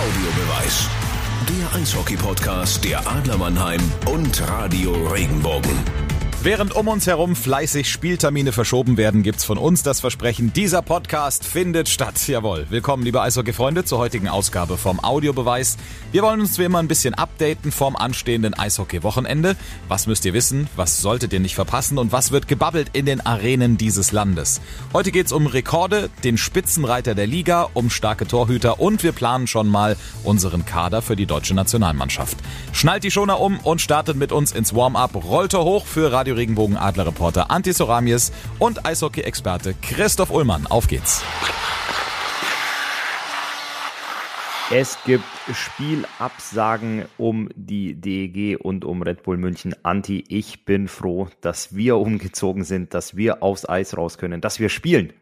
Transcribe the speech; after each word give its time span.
Audiobeweis. 0.00 0.88
Der 1.46 1.78
Eishockey-Podcast 1.78 2.82
der 2.82 3.06
Adler 3.06 3.36
Mannheim 3.36 3.80
und 4.06 4.48
Radio 4.48 4.92
Regenbogen. 5.08 5.76
Während 6.42 6.74
um 6.74 6.88
uns 6.88 7.06
herum 7.06 7.36
fleißig 7.36 7.92
Spieltermine 7.92 8.52
verschoben 8.52 8.96
werden, 8.96 9.22
gibt's 9.22 9.44
von 9.44 9.58
uns 9.58 9.82
das 9.82 10.00
Versprechen, 10.00 10.54
dieser 10.54 10.80
Podcast 10.80 11.44
findet 11.44 11.86
statt. 11.86 12.26
Jawohl. 12.26 12.64
Willkommen, 12.70 13.02
liebe 13.02 13.20
Eishockey-Freunde, 13.20 13.84
zur 13.84 13.98
heutigen 13.98 14.26
Ausgabe 14.26 14.78
vom 14.78 15.04
Audiobeweis. 15.04 15.76
Wir 16.12 16.22
wollen 16.22 16.40
uns 16.40 16.58
wie 16.58 16.64
immer 16.64 16.78
ein 16.78 16.88
bisschen 16.88 17.12
updaten 17.12 17.70
vom 17.70 17.94
anstehenden 17.94 18.54
Eishockey-Wochenende. 18.54 19.54
Was 19.86 20.06
müsst 20.06 20.24
ihr 20.24 20.32
wissen? 20.32 20.66
Was 20.76 21.02
solltet 21.02 21.34
ihr 21.34 21.40
nicht 21.40 21.54
verpassen? 21.54 21.98
Und 21.98 22.10
was 22.10 22.32
wird 22.32 22.48
gebabbelt 22.48 22.88
in 22.94 23.04
den 23.04 23.20
Arenen 23.20 23.76
dieses 23.76 24.10
Landes? 24.10 24.62
Heute 24.94 25.12
geht's 25.12 25.32
um 25.32 25.46
Rekorde, 25.46 26.08
den 26.24 26.38
Spitzenreiter 26.38 27.14
der 27.14 27.26
Liga, 27.26 27.68
um 27.74 27.90
starke 27.90 28.26
Torhüter 28.26 28.80
und 28.80 29.02
wir 29.02 29.12
planen 29.12 29.46
schon 29.46 29.68
mal 29.68 29.94
unseren 30.24 30.64
Kader 30.64 31.02
für 31.02 31.16
die 31.16 31.26
deutsche 31.26 31.52
Nationalmannschaft. 31.52 32.38
Schnallt 32.72 33.04
die 33.04 33.10
Schoner 33.10 33.40
um 33.40 33.60
und 33.60 33.82
startet 33.82 34.16
mit 34.16 34.32
uns 34.32 34.52
ins 34.52 34.74
Warm-up. 34.74 35.22
Rollte 35.22 35.62
hoch 35.62 35.84
für 35.84 36.10
Radio 36.10 36.29
Radio 36.30 36.42
Regenbogen 36.42 36.76
Adlerreporter 36.76 37.50
Antti 37.50 37.72
Soramies 37.72 38.30
und 38.60 38.86
Eishockey-Experte 38.86 39.74
Christoph 39.82 40.30
Ullmann. 40.30 40.68
Auf 40.68 40.86
geht's. 40.86 41.24
Es 44.70 44.96
gibt 45.04 45.24
Spielabsagen 45.52 47.06
um 47.18 47.48
die 47.56 47.94
DEG 48.00 48.60
und 48.60 48.84
um 48.84 49.02
Red 49.02 49.24
Bull 49.24 49.38
München. 49.38 49.74
Anti, 49.82 50.22
ich 50.28 50.64
bin 50.64 50.86
froh, 50.86 51.26
dass 51.40 51.74
wir 51.74 51.96
umgezogen 51.96 52.62
sind, 52.62 52.94
dass 52.94 53.16
wir 53.16 53.42
aufs 53.42 53.68
Eis 53.68 53.96
raus 53.96 54.16
können, 54.16 54.40
dass 54.40 54.60
wir 54.60 54.68
spielen. 54.68 55.12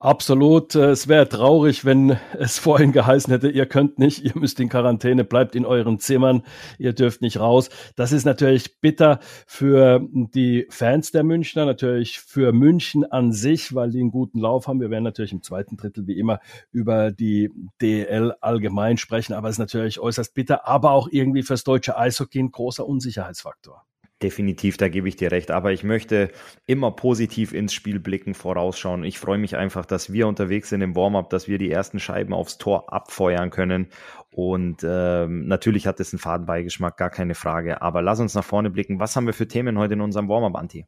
Absolut. 0.00 0.76
Äh, 0.76 0.90
es 0.90 1.08
wäre 1.08 1.28
traurig, 1.28 1.84
wenn 1.84 2.18
es 2.38 2.58
vorhin 2.58 2.92
geheißen 2.92 3.32
hätte, 3.32 3.48
ihr 3.50 3.66
könnt 3.66 3.98
nicht, 3.98 4.24
ihr 4.24 4.32
müsst 4.36 4.60
in 4.60 4.68
Quarantäne, 4.68 5.24
bleibt 5.24 5.56
in 5.56 5.66
euren 5.66 5.98
Zimmern, 5.98 6.44
ihr 6.78 6.92
dürft 6.92 7.20
nicht 7.20 7.40
raus. 7.40 7.68
Das 7.96 8.12
ist 8.12 8.24
natürlich 8.24 8.80
bitter 8.80 9.18
für 9.46 10.00
die 10.12 10.66
Fans 10.70 11.10
der 11.10 11.24
Münchner, 11.24 11.64
natürlich 11.64 12.20
für 12.20 12.52
München 12.52 13.04
an 13.10 13.32
sich, 13.32 13.74
weil 13.74 13.90
die 13.90 14.00
einen 14.00 14.12
guten 14.12 14.38
Lauf 14.38 14.68
haben. 14.68 14.80
Wir 14.80 14.90
werden 14.90 15.02
natürlich 15.02 15.32
im 15.32 15.42
zweiten 15.42 15.76
Drittel 15.76 16.06
wie 16.06 16.18
immer 16.18 16.38
über 16.70 17.10
die 17.10 17.50
DL 17.82 18.34
allgemein 18.40 18.98
sprechen, 18.98 19.32
aber 19.32 19.48
es 19.48 19.56
ist 19.56 19.58
natürlich 19.58 19.98
äußerst 19.98 20.32
bitter, 20.32 20.68
aber 20.68 20.92
auch 20.92 21.08
irgendwie 21.10 21.42
fürs 21.42 21.64
deutsche 21.64 21.98
Eishockey 21.98 22.38
ein 22.38 22.52
großer 22.52 22.86
Unsicherheitsfaktor. 22.86 23.87
Definitiv, 24.20 24.76
da 24.78 24.88
gebe 24.88 25.08
ich 25.08 25.14
dir 25.14 25.30
recht. 25.30 25.52
Aber 25.52 25.72
ich 25.72 25.84
möchte 25.84 26.32
immer 26.66 26.90
positiv 26.90 27.52
ins 27.52 27.72
Spiel 27.72 28.00
blicken, 28.00 28.34
vorausschauen. 28.34 29.04
Ich 29.04 29.18
freue 29.20 29.38
mich 29.38 29.56
einfach, 29.56 29.86
dass 29.86 30.12
wir 30.12 30.26
unterwegs 30.26 30.70
sind 30.70 30.80
im 30.80 30.96
Warm-up, 30.96 31.30
dass 31.30 31.46
wir 31.46 31.58
die 31.58 31.70
ersten 31.70 32.00
Scheiben 32.00 32.34
aufs 32.34 32.58
Tor 32.58 32.92
abfeuern 32.92 33.50
können. 33.50 33.86
Und 34.30 34.84
ähm, 34.84 35.46
natürlich 35.46 35.86
hat 35.86 36.00
es 36.00 36.12
einen 36.12 36.18
Fadenbeigeschmack, 36.18 36.96
gar 36.96 37.10
keine 37.10 37.36
Frage. 37.36 37.80
Aber 37.80 38.02
lass 38.02 38.18
uns 38.18 38.34
nach 38.34 38.44
vorne 38.44 38.70
blicken. 38.70 38.98
Was 38.98 39.14
haben 39.14 39.26
wir 39.26 39.34
für 39.34 39.46
Themen 39.46 39.78
heute 39.78 39.94
in 39.94 40.00
unserem 40.00 40.28
Warm-up, 40.28 40.56
Anti? 40.56 40.84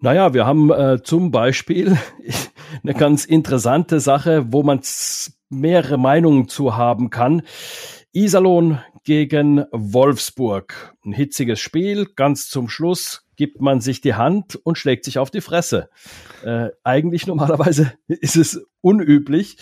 Naja, 0.00 0.34
wir 0.34 0.46
haben 0.46 0.70
äh, 0.70 1.02
zum 1.02 1.30
Beispiel 1.30 1.96
eine 2.82 2.92
ganz 2.94 3.24
interessante 3.24 3.98
Sache, 4.00 4.52
wo 4.52 4.62
man 4.62 4.80
mehrere 5.48 5.96
Meinungen 5.96 6.48
zu 6.48 6.76
haben 6.76 7.08
kann. 7.08 7.42
Iserlohn 8.12 8.80
gegen 9.08 9.64
Wolfsburg. 9.72 10.94
Ein 11.02 11.12
hitziges 11.12 11.60
Spiel. 11.60 12.08
Ganz 12.14 12.50
zum 12.50 12.68
Schluss 12.68 13.26
gibt 13.36 13.58
man 13.58 13.80
sich 13.80 14.02
die 14.02 14.12
Hand 14.12 14.56
und 14.56 14.76
schlägt 14.76 15.06
sich 15.06 15.18
auf 15.18 15.30
die 15.30 15.40
Fresse. 15.40 15.88
Äh, 16.44 16.68
eigentlich 16.84 17.26
normalerweise 17.26 17.94
ist 18.06 18.36
es 18.36 18.62
unüblich, 18.82 19.56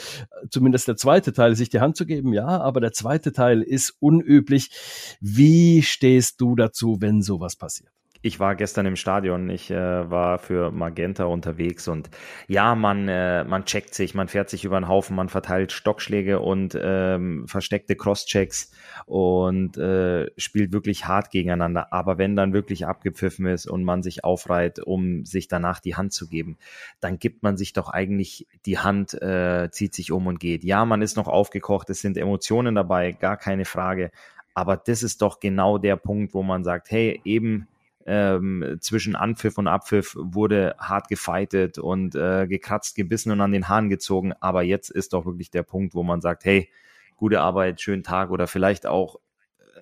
zumindest 0.51 0.89
der 0.89 0.97
zweite 0.97 1.33
Teil, 1.33 1.55
sich 1.55 1.69
die 1.69 1.79
Hand 1.79 1.97
zu 1.97 2.07
geben, 2.07 2.33
ja, 2.33 2.45
aber 2.45 2.81
der 2.81 2.91
zweite 2.91 3.33
Teil 3.33 3.63
ist 3.63 3.95
unüblich. 4.01 4.73
Wie 5.21 5.81
stehst 5.85 6.41
du 6.41 6.57
dazu, 6.57 6.97
wenn 6.99 7.23
sowas 7.23 7.55
passiert? 7.55 7.96
Ich 8.23 8.41
war 8.41 8.57
gestern 8.57 8.87
im 8.87 8.97
Stadion, 8.97 9.51
ich 9.51 9.71
äh, 9.71 10.11
war 10.11 10.39
für 10.39 10.71
Magenta 10.71 11.25
unterwegs 11.25 11.89
und 11.89 12.11
ja, 12.49 12.75
man, 12.75 13.09
äh, 13.09 13.45
man 13.45 13.65
checkt 13.65 13.95
sich, 13.95 14.15
man 14.15 14.29
fährt 14.29 14.51
sich 14.51 14.65
über 14.65 14.77
einen 14.77 14.89
Haufen, 14.89 15.17
man 15.17 15.29
verteilt 15.29 15.73
Stockschläge 15.73 16.41
und 16.41 16.79
ähm, 16.81 17.47
versteckte 17.47 17.97
Crosschecks 17.97 18.73
und 19.05 19.77
äh, 19.77 20.31
spielt 20.39 20.73
wirklich 20.73 21.07
hart 21.07 21.31
gegeneinander. 21.31 21.93
Aber 21.93 22.19
wenn 22.19 22.37
dann 22.37 22.53
wirklich 22.53 22.87
abgepfiffen 22.87 23.47
ist 23.47 23.67
und 23.67 23.85
man 23.85 24.03
sich 24.03 24.25
aufreiht, 24.25 24.79
um 24.79 25.25
sich 25.25 25.49
danach 25.49 25.81
die 25.81 25.97
Hand 25.97 26.13
zu 26.13 26.29
geben, 26.29 26.57
dann 27.01 27.19
gibt 27.19 27.43
man 27.43 27.57
sich 27.57 27.73
doch 27.73 27.89
eigentlich 27.89 28.47
die 28.65 28.79
Hand, 28.79 29.15
äh, 29.21 29.69
zieht 29.71 29.95
sich 29.95 30.13
um 30.13 30.27
und 30.27 30.41
geht. 30.41 30.65
Ja, 30.65 30.85
man 30.85 31.03
ist 31.03 31.17
noch 31.17 31.29
aufgekocht, 31.29 31.91
es 31.91 32.01
sind 32.01 32.17
Emotionen 32.17 32.75
dabei, 32.75 33.13
gar 33.13 33.37
keine 33.37 33.65
Frage. 33.65 34.11
Aber 34.55 34.79
das 34.79 35.03
ist 35.03 35.21
doch 35.21 35.39
genau 35.39 35.77
der 35.77 35.97
Punkt, 35.97 36.33
wo 36.33 36.43
man 36.43 36.65
sagt, 36.65 36.91
hey, 36.91 37.21
eben 37.25 37.69
ähm, 38.07 38.79
zwischen 38.81 39.17
Anpfiff 39.17 39.59
und 39.59 39.67
Abpfiff 39.67 40.17
wurde 40.17 40.77
hart 40.79 41.09
gefeitet 41.09 41.79
und 41.79 42.15
äh, 42.15 42.47
gekratzt, 42.47 42.95
gebissen 42.95 43.33
und 43.33 43.41
an 43.41 43.53
den 43.53 43.69
Haaren 43.69 43.89
gezogen. 43.89 44.33
Aber 44.41 44.63
jetzt 44.63 44.91
ist 44.91 45.13
doch 45.13 45.27
wirklich 45.27 45.51
der 45.51 45.65
Punkt, 45.65 45.95
wo 45.95 46.05
man 46.05 46.21
sagt, 46.21 46.45
hey, 46.45 46.71
gute 47.17 47.41
Arbeit, 47.41 47.81
schönen 47.81 48.05
Tag 48.05 48.31
oder 48.31 48.47
vielleicht 48.47 48.87
auch, 48.87 49.17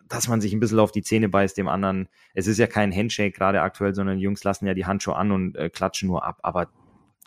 dass 0.08 0.26
man 0.28 0.40
sich 0.40 0.52
ein 0.52 0.60
bisschen 0.60 0.78
auf 0.78 0.90
die 0.90 1.02
Zähne 1.02 1.28
beißt 1.28 1.56
dem 1.56 1.68
anderen. 1.68 2.08
Es 2.32 2.46
ist 2.46 2.58
ja 2.58 2.66
kein 2.66 2.94
Handshake 2.94 3.32
gerade 3.32 3.60
aktuell, 3.60 3.94
sondern 3.94 4.16
die 4.16 4.22
Jungs 4.24 4.42
lassen 4.42 4.66
ja 4.66 4.74
die 4.74 4.86
Handschuhe 4.86 5.16
an 5.16 5.30
und 5.30 5.56
äh, 5.56 5.68
klatschen 5.68 6.08
nur 6.08 6.24
ab. 6.24 6.38
Aber 6.42 6.68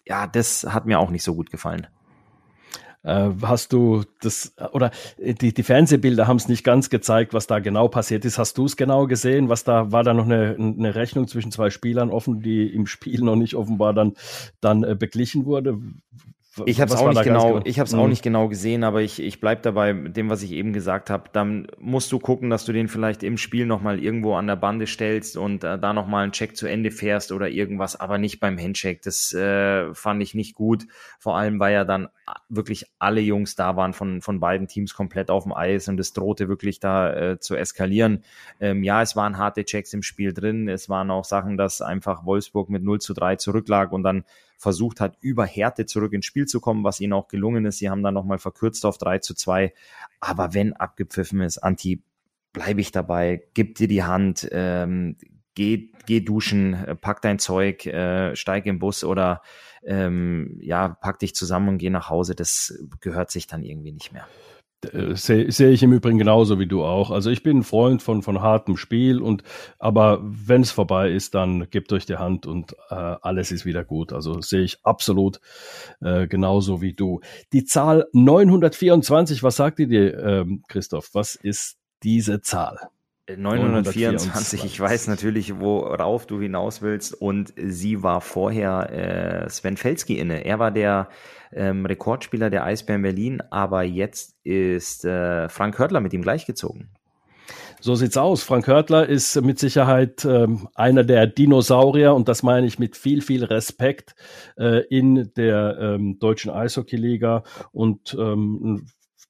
ja, 0.06 0.26
das 0.26 0.64
hat 0.64 0.86
mir 0.86 1.00
auch 1.00 1.12
nicht 1.12 1.24
so 1.24 1.36
gut 1.36 1.52
gefallen. 1.52 1.88
Äh, 3.08 3.32
hast 3.42 3.72
du 3.72 4.04
das, 4.20 4.54
oder 4.74 4.92
die, 5.18 5.54
die 5.54 5.64
Fernsehbilder 5.64 6.28
haben 6.28 6.36
es 6.36 6.50
nicht 6.50 6.66
ganz 6.66 6.90
gezeigt, 6.90 7.34
was 7.34 7.48
da 7.48 7.60
genau 7.60 7.88
passiert 7.88 8.26
ist. 8.26 8.38
Hast 8.38 8.58
du 8.58 8.66
es 8.66 8.76
genau 8.76 9.08
gesehen? 9.08 9.48
Was 9.48 9.64
da, 9.64 9.94
war 9.94 10.04
da 10.04 10.14
noch 10.14 10.26
eine, 10.26 10.58
eine 10.60 10.94
Rechnung 10.94 11.26
zwischen 11.30 11.54
zwei 11.54 11.70
Spielern 11.70 12.10
offen, 12.10 12.42
die 12.42 12.68
im 12.68 12.86
Spiel 12.86 13.22
noch 13.22 13.38
nicht 13.38 13.56
offenbar 13.56 13.94
dann, 13.94 14.14
dann 14.60 14.84
äh, 14.84 14.94
beglichen 14.94 15.46
wurde? 15.46 15.80
Ich 16.66 16.82
habe 16.82 16.94
es 16.94 16.98
auch 16.98 17.10
nicht 17.10 17.24
genau, 17.24 17.62
ich 17.64 17.80
habe 17.80 17.88
es 17.88 17.94
mhm. 17.94 18.00
auch 18.00 18.08
nicht 18.08 18.24
genau 18.24 18.48
gesehen, 18.48 18.84
aber 18.84 19.02
ich, 19.02 19.22
ich 19.22 19.40
bleib 19.40 19.64
dabei 19.64 19.94
dem, 19.94 20.30
was 20.30 20.44
ich 20.44 20.52
eben 20.52 20.74
gesagt 20.74 21.10
habe. 21.10 21.30
Dann 21.32 21.68
musst 21.80 22.12
du 22.12 22.20
gucken, 22.20 22.50
dass 22.50 22.66
du 22.66 22.74
den 22.74 22.88
vielleicht 22.88 23.24
im 23.24 23.38
Spiel 23.38 23.66
nochmal 23.66 24.00
irgendwo 24.00 24.36
an 24.36 24.48
der 24.48 24.56
Bande 24.56 24.88
stellst 24.88 25.38
und 25.38 25.64
äh, 25.64 25.78
da 25.78 25.94
nochmal 25.94 26.24
einen 26.24 26.32
Check 26.32 26.58
zu 26.58 26.68
Ende 26.68 26.92
fährst 26.92 27.32
oder 27.32 27.50
irgendwas, 27.50 28.00
aber 28.00 28.18
nicht 28.18 28.40
beim 28.40 28.58
Handshake. 28.58 29.02
Das 29.04 29.34
äh, 29.34 29.94
fand 29.94 30.22
ich 30.24 30.34
nicht 30.34 30.56
gut. 30.56 30.86
Vor 31.20 31.38
allem, 31.38 31.60
weil 31.60 31.74
ja 31.74 31.86
dann 31.86 32.10
wirklich 32.50 32.86
alle 33.00 33.22
Jungs 33.22 33.56
da 33.56 33.76
waren 33.76 33.94
von, 33.94 34.22
von 34.22 34.40
beiden 34.40 34.68
Teams 34.68 34.94
komplett 34.94 35.30
auf 35.30 35.44
dem 35.44 35.54
Eis 35.54 35.88
und 35.88 36.00
es 36.00 36.14
drohte 36.14 36.50
wirklich 36.50 36.80
da 36.80 37.14
äh, 37.14 37.40
zu 37.40 37.56
eskalieren. 37.56 38.24
Ähm, 38.60 38.84
ja, 38.84 39.02
es 39.02 39.16
waren 39.16 39.38
harte 39.38 39.64
Checks 39.64 39.94
im 39.94 40.04
Spiel 40.04 40.34
drin. 40.34 40.68
Es 40.68 40.90
waren 40.90 41.12
auch 41.12 41.26
Sachen, 41.26 41.58
dass 41.58 41.82
einfach 41.82 42.26
Wolfsburg 42.26 42.70
mit 42.70 42.84
0 42.84 43.00
zu 43.00 43.14
3 43.14 43.38
zurücklag 43.38 43.92
und 43.92 44.04
dann 44.04 44.24
versucht 44.58 45.00
hat, 45.00 45.18
über 45.22 45.46
Härte 45.46 45.86
zurück 45.86 46.14
ins 46.14 46.26
Spiel 46.26 46.46
zu 46.46 46.60
kommen, 46.60 46.84
was 46.84 47.00
ihnen 47.00 47.14
auch 47.14 47.28
gelungen 47.28 47.66
ist. 47.66 47.78
Sie 47.78 47.90
haben 47.90 48.04
dann 48.04 48.14
nochmal 48.14 48.40
verkürzt 48.40 48.86
auf 48.86 48.98
3 48.98 49.20
zu 49.20 49.36
2. 49.36 49.74
Aber 50.20 50.54
wenn 50.54 50.74
abgepfiffen 50.74 51.42
ist, 51.42 51.60
Anti, 51.60 52.04
bleibe 52.54 52.82
ich 52.82 52.92
dabei, 52.92 53.44
gib 53.54 53.76
dir 53.76 53.88
die 53.88 54.04
Hand, 54.04 54.48
ähm, 54.52 55.16
geh, 55.54 55.92
geh 56.08 56.22
duschen, 56.22 56.76
pack 57.02 57.22
dein 57.22 57.40
Zeug, 57.40 57.86
äh, 57.86 58.36
steig 58.36 58.66
im 58.66 58.80
Bus 58.80 59.04
oder 59.04 59.42
ähm, 59.84 60.58
ja, 60.62 60.90
pack 60.90 61.20
dich 61.20 61.36
zusammen 61.36 61.70
und 61.70 61.78
geh 61.78 61.90
nach 61.90 62.10
Hause. 62.10 62.36
Das 62.36 62.78
gehört 63.00 63.32
sich 63.32 63.48
dann 63.48 63.64
irgendwie 63.64 63.92
nicht 63.92 64.12
mehr. 64.12 64.28
Äh, 64.86 65.16
sehe 65.16 65.52
seh 65.52 65.70
ich 65.70 65.82
im 65.82 65.94
Übrigen 65.94 66.18
genauso 66.18 66.60
wie 66.60 66.68
du 66.68 66.84
auch. 66.84 67.10
Also 67.12 67.30
ich 67.30 67.44
bin 67.44 67.60
ein 67.60 67.64
Freund 67.64 68.04
von, 68.04 68.22
von 68.22 68.42
hartem 68.42 68.78
Spiel 68.78 69.22
und 69.22 69.44
aber 69.80 70.20
wenn 70.22 70.62
es 70.62 70.72
vorbei 70.72 71.12
ist, 71.12 71.34
dann 71.36 71.70
gebt 71.70 71.92
euch 71.94 72.06
die 72.06 72.18
Hand 72.18 72.46
und 72.46 72.74
äh, 72.90 72.96
alles 72.96 73.52
ist 73.52 73.66
wieder 73.66 73.84
gut. 73.84 74.14
Also 74.14 74.42
sehe 74.42 74.62
ich 74.62 74.80
absolut 74.84 75.40
äh, 76.02 76.28
genauso 76.28 76.82
wie 76.82 76.94
du. 76.94 77.22
Die 77.54 77.66
Zahl 77.66 78.08
924, 78.14 79.42
was 79.44 79.56
sagt 79.56 79.80
ihr 79.80 79.88
dir, 79.88 80.18
ähm, 80.20 80.64
Christoph? 80.68 81.10
Was 81.14 81.36
ist 81.36 81.78
diese 82.04 82.42
Zahl? 82.42 82.90
924, 83.36 84.64
ich 84.64 84.80
weiß 84.80 85.08
natürlich, 85.08 85.60
worauf 85.60 86.26
du 86.26 86.40
hinaus 86.40 86.82
willst. 86.82 87.14
Und 87.14 87.54
sie 87.58 88.02
war 88.04 88.22
vorher 88.22 89.46
äh, 89.46 89.50
Sven 89.50 89.78
Felski 89.78 90.18
inne. 90.18 90.46
Er 90.46 90.60
war 90.60 90.72
der 90.72 91.10
ähm, 91.52 91.86
Rekordspieler 91.86 92.50
der 92.50 92.64
Eisbären 92.64 93.02
Berlin, 93.02 93.42
aber 93.50 93.84
jetzt 93.84 94.36
ist 94.44 95.06
äh, 95.06 95.50
Frank 95.50 95.78
Hörtler 95.78 96.00
mit 96.00 96.14
ihm 96.14 96.22
gleichgezogen. 96.22 96.90
So 97.80 97.96
sieht's 97.96 98.18
aus. 98.18 98.44
Frank 98.44 98.68
Hörtler 98.68 99.08
ist 99.08 99.40
mit 99.42 99.60
Sicherheit 99.60 100.26
ähm, 100.26 100.68
einer 100.74 101.04
der 101.04 101.28
Dinosaurier 101.28 102.16
und 102.16 102.28
das 102.28 102.42
meine 102.44 102.66
ich 102.66 102.80
mit 102.80 102.98
viel, 102.98 103.22
viel 103.22 103.44
Respekt 103.44 104.16
äh, 104.58 104.84
in 104.90 105.32
der 105.36 105.78
ähm, 105.80 106.18
deutschen 106.20 106.50
Eishockeyliga 106.50 107.44
und 107.72 108.16
ähm, 108.20 108.88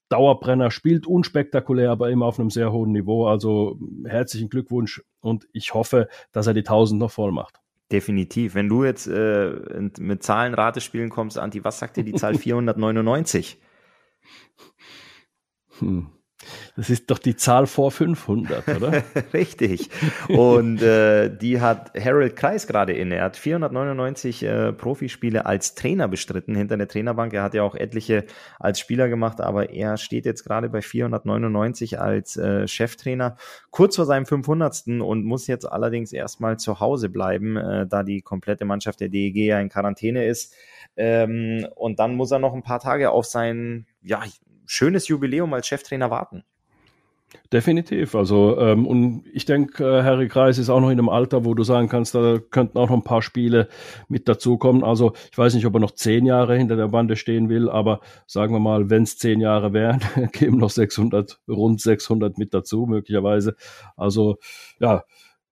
Dauerbrenner, 0.08 0.70
spielt 0.70 1.06
unspektakulär, 1.06 1.90
aber 1.90 2.10
immer 2.10 2.26
auf 2.26 2.38
einem 2.38 2.50
sehr 2.50 2.72
hohen 2.72 2.92
Niveau. 2.92 3.26
Also 3.26 3.78
herzlichen 4.04 4.48
Glückwunsch 4.48 5.02
und 5.20 5.46
ich 5.52 5.74
hoffe, 5.74 6.08
dass 6.32 6.46
er 6.46 6.54
die 6.54 6.60
1000 6.60 7.00
noch 7.00 7.10
voll 7.10 7.32
macht. 7.32 7.60
Definitiv. 7.90 8.54
Wenn 8.54 8.68
du 8.68 8.84
jetzt 8.84 9.06
äh, 9.06 9.50
mit 9.98 10.22
Zahlen 10.22 10.54
Rate 10.54 10.80
spielen 10.80 11.08
kommst, 11.08 11.38
Anti, 11.38 11.64
was 11.64 11.78
sagt 11.78 11.96
dir 11.96 12.04
die 12.04 12.14
Zahl 12.14 12.34
499? 12.38 13.58
Hm. 15.78 16.10
Das 16.76 16.88
ist 16.88 17.10
doch 17.10 17.18
die 17.18 17.34
Zahl 17.34 17.66
vor 17.66 17.90
500, 17.90 18.68
oder? 18.76 19.02
Richtig. 19.32 19.90
Und 20.28 20.80
äh, 20.80 21.36
die 21.36 21.60
hat 21.60 21.92
Harold 21.98 22.36
Kreis 22.36 22.66
gerade 22.66 22.92
inne. 22.92 23.16
Er 23.16 23.24
hat 23.24 23.36
499 23.36 24.42
äh, 24.44 24.72
Profispiele 24.72 25.46
als 25.46 25.74
Trainer 25.74 26.06
bestritten 26.06 26.54
hinter 26.54 26.76
der 26.76 26.86
Trainerbank. 26.86 27.34
Er 27.34 27.42
hat 27.42 27.54
ja 27.54 27.62
auch 27.62 27.74
etliche 27.74 28.24
als 28.60 28.78
Spieler 28.78 29.08
gemacht, 29.08 29.40
aber 29.40 29.70
er 29.70 29.96
steht 29.96 30.26
jetzt 30.26 30.44
gerade 30.44 30.68
bei 30.68 30.80
499 30.80 32.00
als 32.00 32.36
äh, 32.36 32.68
Cheftrainer, 32.68 33.36
kurz 33.70 33.96
vor 33.96 34.06
seinem 34.06 34.26
500. 34.26 34.86
und 35.00 35.24
muss 35.24 35.48
jetzt 35.48 35.64
allerdings 35.64 36.12
erstmal 36.12 36.58
zu 36.58 36.78
Hause 36.78 37.08
bleiben, 37.08 37.56
äh, 37.56 37.86
da 37.86 38.04
die 38.04 38.22
komplette 38.22 38.64
Mannschaft 38.64 39.00
der 39.00 39.08
DEG 39.08 39.36
ja 39.36 39.60
in 39.60 39.68
Quarantäne 39.68 40.24
ist. 40.26 40.54
Ähm, 40.96 41.66
und 41.74 41.98
dann 41.98 42.14
muss 42.14 42.30
er 42.30 42.38
noch 42.38 42.54
ein 42.54 42.62
paar 42.62 42.80
Tage 42.80 43.10
auf 43.10 43.24
sein, 43.24 43.86
ja, 44.02 44.22
schönes 44.68 45.08
Jubiläum 45.08 45.52
als 45.54 45.66
Cheftrainer 45.66 46.10
warten. 46.10 46.44
Definitiv. 47.52 48.14
Also, 48.14 48.58
ähm, 48.58 48.86
und 48.86 49.24
ich 49.32 49.44
denke, 49.44 49.84
äh, 49.84 50.02
Harry 50.02 50.28
Kreis 50.28 50.58
ist 50.58 50.70
auch 50.70 50.80
noch 50.80 50.90
in 50.90 50.98
einem 50.98 51.08
Alter, 51.08 51.44
wo 51.44 51.54
du 51.54 51.62
sagen 51.62 51.88
kannst, 51.88 52.14
da 52.14 52.38
könnten 52.38 52.78
auch 52.78 52.88
noch 52.88 52.96
ein 52.96 53.04
paar 53.04 53.22
Spiele 53.22 53.68
mit 54.08 54.28
dazukommen. 54.28 54.82
Also, 54.82 55.12
ich 55.30 55.36
weiß 55.36 55.54
nicht, 55.54 55.66
ob 55.66 55.74
er 55.74 55.80
noch 55.80 55.90
zehn 55.90 56.24
Jahre 56.24 56.56
hinter 56.56 56.76
der 56.76 56.88
Bande 56.88 57.16
stehen 57.16 57.48
will, 57.48 57.68
aber 57.68 58.00
sagen 58.26 58.54
wir 58.54 58.60
mal, 58.60 58.88
wenn 58.88 59.02
es 59.02 59.18
zehn 59.18 59.40
Jahre 59.40 59.72
wären, 59.72 60.00
kämen 60.32 60.58
noch 60.58 60.70
600, 60.70 61.40
rund 61.48 61.80
600 61.80 62.38
mit 62.38 62.54
dazu, 62.54 62.86
möglicherweise. 62.86 63.56
Also, 63.96 64.38
ja, 64.78 65.04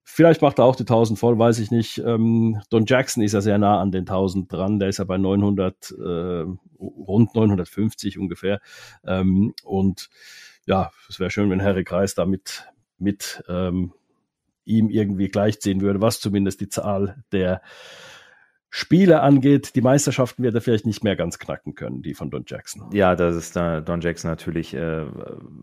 Vielleicht 0.08 0.40
macht 0.40 0.60
er 0.60 0.64
auch 0.64 0.76
die 0.76 0.84
1000 0.84 1.18
voll, 1.18 1.36
weiß 1.36 1.58
ich 1.58 1.72
nicht. 1.72 1.98
Ähm, 1.98 2.62
Don 2.70 2.86
Jackson 2.86 3.24
ist 3.24 3.32
ja 3.32 3.40
sehr 3.40 3.58
nah 3.58 3.80
an 3.80 3.90
den 3.90 4.02
1000 4.02 4.50
dran. 4.50 4.78
Der 4.78 4.88
ist 4.88 4.98
ja 4.98 5.04
bei 5.04 5.18
900, 5.18 5.90
äh, 5.90 6.44
rund 6.78 7.34
950 7.34 8.16
ungefähr. 8.16 8.60
Ähm, 9.04 9.52
und 9.64 10.08
ja, 10.64 10.92
es 11.08 11.18
wäre 11.18 11.30
schön, 11.30 11.50
wenn 11.50 11.60
Harry 11.60 11.82
Kreis 11.82 12.14
da 12.14 12.24
mit, 12.24 12.72
mit 12.98 13.42
ähm, 13.48 13.94
ihm 14.64 14.90
irgendwie 14.90 15.26
gleichziehen 15.28 15.80
würde, 15.80 16.00
was 16.00 16.20
zumindest 16.20 16.60
die 16.60 16.68
Zahl 16.68 17.24
der 17.32 17.60
Spiele 18.68 19.20
angeht, 19.22 19.74
die 19.74 19.80
Meisterschaften 19.80 20.42
wird 20.42 20.54
er 20.54 20.60
vielleicht 20.60 20.86
nicht 20.86 21.02
mehr 21.02 21.16
ganz 21.16 21.38
knacken 21.38 21.74
können, 21.74 22.02
die 22.02 22.14
von 22.14 22.30
Don 22.30 22.44
Jackson. 22.46 22.90
Ja, 22.92 23.14
das 23.14 23.34
ist 23.34 23.56
da 23.56 23.80
Don 23.80 24.00
Jackson 24.00 24.30
natürlich 24.30 24.74
äh, 24.74 25.06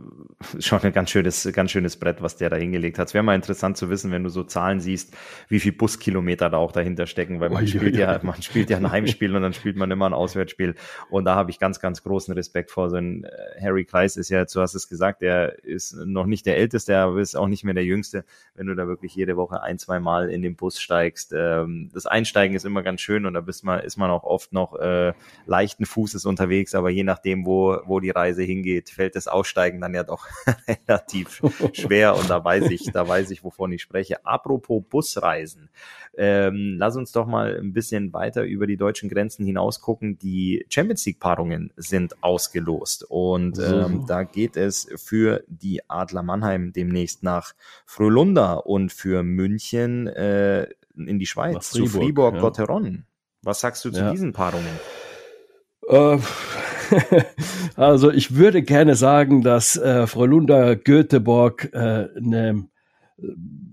schon 0.60 0.82
ein 0.82 0.94
ganz 0.94 1.12
schönes, 1.12 1.48
ganz 1.54 1.72
schönes 1.72 1.98
Brett, 1.98 2.22
was 2.22 2.38
der 2.38 2.50
da 2.50 2.56
hingelegt 2.56 2.98
hat. 2.98 3.10
Es 3.10 3.14
wäre 3.14 3.24
mal 3.24 3.36
interessant 3.36 3.78
zu 3.78 3.90
wissen, 3.90 4.12
wenn 4.12 4.24
du 4.24 4.30
so 4.30 4.44
Zahlen 4.44 4.80
siehst, 4.80 5.16
wie 5.48 5.60
viel 5.60 5.74
Buskilometer 5.74 6.50
da 6.50 6.58
auch 6.58 6.72
dahinter 6.72 7.06
stecken, 7.06 7.40
weil 7.40 7.50
man 7.50 7.66
oh, 7.66 7.68
spielt 7.68 7.96
ja, 7.96 8.14
ja, 8.14 8.20
man 8.24 8.42
spielt 8.42 8.70
ja 8.70 8.78
ein 8.78 8.90
Heimspiel 8.90 9.36
und 9.36 9.42
dann 9.42 9.54
spielt 9.54 9.76
man 9.76 9.92
immer 9.92 10.08
ein 10.08 10.14
Auswärtsspiel. 10.14 10.76
Und 11.10 11.26
da 11.26 11.36
habe 11.36 11.52
ich 11.52 11.60
ganz, 11.60 11.80
ganz 11.80 12.04
großen 12.04 12.34
Respekt 12.34 12.72
vor. 12.72 12.90
So 12.90 12.96
ein 12.96 13.26
äh, 13.26 13.62
Harry 13.62 13.86
Kreis 13.86 14.18
ist 14.18 14.30
ja, 14.30 14.46
du 14.46 14.62
hast 14.62 14.74
es 14.74 14.90
gesagt, 14.90 15.22
der 15.22 15.64
ist 15.64 15.94
noch 15.94 16.26
nicht 16.26 16.46
der 16.46 16.58
Älteste, 16.58 16.98
aber 16.98 17.20
ist 17.20 17.36
auch 17.36 17.48
nicht 17.48 17.64
mehr 17.64 17.76
der 17.76 17.86
Jüngste. 17.86 18.26
Wenn 18.56 18.68
du 18.68 18.76
da 18.76 18.88
wirklich 18.88 19.14
jede 19.14 19.38
Woche 19.38 19.62
ein, 19.62 19.78
zwei 19.78 20.00
Mal 20.00 20.30
in 20.30 20.42
den 20.42 20.56
Bus 20.56 20.80
steigst, 20.80 21.32
ähm, 21.38 21.92
das 21.94 22.08
Einsteigen 22.08 22.56
ist 22.56 22.66
immer 22.66 22.82
ganz 22.82 23.03
schön 23.04 23.26
und 23.26 23.34
da 23.34 23.42
bist 23.42 23.64
man, 23.64 23.82
ist 23.82 23.98
man 23.98 24.10
auch 24.10 24.24
oft 24.24 24.54
noch 24.54 24.76
äh, 24.80 25.14
leichten 25.46 25.86
Fußes 25.86 26.26
unterwegs, 26.26 26.74
aber 26.74 26.90
je 26.90 27.04
nachdem, 27.04 27.46
wo, 27.46 27.78
wo 27.86 28.00
die 28.00 28.10
Reise 28.10 28.44
hingeht, 28.44 28.90
fällt 28.90 29.16
das 29.16 29.28
Aussteigen 29.28 29.82
dann 29.82 29.94
ja 29.94 30.04
doch 30.04 30.28
relativ 30.68 31.42
schwer 31.74 32.16
und 32.16 32.30
da 32.30 32.44
weiß 32.44 32.70
ich, 32.72 32.92
da 32.92 33.08
weiß 33.08 33.32
ich, 33.32 33.44
wovon 33.44 33.72
ich 33.72 33.82
spreche. 33.82 34.26
Apropos 34.26 34.84
Busreisen, 34.90 35.70
ähm, 36.16 36.76
lass 36.78 36.96
uns 36.96 37.12
doch 37.12 37.26
mal 37.26 37.58
ein 37.58 37.74
bisschen 37.74 38.14
weiter 38.14 38.44
über 38.44 38.68
die 38.68 38.78
deutschen 38.78 39.10
Grenzen 39.10 39.46
hinaus 39.46 39.82
gucken. 39.82 40.20
Die 40.20 40.66
Champions 40.70 41.06
League 41.06 41.20
Paarungen 41.20 41.74
sind 41.76 42.22
ausgelost 42.24 43.06
und 43.10 43.58
ähm, 43.60 44.06
da 44.08 44.24
geht 44.24 44.56
es 44.56 44.88
für 44.96 45.44
die 45.48 45.90
Adler 45.90 46.22
Mannheim 46.22 46.72
demnächst 46.72 47.24
nach 47.24 47.54
Frölunda 47.86 48.54
und 48.54 48.92
für 48.92 49.24
München 49.24 50.08
äh, 50.08 50.68
in 50.96 51.20
die 51.20 51.26
Schweiz, 51.26 51.70
Fribourg, 51.70 51.92
zu 51.92 52.00
Fribourg-Gotteron. 52.00 52.86
Ja. 52.86 53.00
Was 53.42 53.60
sagst 53.60 53.84
du 53.86 53.92
zu 53.92 54.02
ja. 54.02 54.12
diesen 54.12 54.34
Paarungen? 54.34 54.80
Äh, 55.88 56.18
also 57.76 58.12
ich 58.12 58.36
würde 58.36 58.62
gerne 58.62 58.96
sagen, 58.96 59.42
dass 59.42 59.76
äh, 59.76 60.08
Frölunda 60.08 60.76
Göteborg 60.76 61.70
äh, 61.74 62.08
eine 62.16 62.68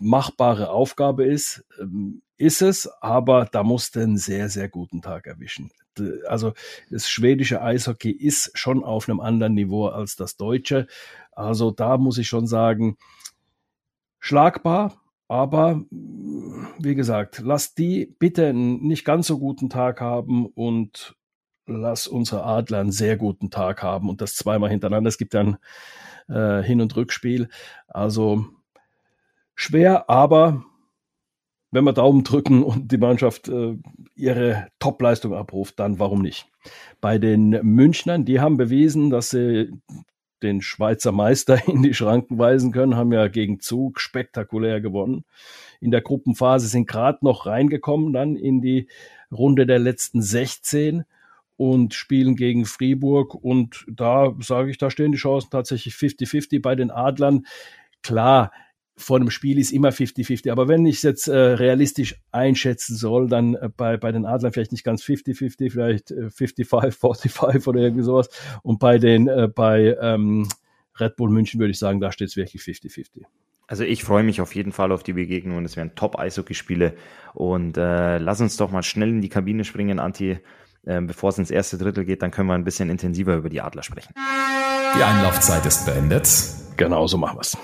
machbare 0.00 0.70
Aufgabe 0.70 1.25
ist. 1.25 1.64
Ähm, 1.81 2.22
ist 2.37 2.62
es, 2.62 2.88
aber 3.02 3.44
da 3.44 3.62
musst 3.62 3.96
du 3.96 4.00
einen 4.00 4.17
sehr, 4.17 4.49
sehr 4.49 4.69
guten 4.69 5.02
Tag 5.02 5.26
erwischen. 5.26 5.70
Also 6.26 6.55
das 6.90 7.11
schwedische 7.11 7.61
Eishockey 7.61 8.11
ist 8.11 8.52
schon 8.55 8.82
auf 8.82 9.08
einem 9.08 9.20
anderen 9.20 9.52
Niveau 9.52 9.88
als 9.88 10.17
das 10.17 10.37
deutsche. 10.37 10.87
Also 11.32 11.70
da 11.70 11.99
muss 11.99 12.17
ich 12.17 12.28
schon 12.28 12.46
sagen, 12.46 12.96
schlagbar, 14.20 15.00
aber 15.31 15.85
wie 16.81 16.97
gesagt, 16.97 17.41
lass 17.44 17.77
die 17.77 18.12
bitte 18.19 18.49
einen 18.49 18.82
nicht 18.82 19.05
ganz 19.05 19.29
so 19.29 19.38
guten 19.38 19.71
Tag 19.71 20.00
haben 20.00 20.47
und 20.47 21.15
lass 21.67 22.09
unsere 22.09 22.43
Adler 22.43 22.81
einen 22.81 22.91
sehr 22.91 23.17
guten 23.17 23.49
Tag 23.49 23.81
haben 23.81 24.09
und 24.09 24.21
das 24.21 24.35
zweimal 24.35 24.71
hintereinander. 24.71 25.06
Es 25.06 25.19
gibt 25.19 25.35
dann 25.35 25.59
äh, 26.29 26.65
Hin- 26.65 26.81
und 26.81 26.97
Rückspiel. 26.97 27.49
Also 27.87 28.44
schwer, 29.55 30.11
aber 30.11 30.65
wenn 31.71 31.85
wir 31.85 31.93
Daumen 31.93 32.25
drücken 32.25 32.65
und 32.65 32.91
die 32.91 32.99
Mannschaft 32.99 33.49
äh, 33.49 33.77
ihre 34.17 34.67
Topleistung 34.81 35.32
abruft, 35.32 35.79
dann 35.79 36.00
warum 36.00 36.23
nicht? 36.23 36.49
Bei 37.00 37.19
den 37.19 37.50
Münchnern, 37.50 38.25
die 38.25 38.41
haben 38.41 38.56
bewiesen, 38.56 39.11
dass 39.11 39.31
sie 39.31 39.71
den 40.42 40.62
Schweizer 40.62 41.12
Meister 41.12 41.60
in 41.69 41.82
die 41.82 41.94
Schranken 41.94 42.38
weisen 42.38 42.72
können, 42.72 42.96
haben 42.96 43.12
ja 43.12 43.28
gegen 43.28 43.60
Zug 43.60 44.00
spektakulär 44.00 44.81
gewonnen. 44.81 45.25
In 45.81 45.90
der 45.90 46.02
Gruppenphase 46.02 46.66
sind 46.66 46.87
gerade 46.87 47.19
noch 47.22 47.46
reingekommen, 47.46 48.12
dann 48.12 48.37
in 48.37 48.60
die 48.60 48.88
Runde 49.32 49.66
der 49.66 49.78
letzten 49.78 50.22
16 50.22 51.04
und 51.56 51.94
spielen 51.94 52.37
gegen 52.37 52.64
Fribourg. 52.64 53.34
Und 53.34 53.84
da 53.87 54.34
sage 54.40 54.70
ich, 54.70 54.78
da 54.78 54.90
stehen 54.90 55.12
die 55.12 55.19
Chancen 55.19 55.50
tatsächlich 55.50 55.94
50-50 55.94 56.62
bei 56.62 56.75
den 56.75 56.90
Adlern. 56.90 57.46
Klar, 58.02 58.50
vor 58.96 59.16
einem 59.16 59.31
Spiel 59.31 59.58
ist 59.58 59.72
immer 59.72 59.90
50-50. 59.90 60.50
Aber 60.50 60.69
wenn 60.69 60.84
ich 60.87 60.96
es 60.96 61.02
jetzt 61.02 61.28
äh, 61.28 61.37
realistisch 61.37 62.16
einschätzen 62.32 62.96
soll, 62.96 63.28
dann 63.28 63.54
äh, 63.54 63.69
bei, 63.75 63.96
bei 63.96 64.12
den 64.12 64.26
Adlern 64.26 64.52
vielleicht 64.52 64.72
nicht 64.72 64.84
ganz 64.84 65.02
50-50, 65.02 65.70
vielleicht 65.70 66.10
äh, 66.10 66.26
55-45 66.26 67.66
oder 67.69 67.81
irgendwie 67.81 68.04
sowas. 68.04 68.28
Und 68.62 68.78
bei 68.78 68.98
den, 68.98 69.28
äh, 69.28 69.48
bei 69.48 69.96
ähm, 70.00 70.48
Red 70.98 71.17
Bull 71.17 71.31
München 71.31 71.60
würde 71.60 71.70
ich 71.70 71.79
sagen, 71.79 72.00
da 72.00 72.12
steht 72.12 72.29
es 72.29 72.36
wirklich 72.36 72.62
50-50. 72.62 73.22
Also 73.67 73.84
ich 73.84 74.03
freue 74.03 74.24
mich 74.24 74.41
auf 74.41 74.55
jeden 74.55 74.72
Fall 74.72 74.91
auf 74.91 75.05
die 75.05 75.12
Begegnung 75.12 75.58
und 75.58 75.65
es 75.65 75.76
werden 75.76 75.94
Top-Eishockey-Spiele. 75.94 76.94
Und 77.34 77.76
äh, 77.76 78.19
lass 78.19 78.41
uns 78.41 78.56
doch 78.56 78.70
mal 78.70 78.82
schnell 78.82 79.10
in 79.10 79.22
die 79.22 79.29
Kabine 79.29 79.65
springen, 79.65 80.00
Anti. 80.00 80.38
Äh, 80.84 81.00
bevor 81.03 81.31
es 81.31 81.38
ins 81.38 81.50
erste 81.50 81.79
Drittel 81.79 82.05
geht, 82.05 82.22
dann 82.22 82.31
können 82.31 82.48
wir 82.48 82.55
ein 82.55 82.65
bisschen 82.65 82.91
intensiver 82.91 83.36
über 83.36 83.48
die 83.48 83.60
Adler 83.60 83.82
sprechen. 83.82 84.12
Die 84.96 85.03
Einlaufzeit 85.03 85.65
ist 85.67 85.86
beendet. 85.86 86.29
Genau 86.76 87.06
so 87.06 87.17
machen 87.17 87.36
wir 87.36 87.43
es. 87.43 87.56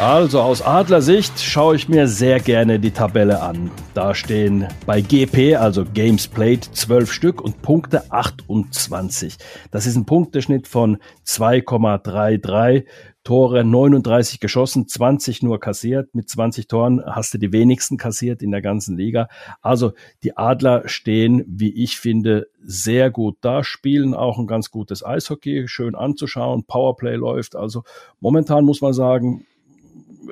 Also 0.00 0.40
aus 0.40 0.62
Adlersicht 0.62 1.40
schaue 1.40 1.74
ich 1.74 1.88
mir 1.88 2.06
sehr 2.06 2.38
gerne 2.38 2.78
die 2.78 2.92
Tabelle 2.92 3.42
an. 3.42 3.72
Da 3.94 4.14
stehen 4.14 4.68
bei 4.86 5.00
GP, 5.00 5.56
also 5.56 5.84
Games 5.84 6.28
Played, 6.28 6.64
12 6.64 7.12
Stück 7.12 7.40
und 7.42 7.62
Punkte 7.62 8.08
28. 8.12 9.38
Das 9.72 9.86
ist 9.86 9.96
ein 9.96 10.06
Punkteschnitt 10.06 10.68
von 10.68 10.98
2,33. 11.26 12.84
Tore 13.24 13.64
39 13.64 14.38
geschossen, 14.38 14.86
20 14.86 15.42
nur 15.42 15.58
kassiert. 15.58 16.14
Mit 16.14 16.28
20 16.30 16.68
Toren 16.68 17.02
hast 17.04 17.34
du 17.34 17.38
die 17.38 17.52
wenigsten 17.52 17.96
kassiert 17.96 18.40
in 18.40 18.52
der 18.52 18.62
ganzen 18.62 18.96
Liga. 18.96 19.28
Also 19.62 19.94
die 20.22 20.36
Adler 20.36 20.88
stehen, 20.88 21.44
wie 21.48 21.74
ich 21.74 21.98
finde, 21.98 22.46
sehr 22.62 23.10
gut 23.10 23.36
da, 23.40 23.64
spielen 23.64 24.14
auch 24.14 24.38
ein 24.38 24.46
ganz 24.46 24.70
gutes 24.70 25.04
Eishockey, 25.04 25.66
schön 25.66 25.96
anzuschauen. 25.96 26.64
Powerplay 26.64 27.16
läuft. 27.16 27.56
Also 27.56 27.82
momentan 28.20 28.64
muss 28.64 28.80
man 28.80 28.92
sagen, 28.92 29.44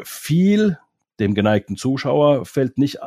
viel 0.03 0.79
dem 1.19 1.35
geneigten 1.35 1.77
Zuschauer 1.77 2.45
fällt 2.45 2.79
nicht 2.79 2.99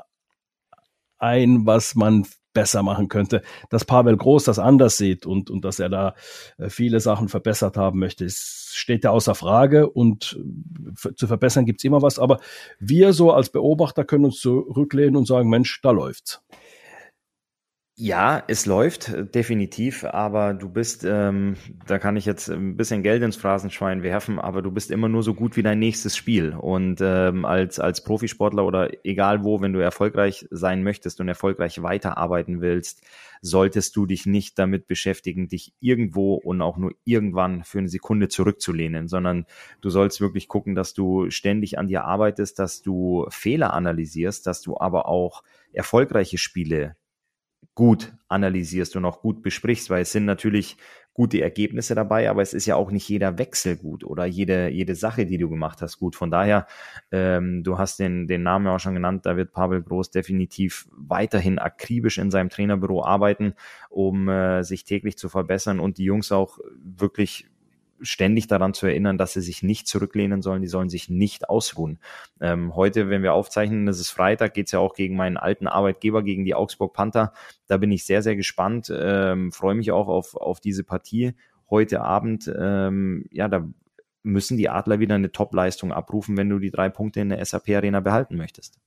ein, 1.17 1.65
was 1.65 1.95
man 1.95 2.25
besser 2.53 2.81
machen 2.81 3.07
könnte. 3.07 3.41
Dass 3.69 3.86
Pavel 3.86 4.17
Groß 4.17 4.43
das 4.45 4.59
anders 4.59 4.98
sieht 4.98 5.25
und, 5.25 5.50
und 5.50 5.63
dass 5.63 5.79
er 5.79 5.89
da 5.89 6.15
äh, 6.57 6.69
viele 6.69 7.00
Sachen 7.00 7.29
verbessert 7.29 7.77
haben 7.77 8.00
möchte, 8.00 8.27
steht 8.29 9.03
ja 9.03 9.12
außer 9.12 9.36
Frage 9.36 9.89
und 9.89 10.39
äh, 11.05 11.13
zu 11.15 11.27
verbessern 11.27 11.65
gibt's 11.65 11.83
immer 11.83 12.01
was. 12.01 12.19
Aber 12.19 12.39
wir 12.79 13.13
so 13.13 13.31
als 13.31 13.50
Beobachter 13.50 14.03
können 14.03 14.25
uns 14.25 14.39
zurücklehnen 14.39 15.15
und 15.15 15.27
sagen, 15.27 15.50
Mensch, 15.50 15.79
da 15.81 15.91
läuft's. 15.91 16.41
Ja, 18.01 18.41
es 18.48 18.65
läuft 18.65 19.13
definitiv, 19.36 20.06
aber 20.06 20.53
du 20.53 20.70
bist, 20.70 21.03
ähm, 21.03 21.58
da 21.86 22.00
kann 22.00 22.15
ich 22.15 22.25
jetzt 22.25 22.48
ein 22.50 22.77
bisschen 22.77 23.03
Geld 23.03 23.22
ins 23.22 23.36
Phrasenschwein 23.36 24.03
werfen, 24.03 24.39
aber 24.39 24.62
du 24.62 24.72
bist 24.72 24.89
immer 24.89 25.10
nur 25.10 25.22
so 25.22 25.34
gut 25.34 25.58
wie 25.58 25.63
dein 25.63 25.79
nächstes 25.79 26.15
Spiel. 26.15 26.53
Und 26.53 27.01
ähm, 27.01 27.44
als, 27.44 27.77
als 27.77 28.01
Profisportler 28.01 28.65
oder 28.65 28.89
egal 29.03 29.44
wo, 29.44 29.60
wenn 29.60 29.74
du 29.74 29.79
erfolgreich 29.79 30.48
sein 30.50 30.82
möchtest 30.82 31.20
und 31.20 31.27
erfolgreich 31.27 31.84
weiterarbeiten 31.84 32.62
willst, 32.62 33.01
solltest 33.41 33.98
du 33.98 34.06
dich 34.06 34.25
nicht 34.25 34.58
damit 34.58 34.88
beschäftigen, 34.88 35.50
dich 35.50 35.74
irgendwo 35.82 36.36
und 36.36 36.62
auch 36.62 36.77
nur 36.77 36.94
irgendwann 37.03 37.65
für 37.65 37.79
eine 37.79 37.89
Sekunde 37.89 38.29
zurückzulehnen, 38.29 39.10
sondern 39.10 39.46
du 39.82 39.89
sollst 39.89 40.22
wirklich 40.22 40.48
gucken, 40.48 40.74
dass 40.74 40.94
du 40.94 41.29
ständig 41.32 41.77
an 41.77 41.89
dir 41.89 42.06
arbeitest, 42.06 42.60
dass 42.60 42.82
du 42.82 43.25
Fehler 43.29 43.74
analysierst, 43.74 44.48
dass 44.48 44.62
du 44.62 44.77
aber 44.77 45.10
auch 45.10 45.44
erfolgreiche 45.74 46.38
Spiele 46.38 46.96
gut 47.79 48.12
analysierst 48.27 48.98
und 48.98 49.05
auch 49.05 49.21
gut 49.21 49.41
besprichst, 49.41 49.89
weil 49.89 50.01
es 50.01 50.12
sind 50.12 50.25
natürlich 50.25 50.75
gute 51.13 51.41
Ergebnisse 51.41 51.95
dabei, 51.95 52.29
aber 52.29 52.41
es 52.41 52.53
ist 52.53 52.65
ja 52.65 52.75
auch 52.75 52.91
nicht 52.91 53.07
jeder 53.07 53.38
Wechsel 53.38 53.77
gut 53.77 54.03
oder 54.03 54.25
jede, 54.25 54.67
jede 54.67 54.95
Sache, 54.95 55.25
die 55.25 55.38
du 55.38 55.50
gemacht 55.50 55.81
hast, 55.81 55.98
gut. 55.98 56.17
Von 56.17 56.29
daher, 56.29 56.67
ähm, 57.13 57.63
du 57.63 57.77
hast 57.77 57.98
den, 58.00 58.27
den 58.27 58.43
Namen 58.43 58.67
auch 58.67 58.81
schon 58.81 58.95
genannt, 58.95 59.25
da 59.25 59.38
wird 59.38 59.53
Pavel 59.53 59.81
Groß 59.81 60.12
definitiv 60.12 60.89
weiterhin 60.91 61.57
akribisch 61.57 62.17
in 62.17 62.31
seinem 62.31 62.50
Trainerbüro 62.50 63.01
arbeiten, 63.01 63.53
um 63.89 64.27
äh, 64.27 64.62
sich 64.63 64.83
täglich 64.83 65.17
zu 65.17 65.29
verbessern 65.29 65.79
und 65.79 66.00
die 66.00 66.03
Jungs 66.03 66.33
auch 66.33 66.59
wirklich 66.83 67.48
ständig 68.01 68.48
daran 68.48 68.74
zu 68.74 68.88
erinnern, 68.88 69.18
dass 69.18 69.34
sie 69.34 69.41
sich 69.41 69.63
nicht 69.63 69.88
zurücklehnen 69.88 70.41
sollen, 70.41 70.62
die 70.62 70.68
sollen 70.68 70.89
sich 70.89 71.10
nicht 71.10 71.50
ausruhen. 71.50 72.00
Ähm, 72.41 72.75
heute, 72.75 73.10
wenn 73.10 73.24
wir 73.24 73.34
aufzeichnen, 73.34 73.86
das 73.86 74.00
ist 74.00 74.10
Freitag, 74.10 74.53
geht's 74.53 74.72
ja 74.72 74.79
auch 74.79 74.94
gegen 74.94 75.15
meinen 75.15 75.38
alten 75.38 75.68
Arbeitgeber, 75.68 76.24
gegen 76.24 76.46
die 76.46 76.56
Augsburg 76.56 76.94
Panther. 76.94 77.34
Da 77.68 77.77
bin 77.77 77.91
ich 77.91 78.06
sehr, 78.06 78.22
sehr 78.22 78.36
gespannt, 78.36 78.91
ähm, 78.96 79.51
freue 79.51 79.75
mich 79.75 79.91
auch 79.91 80.08
auf, 80.08 80.36
auf 80.36 80.60
diese 80.60 80.84
Partie 80.84 81.34
heute 81.70 82.01
Abend. 82.01 82.51
Ähm, 82.58 83.25
ja, 83.32 83.48
da 83.48 83.68
müssen 84.24 84.58
die 84.58 84.70
Adler 84.70 85.00
wieder 85.00 85.15
eine 85.15 85.32
Top-Leistung 85.32 85.91
abrufen, 85.91 86.38
wenn 86.38 86.50
du 86.50 86.60
die 86.60 86.72
drei 86.72 86.89
Punkte 86.89 87.22
in 87.22 87.29
der 87.29 87.44
SAP-Arena 87.44 88.00
behalten 88.00 88.36
möchtest. 88.36 88.79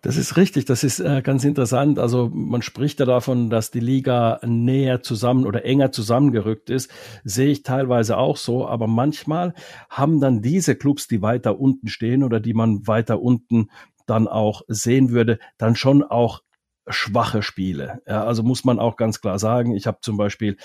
Das 0.00 0.16
ist 0.16 0.36
richtig, 0.36 0.64
das 0.64 0.82
ist 0.82 0.98
äh, 0.98 1.22
ganz 1.22 1.44
interessant. 1.44 1.98
Also 1.98 2.30
man 2.32 2.62
spricht 2.62 2.98
ja 2.98 3.06
davon, 3.06 3.50
dass 3.50 3.70
die 3.70 3.80
Liga 3.80 4.40
näher 4.44 5.02
zusammen 5.02 5.46
oder 5.46 5.64
enger 5.64 5.92
zusammengerückt 5.92 6.70
ist. 6.70 6.90
Sehe 7.22 7.50
ich 7.50 7.62
teilweise 7.62 8.16
auch 8.18 8.36
so, 8.36 8.66
aber 8.66 8.88
manchmal 8.88 9.54
haben 9.88 10.20
dann 10.20 10.42
diese 10.42 10.74
Clubs, 10.74 11.06
die 11.06 11.22
weiter 11.22 11.60
unten 11.60 11.88
stehen 11.88 12.24
oder 12.24 12.40
die 12.40 12.54
man 12.54 12.86
weiter 12.86 13.20
unten 13.22 13.68
dann 14.06 14.26
auch 14.26 14.62
sehen 14.66 15.10
würde, 15.10 15.38
dann 15.58 15.76
schon 15.76 16.02
auch 16.02 16.42
schwache 16.88 17.42
Spiele. 17.42 18.02
Ja, 18.08 18.24
also 18.24 18.42
muss 18.42 18.64
man 18.64 18.80
auch 18.80 18.96
ganz 18.96 19.20
klar 19.20 19.38
sagen, 19.38 19.76
ich 19.76 19.86
habe 19.86 19.98
zum 20.00 20.16
Beispiel 20.16 20.56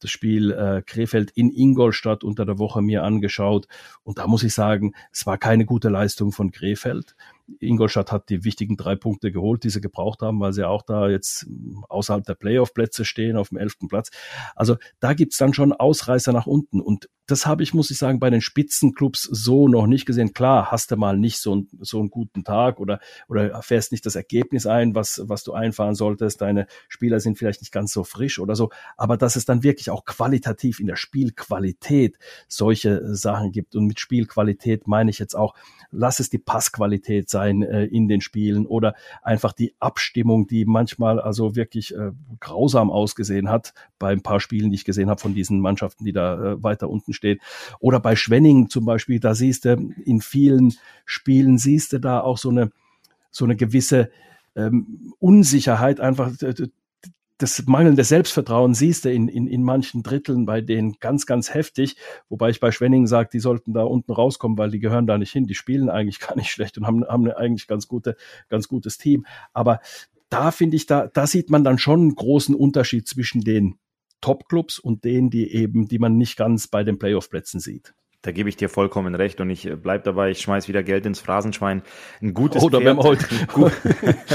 das 0.00 0.10
Spiel 0.10 0.52
äh, 0.52 0.82
Krefeld 0.82 1.30
in 1.32 1.50
Ingolstadt 1.50 2.24
unter 2.24 2.46
der 2.46 2.58
Woche 2.58 2.80
mir 2.80 3.02
angeschaut 3.02 3.66
und 4.02 4.16
da 4.16 4.26
muss 4.26 4.42
ich 4.42 4.54
sagen, 4.54 4.94
es 5.12 5.26
war 5.26 5.36
keine 5.36 5.66
gute 5.66 5.90
Leistung 5.90 6.32
von 6.32 6.50
Krefeld. 6.50 7.14
Ingolstadt 7.60 8.12
hat 8.12 8.28
die 8.28 8.44
wichtigen 8.44 8.76
drei 8.76 8.96
Punkte 8.96 9.30
geholt, 9.30 9.64
die 9.64 9.70
sie 9.70 9.80
gebraucht 9.80 10.22
haben, 10.22 10.40
weil 10.40 10.52
sie 10.52 10.66
auch 10.66 10.82
da 10.82 11.08
jetzt 11.08 11.46
außerhalb 11.88 12.24
der 12.24 12.34
Playoff-Plätze 12.34 13.04
stehen, 13.04 13.36
auf 13.36 13.50
dem 13.50 13.58
elften 13.58 13.88
Platz. 13.88 14.10
Also 14.54 14.76
da 15.00 15.14
gibt's 15.14 15.38
dann 15.38 15.54
schon 15.54 15.72
Ausreißer 15.72 16.32
nach 16.32 16.46
unten. 16.46 16.80
Und 16.80 17.08
das 17.28 17.46
habe 17.46 17.62
ich, 17.62 17.74
muss 17.74 17.90
ich 17.90 17.98
sagen, 17.98 18.20
bei 18.20 18.30
den 18.30 18.40
Spitzenclubs 18.40 19.22
so 19.22 19.68
noch 19.68 19.86
nicht 19.86 20.06
gesehen. 20.06 20.32
Klar, 20.32 20.70
hast 20.70 20.90
du 20.90 20.96
mal 20.96 21.16
nicht 21.16 21.40
so, 21.40 21.64
so 21.80 21.98
einen 21.98 22.10
guten 22.10 22.44
Tag 22.44 22.78
oder, 22.78 23.00
oder 23.28 23.62
fährst 23.62 23.90
nicht 23.90 24.06
das 24.06 24.14
Ergebnis 24.14 24.66
ein, 24.66 24.94
was, 24.94 25.22
was 25.24 25.42
du 25.42 25.52
einfahren 25.52 25.94
solltest. 25.94 26.40
Deine 26.40 26.66
Spieler 26.88 27.18
sind 27.18 27.38
vielleicht 27.38 27.62
nicht 27.62 27.72
ganz 27.72 27.92
so 27.92 28.04
frisch 28.04 28.38
oder 28.38 28.54
so. 28.54 28.70
Aber 28.96 29.16
dass 29.16 29.36
es 29.36 29.44
dann 29.44 29.62
wirklich 29.62 29.90
auch 29.90 30.04
qualitativ 30.04 30.78
in 30.78 30.86
der 30.86 30.96
Spielqualität 30.96 32.18
solche 32.48 33.14
Sachen 33.14 33.50
gibt. 33.50 33.74
Und 33.74 33.86
mit 33.86 33.98
Spielqualität 33.98 34.86
meine 34.86 35.10
ich 35.10 35.18
jetzt 35.18 35.34
auch, 35.34 35.54
lass 35.90 36.20
es 36.20 36.30
die 36.30 36.38
Passqualität 36.38 37.28
sein 37.28 37.35
äh, 37.44 37.84
in 37.84 38.08
den 38.08 38.20
Spielen 38.20 38.66
oder 38.66 38.94
einfach 39.22 39.52
die 39.52 39.74
Abstimmung, 39.78 40.46
die 40.46 40.64
manchmal 40.64 41.20
also 41.20 41.56
wirklich 41.56 41.94
äh, 41.94 42.12
grausam 42.40 42.90
ausgesehen 42.90 43.48
hat 43.48 43.74
bei 43.98 44.12
ein 44.12 44.22
paar 44.22 44.40
Spielen, 44.40 44.70
die 44.70 44.76
ich 44.76 44.84
gesehen 44.84 45.10
habe 45.10 45.20
von 45.20 45.34
diesen 45.34 45.60
Mannschaften, 45.60 46.04
die 46.04 46.12
da 46.12 46.52
äh, 46.52 46.62
weiter 46.62 46.90
unten 46.90 47.12
stehen. 47.12 47.38
Oder 47.80 48.00
bei 48.00 48.16
Schwenning 48.16 48.68
zum 48.68 48.84
Beispiel, 48.84 49.20
da 49.20 49.34
siehst 49.34 49.64
du 49.64 49.92
in 50.04 50.20
vielen 50.20 50.74
Spielen 51.04 51.58
siehst 51.58 51.92
du 51.92 52.00
da 52.00 52.20
auch 52.20 52.38
so 52.38 52.50
eine 52.50 52.70
so 53.30 53.44
eine 53.44 53.56
gewisse 53.56 54.10
ähm, 54.54 55.12
Unsicherheit 55.18 56.00
einfach 56.00 56.32
das 57.38 57.66
mangelnde 57.66 58.04
Selbstvertrauen 58.04 58.74
siehst 58.74 59.04
du 59.04 59.12
in, 59.12 59.28
in, 59.28 59.46
in 59.46 59.62
manchen 59.62 60.02
Dritteln 60.02 60.46
bei 60.46 60.60
denen 60.60 60.96
ganz, 61.00 61.26
ganz 61.26 61.52
heftig. 61.52 61.96
Wobei 62.28 62.50
ich 62.50 62.60
bei 62.60 62.72
Schwenning 62.72 63.06
sage, 63.06 63.28
die 63.32 63.40
sollten 63.40 63.74
da 63.74 63.82
unten 63.82 64.12
rauskommen, 64.12 64.56
weil 64.56 64.70
die 64.70 64.78
gehören 64.78 65.06
da 65.06 65.18
nicht 65.18 65.32
hin. 65.32 65.46
Die 65.46 65.54
spielen 65.54 65.90
eigentlich 65.90 66.20
gar 66.26 66.36
nicht 66.36 66.50
schlecht 66.50 66.78
und 66.78 66.86
haben, 66.86 67.04
haben 67.04 67.30
eigentlich 67.30 67.66
ganz 67.66 67.88
gute, 67.88 68.16
ganz 68.48 68.68
gutes 68.68 68.96
Team. 68.96 69.26
Aber 69.52 69.80
da 70.28 70.50
finde 70.50 70.76
ich, 70.76 70.86
da, 70.86 71.08
da 71.08 71.26
sieht 71.26 71.50
man 71.50 71.62
dann 71.62 71.78
schon 71.78 72.00
einen 72.00 72.14
großen 72.14 72.54
Unterschied 72.54 73.06
zwischen 73.06 73.42
den 73.42 73.78
Top-Clubs 74.20 74.78
und 74.78 75.04
denen, 75.04 75.30
die 75.30 75.52
eben, 75.52 75.88
die 75.88 75.98
man 75.98 76.16
nicht 76.16 76.36
ganz 76.36 76.68
bei 76.68 76.84
den 76.84 76.98
Playoff-Plätzen 76.98 77.60
sieht. 77.60 77.94
Da 78.26 78.32
gebe 78.32 78.48
ich 78.48 78.56
dir 78.56 78.68
vollkommen 78.68 79.14
recht 79.14 79.40
und 79.40 79.50
ich 79.50 79.66
äh, 79.66 79.76
bleib 79.76 80.02
dabei, 80.02 80.32
ich 80.32 80.40
schmeiß 80.40 80.66
wieder 80.66 80.82
Geld 80.82 81.06
ins 81.06 81.20
Phrasenschwein. 81.20 81.82
Ein 82.20 82.34
gutes, 82.34 82.60
oh, 82.60 82.68
Pferd, 82.68 82.98
heute. 82.98 83.24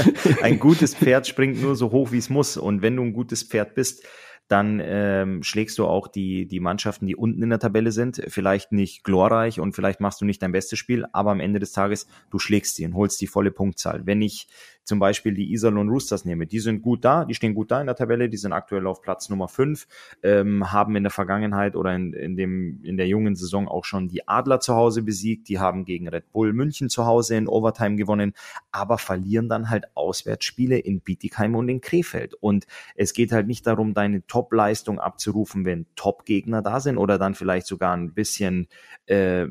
ein 0.42 0.58
gutes 0.58 0.94
Pferd 0.94 1.26
springt 1.26 1.60
nur 1.60 1.76
so 1.76 1.90
hoch, 1.90 2.10
wie 2.10 2.16
es 2.16 2.30
muss. 2.30 2.56
Und 2.56 2.80
wenn 2.80 2.96
du 2.96 3.02
ein 3.02 3.12
gutes 3.12 3.42
Pferd 3.42 3.74
bist, 3.74 4.06
dann 4.48 4.80
ähm, 4.82 5.42
schlägst 5.42 5.78
du 5.78 5.86
auch 5.86 6.08
die, 6.08 6.46
die 6.46 6.60
Mannschaften, 6.60 7.06
die 7.06 7.16
unten 7.16 7.42
in 7.42 7.50
der 7.50 7.58
Tabelle 7.58 7.92
sind. 7.92 8.22
Vielleicht 8.28 8.72
nicht 8.72 9.04
glorreich 9.04 9.60
und 9.60 9.74
vielleicht 9.74 10.00
machst 10.00 10.22
du 10.22 10.24
nicht 10.24 10.42
dein 10.42 10.52
bestes 10.52 10.78
Spiel, 10.78 11.04
aber 11.12 11.30
am 11.30 11.40
Ende 11.40 11.58
des 11.58 11.72
Tages, 11.72 12.06
du 12.30 12.38
schlägst 12.38 12.76
sie 12.76 12.86
und 12.86 12.94
holst 12.94 13.20
die 13.20 13.26
volle 13.26 13.50
Punktzahl. 13.50 14.06
Wenn 14.06 14.22
ich 14.22 14.48
zum 14.84 14.98
Beispiel 14.98 15.34
die 15.34 15.52
Iserlohn 15.52 15.88
Roosters 15.88 16.24
nehme, 16.24 16.46
die 16.46 16.60
sind 16.60 16.82
gut 16.82 17.04
da, 17.04 17.24
die 17.24 17.34
stehen 17.34 17.54
gut 17.54 17.70
da 17.70 17.80
in 17.80 17.86
der 17.86 17.96
Tabelle, 17.96 18.28
die 18.28 18.36
sind 18.36 18.52
aktuell 18.52 18.86
auf 18.86 19.00
Platz 19.00 19.28
Nummer 19.28 19.48
5, 19.48 19.86
ähm, 20.22 20.72
haben 20.72 20.96
in 20.96 21.04
der 21.04 21.10
Vergangenheit 21.10 21.76
oder 21.76 21.94
in, 21.94 22.12
in, 22.12 22.36
dem, 22.36 22.80
in 22.82 22.96
der 22.96 23.06
jungen 23.06 23.36
Saison 23.36 23.68
auch 23.68 23.84
schon 23.84 24.08
die 24.08 24.26
Adler 24.28 24.60
zu 24.60 24.74
Hause 24.74 25.02
besiegt, 25.02 25.48
die 25.48 25.58
haben 25.58 25.84
gegen 25.84 26.08
Red 26.08 26.32
Bull 26.32 26.52
München 26.52 26.88
zu 26.88 27.06
Hause 27.06 27.36
in 27.36 27.48
Overtime 27.48 27.96
gewonnen, 27.96 28.32
aber 28.70 28.98
verlieren 28.98 29.48
dann 29.48 29.70
halt 29.70 29.86
Auswärtsspiele 29.94 30.78
in 30.78 31.00
Bietigheim 31.00 31.54
und 31.54 31.68
in 31.68 31.80
Krefeld. 31.80 32.34
Und 32.34 32.66
es 32.94 33.12
geht 33.12 33.32
halt 33.32 33.46
nicht 33.46 33.66
darum, 33.66 33.94
deine 33.94 34.26
Top-Leistung 34.26 34.98
abzurufen, 34.98 35.64
wenn 35.64 35.86
Top-Gegner 35.94 36.62
da 36.62 36.80
sind 36.80 36.98
oder 36.98 37.18
dann 37.18 37.34
vielleicht 37.34 37.66
sogar 37.66 37.96
ein 37.96 38.12
bisschen 38.14 38.68
äh, 39.06 39.46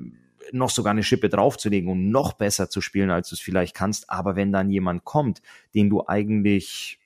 noch 0.53 0.69
sogar 0.69 0.91
eine 0.91 1.03
Schippe 1.03 1.29
draufzulegen 1.29 1.89
und 1.89 2.09
noch 2.09 2.33
besser 2.33 2.69
zu 2.69 2.81
spielen, 2.81 3.09
als 3.09 3.29
du 3.29 3.35
es 3.35 3.41
vielleicht 3.41 3.75
kannst. 3.75 4.09
Aber 4.09 4.35
wenn 4.35 4.51
dann 4.51 4.69
jemand 4.69 5.05
kommt, 5.05 5.41
den 5.73 5.89
du 5.89 6.07
eigentlich 6.07 6.99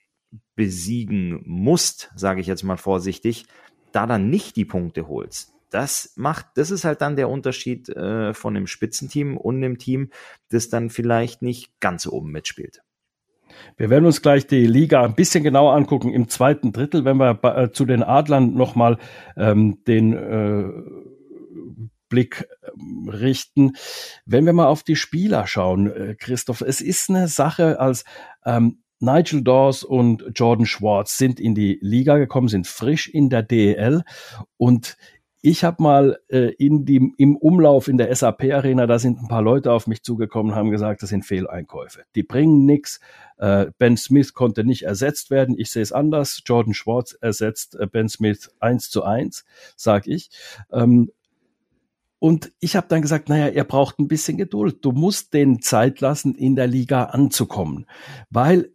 besiegen 0.54 1.42
musst, 1.44 2.10
sage 2.16 2.40
ich 2.40 2.46
jetzt 2.46 2.62
mal 2.62 2.76
vorsichtig, 2.76 3.46
da 3.92 4.06
dann 4.06 4.30
nicht 4.30 4.56
die 4.56 4.64
Punkte 4.64 5.08
holst, 5.08 5.52
das 5.70 6.12
macht, 6.16 6.46
das 6.54 6.70
ist 6.70 6.84
halt 6.84 7.00
dann 7.00 7.16
der 7.16 7.28
Unterschied 7.28 7.88
äh, 7.88 8.32
von 8.34 8.54
dem 8.54 8.66
Spitzenteam 8.66 9.36
und 9.36 9.60
dem 9.60 9.78
Team, 9.78 10.10
das 10.48 10.68
dann 10.68 10.90
vielleicht 10.90 11.42
nicht 11.42 11.80
ganz 11.80 12.06
oben 12.06 12.30
mitspielt. 12.30 12.82
Wir 13.76 13.90
werden 13.90 14.06
uns 14.06 14.22
gleich 14.22 14.46
die 14.46 14.66
Liga 14.66 15.02
ein 15.02 15.14
bisschen 15.14 15.44
genauer 15.44 15.74
angucken 15.74 16.12
im 16.12 16.28
zweiten 16.28 16.72
Drittel, 16.72 17.04
wenn 17.04 17.16
wir 17.16 17.38
äh, 17.42 17.72
zu 17.72 17.84
den 17.84 18.02
Adlern 18.02 18.54
nochmal 18.54 18.98
ähm, 19.36 19.78
den 19.86 20.12
äh, 20.12 20.68
Blick 22.08 22.48
ähm, 22.62 23.08
richten. 23.08 23.72
Wenn 24.24 24.46
wir 24.46 24.52
mal 24.52 24.66
auf 24.66 24.82
die 24.82 24.96
Spieler 24.96 25.46
schauen, 25.46 25.90
äh, 25.90 26.14
Christoph, 26.14 26.60
es 26.60 26.80
ist 26.80 27.10
eine 27.10 27.28
Sache 27.28 27.80
als 27.80 28.04
ähm, 28.44 28.82
Nigel 28.98 29.42
Dawes 29.42 29.82
und 29.82 30.24
Jordan 30.34 30.66
Schwartz 30.66 31.18
sind 31.18 31.38
in 31.38 31.54
die 31.54 31.78
Liga 31.82 32.16
gekommen, 32.16 32.48
sind 32.48 32.66
frisch 32.66 33.08
in 33.08 33.28
der 33.28 33.42
DEL 33.42 34.02
und 34.56 34.96
ich 35.48 35.62
habe 35.62 35.80
mal 35.80 36.18
äh, 36.26 36.52
in 36.58 36.84
die, 36.84 37.12
im 37.18 37.36
Umlauf 37.36 37.86
in 37.86 37.98
der 37.98 38.12
SAP 38.12 38.52
Arena, 38.52 38.88
da 38.88 38.98
sind 38.98 39.22
ein 39.22 39.28
paar 39.28 39.42
Leute 39.42 39.70
auf 39.70 39.86
mich 39.86 40.02
zugekommen 40.02 40.56
haben 40.56 40.72
gesagt, 40.72 41.04
das 41.04 41.10
sind 41.10 41.24
Fehleinkäufe. 41.24 42.02
Die 42.16 42.24
bringen 42.24 42.64
nichts. 42.64 42.98
Äh, 43.36 43.66
ben 43.78 43.96
Smith 43.96 44.34
konnte 44.34 44.64
nicht 44.64 44.82
ersetzt 44.82 45.30
werden. 45.30 45.54
Ich 45.56 45.70
sehe 45.70 45.82
es 45.82 45.92
anders. 45.92 46.42
Jordan 46.44 46.74
Schwartz 46.74 47.16
ersetzt 47.20 47.76
äh, 47.78 47.86
Ben 47.86 48.08
Smith 48.08 48.50
eins 48.58 48.90
zu 48.90 49.04
eins, 49.04 49.44
sag 49.76 50.08
ich. 50.08 50.30
Ähm, 50.72 51.12
und 52.26 52.50
ich 52.58 52.74
habe 52.74 52.88
dann 52.88 53.02
gesagt, 53.02 53.28
naja, 53.28 53.46
ihr 53.50 53.62
braucht 53.62 54.00
ein 54.00 54.08
bisschen 54.08 54.36
Geduld. 54.36 54.84
Du 54.84 54.90
musst 54.90 55.32
den 55.32 55.62
Zeit 55.62 56.00
lassen, 56.00 56.34
in 56.34 56.56
der 56.56 56.66
Liga 56.66 57.04
anzukommen. 57.04 57.86
Weil 58.30 58.72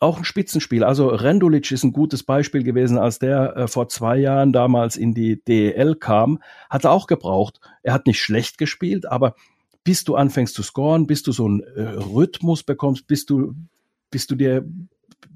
auch 0.00 0.18
ein 0.18 0.24
Spitzenspiel. 0.24 0.84
Also 0.84 1.08
Rendulic 1.08 1.70
ist 1.70 1.82
ein 1.82 1.94
gutes 1.94 2.24
Beispiel 2.24 2.62
gewesen, 2.62 2.98
als 2.98 3.18
der 3.18 3.56
äh, 3.56 3.68
vor 3.68 3.88
zwei 3.88 4.18
Jahren 4.18 4.52
damals 4.52 4.98
in 4.98 5.14
die 5.14 5.42
DEL 5.42 5.94
kam, 5.94 6.42
hat 6.68 6.84
er 6.84 6.90
auch 6.90 7.06
gebraucht. 7.06 7.58
Er 7.82 7.94
hat 7.94 8.06
nicht 8.06 8.20
schlecht 8.20 8.58
gespielt, 8.58 9.06
aber 9.06 9.34
bis 9.82 10.04
du 10.04 10.14
anfängst 10.14 10.54
zu 10.54 10.62
scoren, 10.62 11.06
bis 11.06 11.22
du 11.22 11.32
so 11.32 11.46
einen 11.46 11.60
äh, 11.60 11.80
Rhythmus 11.80 12.64
bekommst, 12.64 13.06
bis 13.06 13.24
du, 13.24 13.54
bis 14.10 14.26
du 14.26 14.34
dir 14.34 14.62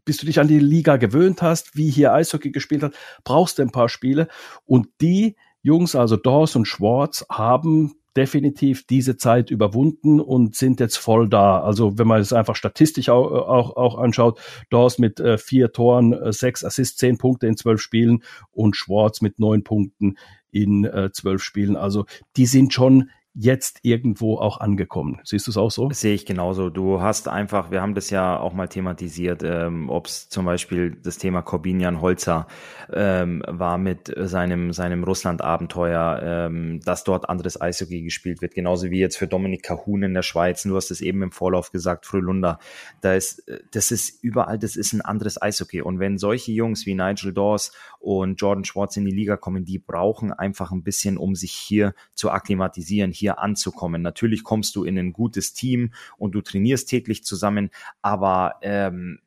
bis 0.04 0.18
du 0.18 0.26
dich 0.26 0.38
an 0.38 0.48
die 0.48 0.58
Liga 0.58 0.98
gewöhnt 0.98 1.40
hast, 1.40 1.76
wie 1.76 1.88
hier 1.88 2.12
Eishockey 2.12 2.50
gespielt 2.50 2.82
hat, 2.82 2.92
brauchst 3.24 3.58
du 3.58 3.62
ein 3.62 3.72
paar 3.72 3.88
Spiele. 3.88 4.28
Und 4.66 4.88
die 5.00 5.36
Jungs, 5.64 5.96
also 5.96 6.16
Dawes 6.16 6.54
und 6.56 6.66
Schwartz, 6.66 7.24
haben 7.30 7.94
definitiv 8.14 8.86
diese 8.86 9.16
Zeit 9.16 9.50
überwunden 9.50 10.20
und 10.20 10.54
sind 10.54 10.78
jetzt 10.78 10.98
voll 10.98 11.28
da. 11.28 11.62
Also 11.62 11.98
wenn 11.98 12.06
man 12.06 12.20
es 12.20 12.34
einfach 12.34 12.54
statistisch 12.54 13.08
auch, 13.08 13.32
auch, 13.32 13.76
auch 13.76 13.98
anschaut, 13.98 14.38
Dawes 14.70 14.98
mit 14.98 15.20
äh, 15.20 15.38
vier 15.38 15.72
Toren, 15.72 16.12
äh, 16.12 16.32
sechs 16.32 16.64
Assists, 16.64 16.98
zehn 16.98 17.16
Punkte 17.16 17.46
in 17.46 17.56
zwölf 17.56 17.80
Spielen 17.80 18.22
und 18.52 18.76
Schwartz 18.76 19.22
mit 19.22 19.38
neun 19.38 19.64
Punkten 19.64 20.16
in 20.50 20.84
äh, 20.84 21.10
zwölf 21.12 21.42
Spielen. 21.42 21.76
Also 21.76 22.04
die 22.36 22.46
sind 22.46 22.74
schon 22.74 23.10
jetzt 23.34 23.80
irgendwo 23.82 24.38
auch 24.38 24.60
angekommen. 24.60 25.20
Siehst 25.24 25.48
du 25.48 25.50
es 25.50 25.56
auch 25.56 25.70
so? 25.70 25.90
sehe 25.90 26.14
ich 26.14 26.24
genauso. 26.24 26.70
Du 26.70 27.00
hast 27.00 27.26
einfach, 27.28 27.72
wir 27.72 27.82
haben 27.82 27.94
das 27.94 28.10
ja 28.10 28.38
auch 28.38 28.52
mal 28.52 28.68
thematisiert, 28.68 29.42
ähm, 29.42 29.90
ob 29.90 30.06
es 30.06 30.28
zum 30.28 30.44
Beispiel 30.44 30.96
das 31.02 31.18
Thema 31.18 31.42
Corbinian 31.42 32.00
Holzer 32.00 32.46
ähm, 32.92 33.42
war 33.46 33.76
mit 33.76 34.12
seinem, 34.16 34.72
seinem 34.72 35.02
Russland-Abenteuer, 35.02 36.20
ähm, 36.22 36.80
dass 36.84 37.02
dort 37.02 37.28
anderes 37.28 37.60
Eishockey 37.60 38.02
gespielt 38.02 38.40
wird, 38.40 38.54
genauso 38.54 38.90
wie 38.90 39.00
jetzt 39.00 39.16
für 39.16 39.26
Dominik 39.26 39.64
Kahun 39.64 40.04
in 40.04 40.14
der 40.14 40.22
Schweiz. 40.22 40.62
Du 40.62 40.76
hast 40.76 40.92
es 40.92 41.00
eben 41.00 41.22
im 41.22 41.32
Vorlauf 41.32 41.72
gesagt, 41.72 42.06
Frühlunder. 42.06 42.60
Da 43.00 43.14
ist, 43.14 43.42
das 43.72 43.90
ist 43.90 44.22
überall, 44.22 44.58
das 44.58 44.76
ist 44.76 44.92
ein 44.92 45.00
anderes 45.00 45.42
Eishockey. 45.42 45.82
Und 45.82 45.98
wenn 45.98 46.18
solche 46.18 46.52
Jungs 46.52 46.86
wie 46.86 46.94
Nigel 46.94 47.32
Dawes 47.32 47.72
und 48.04 48.40
Jordan 48.40 48.64
Schwartz 48.64 48.98
in 48.98 49.06
die 49.06 49.10
Liga 49.10 49.38
kommen, 49.38 49.64
die 49.64 49.78
brauchen 49.78 50.32
einfach 50.32 50.72
ein 50.72 50.82
bisschen, 50.82 51.16
um 51.16 51.34
sich 51.34 51.52
hier 51.52 51.94
zu 52.14 52.30
akklimatisieren, 52.30 53.12
hier 53.12 53.38
anzukommen. 53.38 54.02
Natürlich 54.02 54.44
kommst 54.44 54.76
du 54.76 54.84
in 54.84 54.98
ein 54.98 55.14
gutes 55.14 55.54
Team 55.54 55.92
und 56.18 56.32
du 56.32 56.42
trainierst 56.42 56.88
täglich 56.88 57.24
zusammen, 57.24 57.70
aber 58.02 58.56
ähm, 58.60 59.20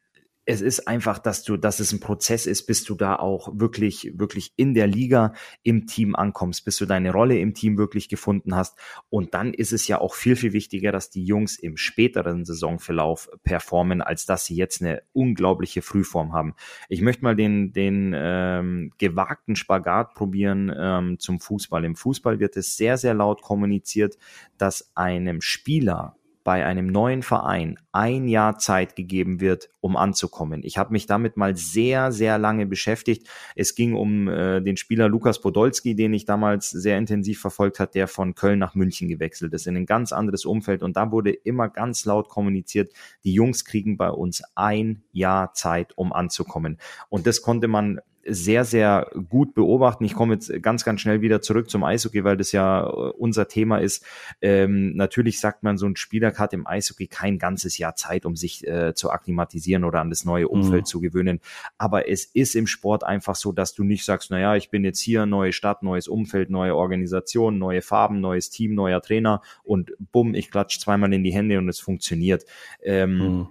es 0.50 0.62
ist 0.62 0.88
einfach, 0.88 1.20
dass 1.20 1.44
du, 1.44 1.58
dass 1.58 1.82
es 1.82 1.92
ein 1.92 2.00
Prozess 2.00 2.46
ist, 2.46 2.68
bis 2.68 2.86
du 2.86 2.96
da 2.96 3.18
auch 3.18 3.50
wirklich, 3.60 4.14
wirklich 4.16 4.54
in 4.56 4.74
der 4.74 4.88
Liga 4.88 5.34
im 5.62 5.88
Team 5.88 6.16
ankommst, 6.16 6.64
bis 6.64 6.78
du 6.78 6.86
deine 6.86 7.12
Rolle 7.12 7.38
im 7.38 7.54
Team 7.54 7.78
wirklich 7.78 8.08
gefunden 8.08 8.56
hast. 8.56 8.80
Und 9.10 9.34
dann 9.34 9.54
ist 9.54 9.74
es 9.74 9.90
ja 9.90 10.00
auch 10.00 10.16
viel, 10.16 10.38
viel 10.38 10.54
wichtiger, 10.54 10.94
dass 10.94 11.10
die 11.10 11.26
Jungs 11.26 11.60
im 11.60 11.76
späteren 11.76 12.46
Saisonverlauf 12.46 13.30
performen, 13.44 14.02
als 14.02 14.26
dass 14.26 14.46
sie 14.46 14.56
jetzt 14.56 14.82
eine 14.82 15.04
unglaubliche 15.12 15.82
Frühform 15.82 16.32
haben. 16.32 16.56
Ich 16.88 17.02
möchte 17.02 17.26
mal 17.26 17.36
den, 17.36 17.74
den 17.74 18.16
ähm, 18.16 18.94
gewagten 18.98 19.58
Spagat 19.58 20.14
probieren 20.14 20.74
ähm, 20.74 21.20
zum 21.20 21.42
Fußball. 21.42 21.84
Im 21.84 21.98
Fußball 21.98 22.40
wird 22.40 22.56
es 22.56 22.78
sehr, 22.78 22.96
sehr 22.96 23.14
laut 23.14 23.42
kommuniziert, 23.42 24.18
dass 24.58 24.92
einem 24.96 25.42
Spieler 25.42 26.16
bei 26.48 26.66
einem 26.66 26.88
neuen 26.88 27.24
Verein 27.24 27.78
ein 27.92 28.30
Jahr 28.30 28.58
Zeit 28.58 28.96
gegeben 28.96 29.42
wird, 29.42 29.70
um 29.82 29.98
anzukommen. 29.98 30.62
Ich 30.64 30.78
habe 30.78 30.94
mich 30.94 31.06
damit 31.06 31.36
mal 31.36 31.58
sehr, 31.58 32.14
sehr 32.14 32.38
lange 32.38 32.66
beschäftigt. 32.66 33.28
Es 33.54 33.76
ging 33.76 33.96
um 33.96 34.30
äh, 34.30 34.62
den 34.62 34.78
Spieler 34.78 35.10
Lukas 35.10 35.42
Podolski, 35.42 35.94
den 35.94 36.14
ich 36.14 36.24
damals 36.24 36.70
sehr 36.70 36.98
intensiv 36.98 37.42
verfolgt 37.42 37.82
hat, 37.82 37.96
der 37.96 38.08
von 38.08 38.34
Köln 38.34 38.60
nach 38.60 38.76
München 38.76 39.10
gewechselt 39.10 39.54
ist, 39.54 39.68
in 39.68 39.76
ein 39.76 39.86
ganz 39.86 40.14
anderes 40.14 40.46
Umfeld. 40.46 40.84
Und 40.84 40.96
da 40.96 41.12
wurde 41.12 41.32
immer 41.32 41.68
ganz 41.68 42.06
laut 42.06 42.30
kommuniziert, 42.30 42.94
die 43.26 43.34
Jungs 43.34 43.66
kriegen 43.66 43.98
bei 43.98 44.10
uns 44.10 44.42
ein 44.56 45.04
Jahr 45.12 45.54
Zeit, 45.54 45.98
um 45.98 46.14
anzukommen. 46.14 46.78
Und 47.10 47.28
das 47.28 47.42
konnte 47.42 47.68
man 47.68 48.00
sehr, 48.28 48.66
sehr 48.66 49.10
gut 49.30 49.54
beobachten. 49.54 50.04
Ich 50.04 50.14
komme 50.14 50.34
jetzt 50.34 50.52
ganz, 50.62 50.84
ganz 50.84 51.02
schnell 51.02 51.22
wieder 51.22 51.42
zurück 51.42 51.70
zum 51.70 51.84
Eishockey, 51.84 52.24
weil 52.24 52.38
das 52.38 52.52
ja 52.52 52.86
äh, 52.86 52.90
unser 52.90 53.48
Thema 53.48 53.78
ist. 53.78 54.06
Ähm, 54.42 54.96
natürlich 54.96 55.40
sagt 55.40 55.64
man, 55.64 55.78
so 55.78 55.86
ein 55.86 55.96
Spieler 55.96 56.34
hat 56.34 56.54
im 56.54 56.68
Eishockey 56.68 57.08
kein 57.08 57.38
ganzes 57.38 57.78
Jahr 57.78 57.96
Zeit, 57.96 58.26
um 58.26 58.36
sich 58.36 58.68
äh, 58.68 58.94
zu 58.94 59.12
akklimatisieren 59.12 59.84
oder 59.84 60.02
an 60.02 60.10
das 60.10 60.26
neue 60.26 60.48
Umfeld 60.48 60.84
mhm. 60.84 60.86
zu 60.86 61.00
gewöhnen. 61.00 61.40
Aber 61.78 62.10
es 62.10 62.26
ist 62.26 62.56
im 62.56 62.68
Sport 62.68 63.04
einfach 63.04 63.36
so, 63.36 63.52
dass 63.52 63.74
du 63.74 63.84
nicht 63.84 64.04
sagst, 64.04 64.30
naja, 64.30 64.56
ich 64.56 64.70
bin 64.70 64.84
jetzt 64.84 65.00
hier, 65.00 65.26
neue 65.26 65.54
Stadt, 65.54 65.84
neues 65.84 66.08
Umfeld, 66.08 66.50
neue 66.50 66.76
Organisation, 66.76 67.58
neue 67.58 67.82
Farben, 67.82 68.20
neues 68.20 68.50
Team, 68.50 68.76
neuer 68.76 69.02
Trainer 69.02 69.42
und 69.64 69.94
bumm, 70.12 70.36
ich 70.36 70.52
klatsch 70.52 70.80
zweimal 70.80 71.14
in 71.14 71.24
die 71.24 71.34
Hände 71.34 71.58
und 71.58 71.70
es 71.70 71.80
funktioniert. 71.80 72.46
Ähm, 72.84 73.18
mhm 73.18 73.48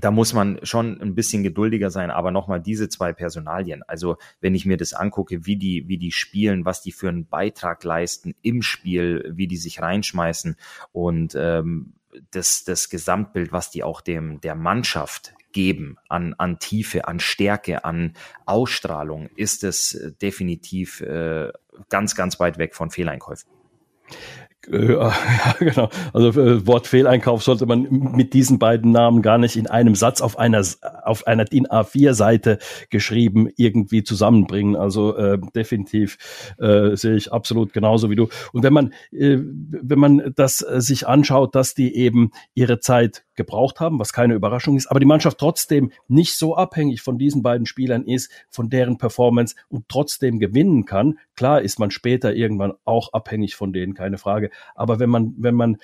da 0.00 0.10
muss 0.10 0.32
man 0.32 0.58
schon 0.62 1.00
ein 1.00 1.14
bisschen 1.14 1.42
geduldiger 1.42 1.90
sein, 1.90 2.10
aber 2.10 2.30
nochmal 2.30 2.60
diese 2.60 2.88
zwei 2.88 3.12
Personalien. 3.12 3.82
Also 3.86 4.16
wenn 4.40 4.54
ich 4.54 4.66
mir 4.66 4.76
das 4.76 4.94
angucke, 4.94 5.46
wie 5.46 5.56
die, 5.56 5.88
wie 5.88 5.98
die 5.98 6.12
spielen, 6.12 6.64
was 6.64 6.82
die 6.82 6.92
für 6.92 7.08
einen 7.08 7.26
Beitrag 7.26 7.82
leisten 7.84 8.34
im 8.42 8.62
Spiel, 8.62 9.32
wie 9.34 9.46
die 9.46 9.56
sich 9.56 9.80
reinschmeißen 9.80 10.56
und 10.92 11.34
ähm, 11.36 11.94
das, 12.30 12.64
das 12.64 12.88
Gesamtbild, 12.88 13.52
was 13.52 13.70
die 13.70 13.82
auch 13.82 14.00
dem 14.00 14.40
der 14.40 14.54
Mannschaft 14.54 15.34
geben 15.52 15.96
an, 16.08 16.34
an 16.34 16.58
Tiefe, 16.58 17.08
an 17.08 17.20
Stärke, 17.20 17.84
an 17.84 18.14
Ausstrahlung, 18.46 19.28
ist 19.36 19.64
es 19.64 20.12
definitiv 20.20 21.00
äh, 21.00 21.50
ganz, 21.88 22.14
ganz 22.14 22.38
weit 22.38 22.58
weg 22.58 22.74
von 22.74 22.90
Fehleinkäufen. 22.90 23.50
Äh, 24.66 24.92
ja, 24.92 25.12
genau. 25.58 25.88
Also 26.12 26.40
äh, 26.40 26.66
Wort 26.66 26.86
Fehleinkauf 26.86 27.42
sollte 27.42 27.66
man 27.66 27.82
mit 27.90 28.34
diesen 28.34 28.58
beiden 28.58 28.90
Namen 28.90 29.22
gar 29.22 29.38
nicht 29.38 29.56
in 29.56 29.66
einem 29.66 29.94
Satz 29.94 30.20
auf 30.20 30.38
einer 30.38 30.64
auf 31.04 31.26
einer 31.26 31.44
DIN 31.44 31.66
A4 31.66 32.14
Seite 32.14 32.58
geschrieben 32.90 33.48
irgendwie 33.56 34.02
zusammenbringen. 34.02 34.76
Also 34.76 35.16
äh, 35.16 35.38
definitiv 35.54 36.18
äh, 36.58 36.96
sehe 36.96 37.16
ich 37.16 37.32
absolut 37.32 37.72
genauso 37.72 38.10
wie 38.10 38.16
du. 38.16 38.28
Und 38.52 38.62
wenn 38.62 38.72
man 38.72 38.92
äh, 39.12 39.38
wenn 39.40 39.98
man 39.98 40.32
das 40.34 40.62
äh, 40.62 40.80
sich 40.80 41.06
anschaut, 41.06 41.54
dass 41.54 41.74
die 41.74 41.94
eben 41.94 42.30
ihre 42.54 42.80
Zeit 42.80 43.24
gebraucht 43.38 43.80
haben, 43.80 43.98
was 43.98 44.12
keine 44.12 44.34
Überraschung 44.34 44.76
ist, 44.76 44.88
aber 44.88 45.00
die 45.00 45.06
Mannschaft 45.06 45.38
trotzdem 45.38 45.90
nicht 46.08 46.36
so 46.36 46.54
abhängig 46.54 47.00
von 47.00 47.16
diesen 47.16 47.42
beiden 47.42 47.64
Spielern 47.64 48.04
ist, 48.04 48.30
von 48.50 48.68
deren 48.68 48.98
Performance 48.98 49.56
und 49.70 49.88
trotzdem 49.88 50.38
gewinnen 50.38 50.84
kann. 50.84 51.18
Klar 51.36 51.62
ist 51.62 51.78
man 51.78 51.90
später 51.90 52.34
irgendwann 52.34 52.74
auch 52.84 53.14
abhängig 53.14 53.56
von 53.56 53.72
denen, 53.72 53.94
keine 53.94 54.18
Frage. 54.18 54.50
Aber 54.74 54.98
wenn 54.98 55.08
man, 55.08 55.34
wenn 55.38 55.54
man 55.54 55.78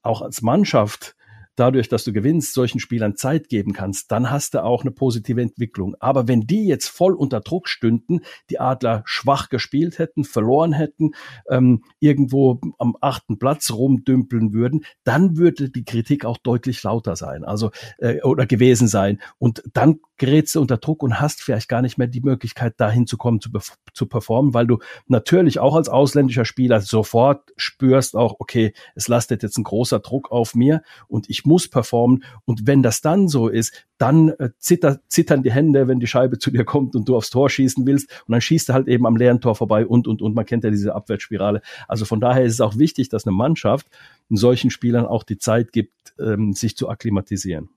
auch 0.00 0.22
als 0.22 0.40
Mannschaft 0.40 1.14
dadurch, 1.56 1.88
dass 1.88 2.04
du 2.04 2.12
gewinnst, 2.12 2.54
solchen 2.54 2.80
Spielern 2.80 3.16
Zeit 3.16 3.48
geben 3.48 3.72
kannst, 3.72 4.10
dann 4.10 4.30
hast 4.30 4.54
du 4.54 4.62
auch 4.62 4.82
eine 4.82 4.90
positive 4.90 5.40
Entwicklung. 5.40 5.94
Aber 6.00 6.28
wenn 6.28 6.42
die 6.42 6.66
jetzt 6.66 6.88
voll 6.88 7.14
unter 7.14 7.40
Druck 7.40 7.68
stünden, 7.68 8.20
die 8.50 8.60
Adler 8.60 9.02
schwach 9.04 9.48
gespielt 9.48 9.98
hätten, 9.98 10.24
verloren 10.24 10.72
hätten, 10.72 11.12
ähm, 11.48 11.84
irgendwo 12.00 12.60
am 12.78 12.96
achten 13.00 13.38
Platz 13.38 13.70
rumdümpeln 13.70 14.52
würden, 14.52 14.84
dann 15.04 15.36
würde 15.36 15.70
die 15.70 15.84
Kritik 15.84 16.24
auch 16.24 16.38
deutlich 16.38 16.82
lauter 16.82 17.16
sein, 17.16 17.44
also 17.44 17.70
äh, 17.98 18.20
oder 18.22 18.46
gewesen 18.46 18.88
sein. 18.88 19.20
Und 19.38 19.62
dann 19.72 20.00
gerätst 20.16 20.54
du 20.54 20.60
unter 20.60 20.76
Druck 20.76 21.02
und 21.02 21.20
hast 21.20 21.42
vielleicht 21.42 21.68
gar 21.68 21.82
nicht 21.82 21.98
mehr 21.98 22.06
die 22.06 22.20
Möglichkeit, 22.20 22.74
dahin 22.78 23.06
zu 23.06 23.16
kommen, 23.16 23.40
zu, 23.40 23.50
zu 23.92 24.06
performen, 24.06 24.54
weil 24.54 24.66
du 24.66 24.78
natürlich 25.08 25.58
auch 25.58 25.74
als 25.74 25.88
ausländischer 25.88 26.44
Spieler 26.44 26.80
sofort 26.80 27.50
spürst 27.56 28.14
auch, 28.14 28.36
okay, 28.38 28.72
es 28.94 29.08
lastet 29.08 29.42
jetzt 29.42 29.58
ein 29.58 29.64
großer 29.64 29.98
Druck 29.98 30.30
auf 30.30 30.54
mir 30.54 30.82
und 31.08 31.28
ich 31.28 31.44
muss 31.44 31.51
performen. 31.70 32.24
Und 32.44 32.66
wenn 32.66 32.82
das 32.82 33.00
dann 33.00 33.28
so 33.28 33.48
ist, 33.48 33.86
dann 33.98 34.30
äh, 34.30 34.50
zitter, 34.58 35.00
zittern 35.08 35.42
die 35.42 35.52
Hände, 35.52 35.88
wenn 35.88 36.00
die 36.00 36.06
Scheibe 36.06 36.38
zu 36.40 36.50
dir 36.50 36.64
kommt 36.64 36.94
und 36.96 37.08
du 37.08 37.16
aufs 37.16 37.30
Tor 37.30 37.50
schießen 37.50 37.86
willst. 37.86 38.10
Und 38.26 38.32
dann 38.32 38.40
schießt 38.40 38.68
du 38.68 38.72
halt 38.72 38.88
eben 38.88 39.06
am 39.06 39.16
leeren 39.16 39.40
Tor 39.40 39.54
vorbei 39.54 39.86
und, 39.86 40.08
und, 40.08 40.22
und. 40.22 40.34
Man 40.34 40.46
kennt 40.46 40.64
ja 40.64 40.70
diese 40.70 40.94
Abwärtsspirale. 40.94 41.62
Also 41.88 42.04
von 42.04 42.20
daher 42.20 42.44
ist 42.44 42.54
es 42.54 42.60
auch 42.60 42.78
wichtig, 42.78 43.08
dass 43.08 43.26
eine 43.26 43.36
Mannschaft 43.36 43.86
solchen 44.30 44.70
Spielern 44.70 45.06
auch 45.06 45.22
die 45.22 45.38
Zeit 45.38 45.72
gibt, 45.72 46.14
ähm, 46.18 46.52
sich 46.52 46.76
zu 46.76 46.88
akklimatisieren. 46.88 47.68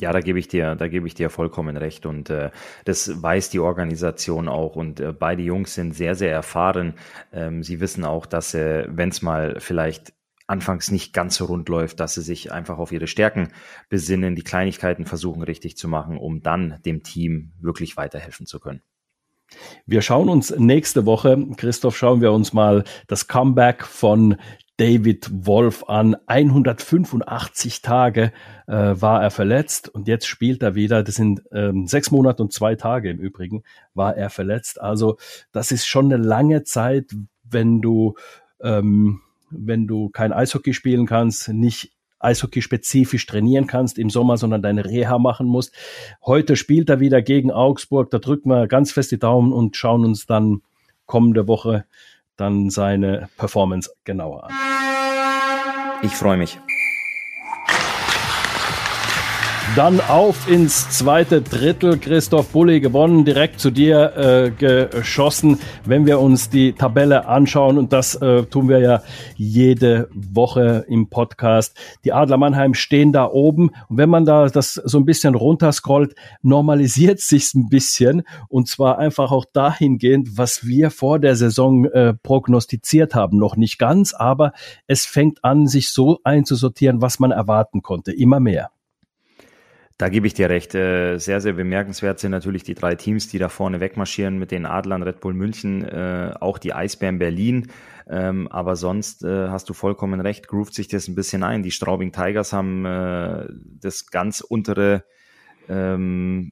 Ja, 0.00 0.12
da 0.12 0.20
gebe 0.20 0.38
ich 0.38 0.48
dir, 0.48 0.74
da 0.74 0.88
gebe 0.88 1.06
ich 1.06 1.14
dir 1.14 1.28
vollkommen 1.28 1.76
recht 1.76 2.06
und 2.06 2.30
äh, 2.30 2.50
das 2.86 3.22
weiß 3.22 3.50
die 3.50 3.58
Organisation 3.58 4.48
auch 4.48 4.74
und 4.74 5.00
äh, 5.00 5.12
beide 5.12 5.42
Jungs 5.42 5.74
sind 5.74 5.94
sehr, 5.94 6.14
sehr 6.14 6.32
erfahren. 6.32 6.94
Ähm, 7.30 7.62
sie 7.62 7.78
wissen 7.78 8.04
auch, 8.04 8.24
dass 8.24 8.54
äh, 8.54 8.86
wenn 8.88 9.10
es 9.10 9.20
mal 9.20 9.60
vielleicht 9.60 10.14
anfangs 10.52 10.90
nicht 10.90 11.14
ganz 11.14 11.36
so 11.36 11.46
rund 11.46 11.68
läuft, 11.70 11.98
dass 11.98 12.14
sie 12.14 12.22
sich 12.22 12.52
einfach 12.52 12.78
auf 12.78 12.92
ihre 12.92 13.06
Stärken 13.06 13.48
besinnen, 13.88 14.36
die 14.36 14.44
Kleinigkeiten 14.44 15.06
versuchen 15.06 15.42
richtig 15.42 15.78
zu 15.78 15.88
machen, 15.88 16.18
um 16.18 16.42
dann 16.42 16.78
dem 16.84 17.02
Team 17.02 17.52
wirklich 17.58 17.96
weiterhelfen 17.96 18.46
zu 18.46 18.60
können. 18.60 18.82
Wir 19.86 20.02
schauen 20.02 20.28
uns 20.28 20.54
nächste 20.56 21.06
Woche, 21.06 21.46
Christoph, 21.56 21.96
schauen 21.96 22.20
wir 22.20 22.32
uns 22.32 22.52
mal 22.52 22.84
das 23.06 23.28
Comeback 23.28 23.84
von 23.84 24.36
David 24.76 25.28
Wolf 25.46 25.84
an. 25.88 26.16
185 26.26 27.82
Tage 27.82 28.32
äh, 28.66 28.72
war 28.72 29.22
er 29.22 29.30
verletzt 29.30 29.88
und 29.88 30.06
jetzt 30.08 30.26
spielt 30.26 30.62
er 30.62 30.74
wieder. 30.74 31.02
Das 31.02 31.14
sind 31.14 31.42
ähm, 31.52 31.86
sechs 31.86 32.10
Monate 32.10 32.42
und 32.42 32.52
zwei 32.52 32.74
Tage 32.74 33.10
im 33.10 33.18
Übrigen 33.18 33.62
war 33.94 34.16
er 34.16 34.30
verletzt. 34.30 34.80
Also 34.80 35.16
das 35.50 35.72
ist 35.72 35.86
schon 35.86 36.12
eine 36.12 36.22
lange 36.22 36.62
Zeit, 36.64 37.10
wenn 37.42 37.80
du 37.80 38.14
ähm, 38.62 39.20
wenn 39.52 39.86
du 39.86 40.08
kein 40.10 40.32
Eishockey 40.32 40.74
spielen 40.74 41.06
kannst, 41.06 41.48
nicht 41.48 41.92
Eishockey-spezifisch 42.18 43.26
trainieren 43.26 43.66
kannst 43.66 43.98
im 43.98 44.10
Sommer, 44.10 44.36
sondern 44.36 44.62
deine 44.62 44.84
Reha 44.84 45.18
machen 45.18 45.46
musst. 45.46 45.74
Heute 46.24 46.56
spielt 46.56 46.88
er 46.88 47.00
wieder 47.00 47.20
gegen 47.20 47.50
Augsburg. 47.50 48.10
Da 48.10 48.18
drücken 48.18 48.48
wir 48.48 48.68
ganz 48.68 48.92
fest 48.92 49.10
die 49.10 49.18
Daumen 49.18 49.52
und 49.52 49.76
schauen 49.76 50.04
uns 50.04 50.26
dann 50.26 50.62
kommende 51.06 51.48
Woche 51.48 51.84
dann 52.36 52.70
seine 52.70 53.28
Performance 53.36 53.90
genauer 54.04 54.44
an. 54.44 54.52
Ich 56.02 56.12
freue 56.12 56.36
mich. 56.36 56.58
Dann 59.74 60.00
auf 60.00 60.50
ins 60.50 60.90
zweite 60.90 61.40
Drittel. 61.40 61.96
Christoph 61.96 62.48
Bulli 62.48 62.80
gewonnen, 62.80 63.24
direkt 63.24 63.58
zu 63.58 63.70
dir 63.70 64.12
äh, 64.16 64.50
geschossen. 64.50 65.58
Wenn 65.86 66.04
wir 66.04 66.20
uns 66.20 66.50
die 66.50 66.74
Tabelle 66.74 67.26
anschauen, 67.26 67.78
und 67.78 67.90
das 67.90 68.14
äh, 68.16 68.42
tun 68.42 68.68
wir 68.68 68.80
ja 68.80 69.02
jede 69.34 70.10
Woche 70.12 70.84
im 70.88 71.08
Podcast, 71.08 71.74
die 72.04 72.12
Adler 72.12 72.36
Mannheim 72.36 72.74
stehen 72.74 73.14
da 73.14 73.24
oben. 73.24 73.70
Und 73.88 73.96
wenn 73.96 74.10
man 74.10 74.26
da 74.26 74.46
das 74.46 74.74
so 74.74 74.98
ein 74.98 75.06
bisschen 75.06 75.34
runterscrollt, 75.34 76.16
normalisiert 76.42 77.20
sich's 77.20 77.54
ein 77.54 77.70
bisschen. 77.70 78.24
Und 78.48 78.68
zwar 78.68 78.98
einfach 78.98 79.32
auch 79.32 79.46
dahingehend, 79.54 80.36
was 80.36 80.66
wir 80.66 80.90
vor 80.90 81.18
der 81.18 81.34
Saison 81.34 81.86
äh, 81.86 82.12
prognostiziert 82.12 83.14
haben. 83.14 83.38
Noch 83.38 83.56
nicht 83.56 83.78
ganz, 83.78 84.12
aber 84.12 84.52
es 84.86 85.06
fängt 85.06 85.42
an, 85.42 85.66
sich 85.66 85.88
so 85.88 86.18
einzusortieren, 86.24 87.00
was 87.00 87.18
man 87.18 87.30
erwarten 87.30 87.80
konnte. 87.80 88.12
Immer 88.12 88.38
mehr. 88.38 88.70
Da 90.02 90.08
gebe 90.08 90.26
ich 90.26 90.34
dir 90.34 90.50
recht. 90.50 90.74
Äh, 90.74 91.18
sehr, 91.18 91.40
sehr 91.40 91.52
bemerkenswert 91.52 92.18
sind 92.18 92.32
natürlich 92.32 92.64
die 92.64 92.74
drei 92.74 92.96
Teams, 92.96 93.28
die 93.28 93.38
da 93.38 93.48
vorne 93.48 93.78
wegmarschieren 93.78 94.36
mit 94.36 94.50
den 94.50 94.66
Adlern, 94.66 95.04
Red 95.04 95.20
Bull 95.20 95.32
München, 95.32 95.84
äh, 95.84 96.34
auch 96.40 96.58
die 96.58 96.74
Eisbären 96.74 97.20
Berlin. 97.20 97.70
Ähm, 98.10 98.48
aber 98.48 98.74
sonst 98.74 99.22
äh, 99.22 99.46
hast 99.46 99.68
du 99.68 99.74
vollkommen 99.74 100.20
recht, 100.20 100.48
groovt 100.48 100.74
sich 100.74 100.88
das 100.88 101.06
ein 101.06 101.14
bisschen 101.14 101.44
ein. 101.44 101.62
Die 101.62 101.70
Straubing 101.70 102.10
Tigers 102.10 102.52
haben 102.52 102.82
das 103.80 104.08
ganz 104.08 104.40
untere 104.40 105.04
ähm, 105.68 106.50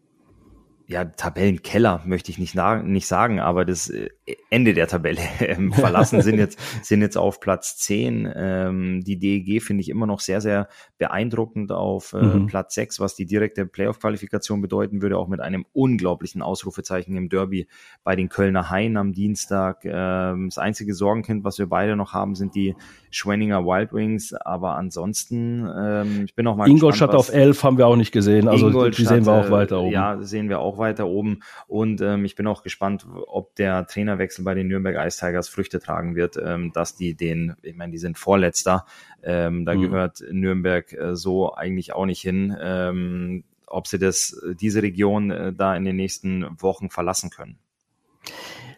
ja, 0.90 1.05
Tabellenkeller 1.05 2.03
möchte 2.05 2.33
ich 2.33 2.38
nicht, 2.38 2.57
nicht 2.83 3.07
sagen, 3.07 3.38
aber 3.38 3.64
das 3.64 3.90
äh, 3.90 4.09
Ende 4.50 4.74
der 4.74 4.88
Tabelle 4.88 5.20
ähm, 5.40 5.72
verlassen 5.72 6.20
sind 6.20 6.38
jetzt, 6.38 6.59
sind 6.83 7.00
jetzt 7.00 7.16
auf 7.16 7.38
Platz 7.38 7.76
10. 7.76 8.29
Ähm, 8.35 9.00
die 9.05 9.16
DEG 9.16 9.62
finde 9.62 9.83
ich 9.83 9.88
immer 9.88 10.07
noch 10.07 10.18
sehr, 10.18 10.40
sehr 10.40 10.68
beeindruckend 10.98 11.70
auf 11.70 12.12
äh, 12.12 12.22
mhm. 12.22 12.46
Platz 12.46 12.74
6, 12.74 12.98
was 12.98 13.14
die 13.14 13.24
direkte 13.24 13.66
Playoff-Qualifikation 13.66 14.61
bedeuten 14.61 15.00
würde, 15.00 15.16
auch 15.16 15.29
mit 15.29 15.40
einem 15.40 15.64
unglaublichen 15.72 16.42
Ausrufezeichen 16.42 17.16
im 17.16 17.29
Derby 17.29 17.68
bei 18.03 18.16
den 18.16 18.29
Kölner 18.29 18.68
Haien 18.68 18.96
am 18.96 19.12
Dienstag. 19.12 19.85
Ähm, 19.85 20.48
das 20.48 20.59
einzige 20.59 20.94
Sorgenkind, 20.94 21.44
was 21.44 21.61
wir 21.61 21.66
beide 21.66 21.94
noch 21.94 22.14
haben, 22.14 22.35
sind 22.35 22.57
die 22.57 22.74
Schwenninger 23.11 23.64
Wild 23.64 23.92
Wings, 23.92 24.33
aber 24.33 24.74
ansonsten, 24.74 25.70
ähm, 25.72 26.24
ich 26.24 26.35
bin 26.35 26.48
auch 26.48 26.57
mal 26.57 26.68
Ingolstadt 26.68 27.12
gespannt, 27.12 27.29
auf 27.29 27.33
11 27.33 27.62
haben 27.62 27.79
wir 27.79 27.87
auch 27.87 27.96
nicht 27.96 28.11
gesehen, 28.11 28.48
also 28.48 28.88
die 28.90 29.05
sehen 29.05 29.24
wir 29.24 29.33
auch 29.33 29.50
weiter 29.50 29.81
oben. 29.81 29.92
Ja, 29.92 30.20
sehen 30.20 30.48
wir 30.48 30.59
auch 30.59 30.79
weiter 30.80 31.06
oben 31.06 31.40
und 31.68 32.00
ähm, 32.00 32.24
ich 32.24 32.34
bin 32.34 32.48
auch 32.48 32.64
gespannt, 32.64 33.06
ob 33.28 33.54
der 33.54 33.86
Trainerwechsel 33.86 34.44
bei 34.44 34.54
den 34.54 34.66
Nürnberg 34.66 34.96
Ice 35.06 35.24
Tigers 35.24 35.48
Früchte 35.48 35.78
tragen 35.78 36.16
wird, 36.16 36.36
ähm, 36.36 36.72
dass 36.72 36.96
die 36.96 37.14
den, 37.14 37.54
ich 37.62 37.76
meine, 37.76 37.92
die 37.92 37.98
sind 37.98 38.18
Vorletzter, 38.18 38.86
ähm, 39.22 39.64
da 39.64 39.74
mhm. 39.74 39.82
gehört 39.82 40.24
Nürnberg 40.28 40.92
äh, 40.92 41.14
so 41.14 41.54
eigentlich 41.54 41.92
auch 41.92 42.06
nicht 42.06 42.20
hin, 42.20 42.56
ähm, 42.60 43.44
ob 43.68 43.86
sie 43.86 44.00
das, 44.00 44.36
diese 44.60 44.82
Region 44.82 45.30
äh, 45.30 45.52
da 45.52 45.76
in 45.76 45.84
den 45.84 45.94
nächsten 45.94 46.44
Wochen 46.60 46.90
verlassen 46.90 47.30
können. 47.30 47.58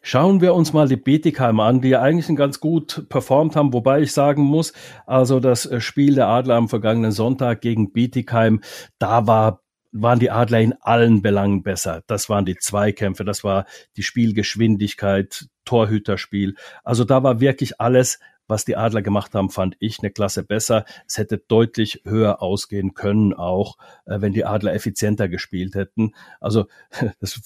Schauen 0.05 0.41
wir 0.41 0.55
uns 0.55 0.73
mal 0.73 0.89
die 0.89 0.97
Bietigheim 0.97 1.61
an, 1.61 1.81
die 1.81 1.97
eigentlich 1.97 2.37
ganz 2.37 2.59
gut 2.59 3.07
performt 3.09 3.55
haben, 3.55 3.73
wobei 3.73 4.01
ich 4.01 4.13
sagen 4.13 4.43
muss, 4.43 4.73
also 5.07 5.39
das 5.39 5.65
äh, 5.65 5.81
Spiel 5.81 6.17
der 6.17 6.27
Adler 6.27 6.57
am 6.57 6.69
vergangenen 6.69 7.13
Sonntag 7.13 7.61
gegen 7.61 7.93
Bietigheim, 7.93 8.63
da 8.99 9.29
war 9.29 9.63
waren 9.93 10.19
die 10.19 10.31
Adler 10.31 10.61
in 10.61 10.75
allen 10.81 11.23
Belangen 11.23 11.63
besser. 11.63 12.03
Das 12.07 12.29
waren 12.29 12.45
die 12.45 12.57
Zweikämpfe, 12.57 13.25
das 13.25 13.45
war 13.45 13.67
die 13.97 14.03
Spielgeschwindigkeit, 14.03 15.47
Torhüterspiel. 15.65 16.57
Also 16.83 17.05
da 17.05 17.23
war 17.23 17.41
wirklich 17.41 17.81
alles 17.81 18.19
was 18.53 18.67
die 18.67 18.77
Adler 18.77 19.01
gemacht 19.01 19.35
haben, 19.35 19.49
fand 19.49 19.77
ich 19.79 20.01
eine 20.01 20.11
Klasse 20.11 20.43
besser. 20.43 20.85
Es 21.07 21.17
hätte 21.17 21.39
deutlich 21.39 22.03
höher 22.05 22.43
ausgehen 22.43 22.93
können, 22.93 23.33
auch 23.33 23.79
äh, 24.05 24.21
wenn 24.21 24.35
die 24.35 24.45
Adler 24.45 24.75
effizienter 24.75 25.27
gespielt 25.27 25.75
hätten. 25.75 26.13
Also 26.39 26.67
das 27.21 27.41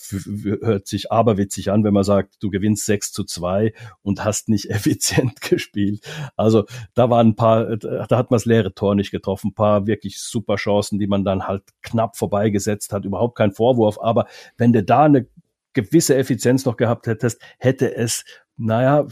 hört 0.61 0.89
sich 0.89 1.13
aberwitzig 1.13 1.71
an, 1.71 1.85
wenn 1.85 1.95
man 1.95 2.03
sagt, 2.03 2.43
du 2.43 2.51
gewinnst 2.51 2.87
6 2.87 3.13
zu 3.13 3.23
2 3.23 3.73
und 4.03 4.25
hast 4.25 4.49
nicht 4.49 4.69
effizient 4.71 5.41
gespielt. 5.41 6.05
Also 6.37 6.65
da 6.95 7.09
waren 7.09 7.29
ein 7.29 7.37
paar, 7.37 7.77
da 7.77 8.19
hat 8.19 8.31
man 8.33 8.37
das 8.37 8.45
leere 8.45 8.75
Tor 8.75 8.97
nicht 8.97 9.13
getroffen, 9.13 9.51
ein 9.51 9.55
paar 9.55 9.87
wirklich 9.87 10.21
super 10.21 10.57
Chancen, 10.57 10.99
die 10.99 11.07
man 11.07 11.25
dann 11.25 11.47
halt 11.47 11.63
knapp 11.83 12.17
vorbeigesetzt 12.17 12.93
hat. 12.93 13.05
Überhaupt 13.05 13.39
kein 13.39 13.53
Vorwurf, 13.53 14.01
aber 14.01 14.27
wenn 14.57 14.73
du 14.73 14.83
da 14.83 15.05
eine 15.05 15.29
gewisse 15.73 16.17
Effizienz 16.17 16.65
noch 16.65 16.77
gehabt 16.77 17.07
hättest, 17.07 17.41
hätte 17.59 17.95
es 17.95 18.25
naja, 18.57 19.07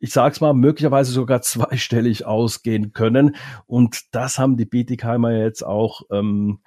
ich 0.00 0.12
sag's 0.12 0.40
mal, 0.40 0.54
möglicherweise 0.54 1.12
sogar 1.12 1.42
zweistellig 1.42 2.26
ausgehen 2.26 2.92
können. 2.92 3.36
Und 3.66 4.14
das 4.14 4.38
haben 4.38 4.56
die 4.56 4.66
Bietigheimer 4.66 5.32
jetzt 5.32 5.62
auch 5.62 6.02
ähm, 6.10 6.60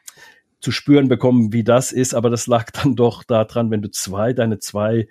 zu 0.59 0.71
spüren 0.71 1.07
bekommen, 1.07 1.53
wie 1.53 1.63
das 1.63 1.91
ist. 1.91 2.13
Aber 2.13 2.29
das 2.29 2.47
lag 2.47 2.71
dann 2.71 2.95
doch 2.95 3.23
daran, 3.23 3.71
wenn 3.71 3.81
du 3.81 3.91
zwei, 3.91 4.33
deine 4.33 4.59
zwei 4.59 5.07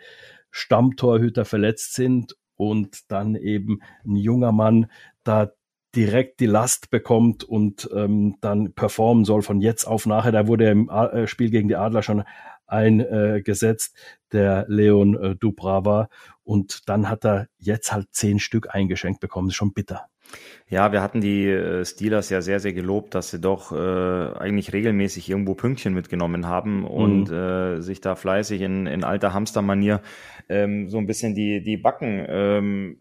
Stammtorhüter 0.51 1.45
verletzt 1.45 1.95
sind 1.95 2.37
und 2.57 3.11
dann 3.11 3.35
eben 3.35 3.81
ein 4.05 4.17
junger 4.17 4.53
Mann 4.53 4.87
da 5.25 5.53
direkt 5.95 6.41
die 6.41 6.47
Last 6.47 6.91
bekommt 6.91 7.45
und 7.45 7.89
ähm, 7.95 8.37
dann 8.41 8.75
performen 8.75 9.25
soll 9.25 9.43
von 9.43 9.61
jetzt 9.61 9.85
auf 9.85 10.07
nachher. 10.07 10.33
Da 10.33 10.47
wurde 10.47 10.65
er 10.67 10.73
im 10.73 10.89
äh, 10.91 11.27
Spiel 11.27 11.51
gegen 11.51 11.69
die 11.69 11.77
Adler 11.77 12.03
schon 12.03 12.25
eingesetzt, 12.69 13.97
der 14.33 14.67
Leon 14.69 15.17
äh, 15.21 15.37
Dubrava. 15.37 16.09
Und 16.45 16.89
dann 16.89 17.09
hat 17.09 17.25
er 17.25 17.49
jetzt 17.59 17.93
halt 17.93 18.09
zehn 18.13 18.39
Stück 18.39 18.75
eingeschenkt 18.75 19.21
bekommen. 19.21 19.49
Das 19.49 19.55
ist 19.55 19.59
schon 19.59 19.73
bitter. 19.73 20.07
Ja, 20.69 20.93
wir 20.93 21.01
hatten 21.01 21.21
die 21.21 21.47
äh, 21.47 21.85
Steelers 21.85 22.29
ja 22.29 22.43
sehr, 22.43 22.61
sehr 22.61 22.75
gelobt, 22.75 23.15
dass 23.15 23.31
sie 23.31 23.41
doch 23.41 23.73
äh, 23.73 24.39
eigentlich 24.39 24.73
regelmäßig 24.73 25.31
irgendwo 25.31 25.55
Pünktchen 25.55 25.95
mitgenommen 25.95 26.47
haben 26.47 26.85
und 26.85 27.31
mhm. 27.31 27.35
äh, 27.35 27.81
sich 27.81 28.03
da 28.03 28.17
fleißig 28.17 28.61
in, 28.61 28.87
in 28.87 29.05
alter 29.05 29.33
Hamstermanier 29.33 30.03
ähm, 30.49 30.91
so 30.91 30.99
ein 30.99 31.07
bisschen 31.07 31.35
die, 31.35 31.63
die 31.63 31.79
Backen 31.79 32.25
ähm, 32.29 33.01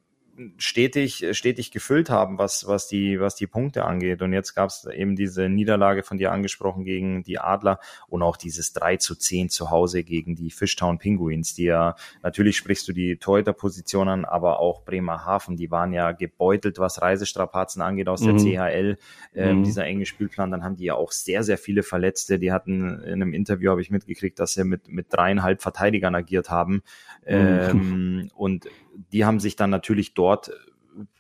stetig, 0.58 1.26
stetig 1.32 1.72
gefüllt 1.72 2.10
haben, 2.10 2.38
was, 2.38 2.68
was, 2.68 2.88
die, 2.88 3.20
was 3.20 3.36
die 3.36 3.48
Punkte 3.48 3.86
angeht. 3.86 4.22
Und 4.22 4.34
jetzt 4.34 4.54
gab 4.54 4.70
es 4.70 4.86
eben 4.86 5.16
diese 5.16 5.50
Niederlage 5.50 6.04
von 6.04 6.18
dir 6.18 6.32
angesprochen 6.32 6.84
gegen 6.84 7.24
die 7.24 7.40
Adler 7.40 7.80
und 8.08 8.22
auch 8.22 8.38
dieses 8.38 8.74
3 8.74 8.98
zu 8.98 9.16
10 9.16 9.50
zu 9.50 9.70
Hause 9.70 10.04
gegen 10.04 10.36
die 10.36 10.52
Fishtown 10.52 11.00
Penguins, 11.00 11.54
die 11.54 11.66
ja, 11.66 11.96
natürlich 12.24 12.58
sprichst 12.58 12.88
du 12.88 12.94
die 12.94 13.18
Torhüter-Position 13.18 14.08
an, 14.10 14.26
aber 14.26 14.60
auch 14.60 14.84
Bremerhaven, 14.84 15.58
die 15.58 15.72
waren 15.72 15.94
ja 15.94 16.12
gebeutelt, 16.12 16.80
was 16.80 17.02
Reisestrapazen 17.02 17.82
angeht 17.82 18.08
aus 18.08 18.22
mhm. 18.22 18.38
der 18.38 18.72
CHL, 18.72 18.98
ähm, 19.36 19.60
mhm. 19.60 19.64
dieser 19.64 19.86
enge 19.86 20.06
Spielplan. 20.06 20.52
Dann 20.52 20.64
haben 20.64 20.78
die 20.78 20.86
ja 20.86 20.96
auch 20.96 21.12
sehr, 21.12 21.44
sehr 21.44 21.58
viele 21.58 21.84
Verletzte. 21.84 22.40
Die 22.40 22.52
hatten 22.52 23.02
in 23.04 23.14
einem 23.14 23.34
Interview, 23.34 23.72
habe 23.72 23.82
ich 23.82 23.92
mitgekriegt, 23.92 24.40
dass 24.40 24.54
sie 24.54 24.64
mit, 24.64 24.88
mit 24.88 25.08
dreieinhalb 25.10 25.62
Verteidigern 25.62 26.16
agiert 26.16 26.50
haben. 26.50 26.84
Ähm, 27.28 28.32
und 28.36 28.68
die 29.12 29.26
haben 29.26 29.40
sich 29.40 29.56
dann 29.56 29.70
natürlich 29.70 30.14
dort 30.14 30.52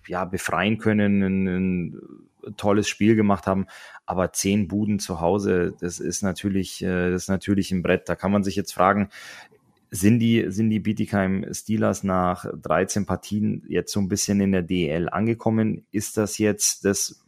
ja 0.08 0.26
befreien 0.26 0.78
können, 0.78 1.22
ein, 1.22 1.48
ein 1.48 2.02
tolles 2.56 2.88
Spiel 2.88 3.16
gemacht 3.16 3.48
haben. 3.48 3.68
Aber 4.06 4.32
zehn 4.32 4.68
Buden 4.68 5.00
zu 5.00 5.20
Hause, 5.20 5.76
das 5.80 6.00
ist 6.00 6.22
natürlich, 6.22 6.82
äh, 6.84 7.12
das 7.12 7.24
ist 7.24 7.30
natürlich 7.30 7.72
ein 7.72 7.84
Brett. 7.84 8.08
Da 8.10 8.16
kann 8.16 8.32
man 8.32 8.44
sich 8.44 8.56
jetzt 8.56 8.74
fragen, 8.74 9.10
sind 9.90 10.20
die, 10.20 10.46
sind 10.50 10.70
die 10.70 10.80
Bietigheim 10.80 11.46
Steelers 11.54 12.04
nach 12.04 12.46
13 12.62 13.06
Partien 13.06 13.64
jetzt 13.68 13.92
so 13.92 14.00
ein 14.00 14.10
bisschen 14.10 14.42
in 14.42 14.52
der 14.52 14.62
DL 14.62 15.10
angekommen? 15.10 15.86
Ist 15.92 16.18
das 16.18 16.38
jetzt 16.38 16.84
das, 16.86 17.24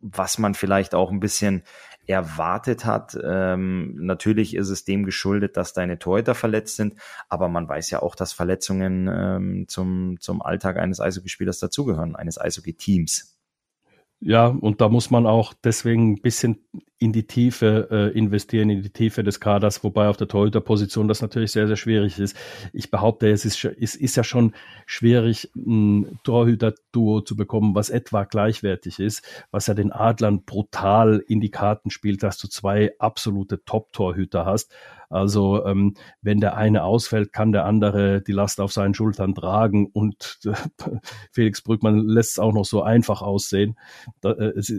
was 0.00 0.38
man 0.38 0.54
vielleicht 0.54 0.94
auch 0.94 1.10
ein 1.10 1.20
bisschen 1.20 1.62
erwartet 2.06 2.84
hat. 2.84 3.16
Ähm, 3.22 3.94
natürlich 3.96 4.54
ist 4.56 4.68
es 4.70 4.84
dem 4.84 5.04
geschuldet, 5.04 5.56
dass 5.56 5.72
deine 5.72 5.98
Torhüter 5.98 6.34
verletzt 6.34 6.76
sind, 6.76 6.94
aber 7.28 7.48
man 7.48 7.68
weiß 7.68 7.90
ja 7.90 8.02
auch, 8.02 8.14
dass 8.14 8.32
Verletzungen 8.32 9.08
ähm, 9.12 9.64
zum, 9.68 10.16
zum 10.20 10.42
Alltag 10.42 10.78
eines 10.78 11.00
Eishockeyspielers 11.00 11.58
dazugehören, 11.58 12.16
eines 12.16 12.40
Eishockey-Teams. 12.40 13.38
Ja, 14.20 14.46
und 14.46 14.80
da 14.80 14.88
muss 14.88 15.10
man 15.10 15.26
auch 15.26 15.52
deswegen 15.52 16.12
ein 16.12 16.22
bisschen 16.22 16.64
in 17.02 17.12
die 17.12 17.26
Tiefe 17.26 17.88
äh, 17.90 18.16
investieren, 18.16 18.70
in 18.70 18.82
die 18.82 18.90
Tiefe 18.90 19.24
des 19.24 19.40
Kaders, 19.40 19.82
wobei 19.82 20.06
auf 20.06 20.16
der 20.16 20.28
Torhüterposition 20.28 21.08
das 21.08 21.20
natürlich 21.20 21.50
sehr, 21.50 21.66
sehr 21.66 21.74
schwierig 21.74 22.20
ist. 22.20 22.36
Ich 22.72 22.92
behaupte, 22.92 23.28
es 23.28 23.44
ist, 23.44 23.64
es 23.64 23.96
ist 23.96 24.14
ja 24.14 24.22
schon 24.22 24.52
schwierig, 24.86 25.50
ein 25.56 26.20
Torhüter-Duo 26.22 27.22
zu 27.22 27.34
bekommen, 27.34 27.74
was 27.74 27.90
etwa 27.90 28.22
gleichwertig 28.22 29.00
ist, 29.00 29.24
was 29.50 29.66
ja 29.66 29.74
den 29.74 29.90
Adlern 29.90 30.44
brutal 30.44 31.24
in 31.26 31.40
die 31.40 31.50
Karten 31.50 31.90
spielt, 31.90 32.22
dass 32.22 32.38
du 32.38 32.46
zwei 32.46 32.92
absolute 33.00 33.64
Top-Torhüter 33.64 34.46
hast. 34.46 34.72
Also 35.10 35.66
ähm, 35.66 35.94
wenn 36.22 36.40
der 36.40 36.56
eine 36.56 36.84
ausfällt, 36.84 37.32
kann 37.32 37.50
der 37.50 37.66
andere 37.66 38.22
die 38.22 38.32
Last 38.32 38.60
auf 38.60 38.72
seinen 38.72 38.94
Schultern 38.94 39.34
tragen 39.34 39.86
und 39.92 40.38
äh, 40.44 40.52
Felix 41.32 41.62
Brückmann 41.62 42.06
lässt 42.06 42.32
es 42.32 42.38
auch 42.38 42.52
noch 42.52 42.64
so 42.64 42.82
einfach 42.82 43.22
aussehen. 43.22 43.76
Da, 44.20 44.30
äh, 44.30 44.52
es, 44.56 44.72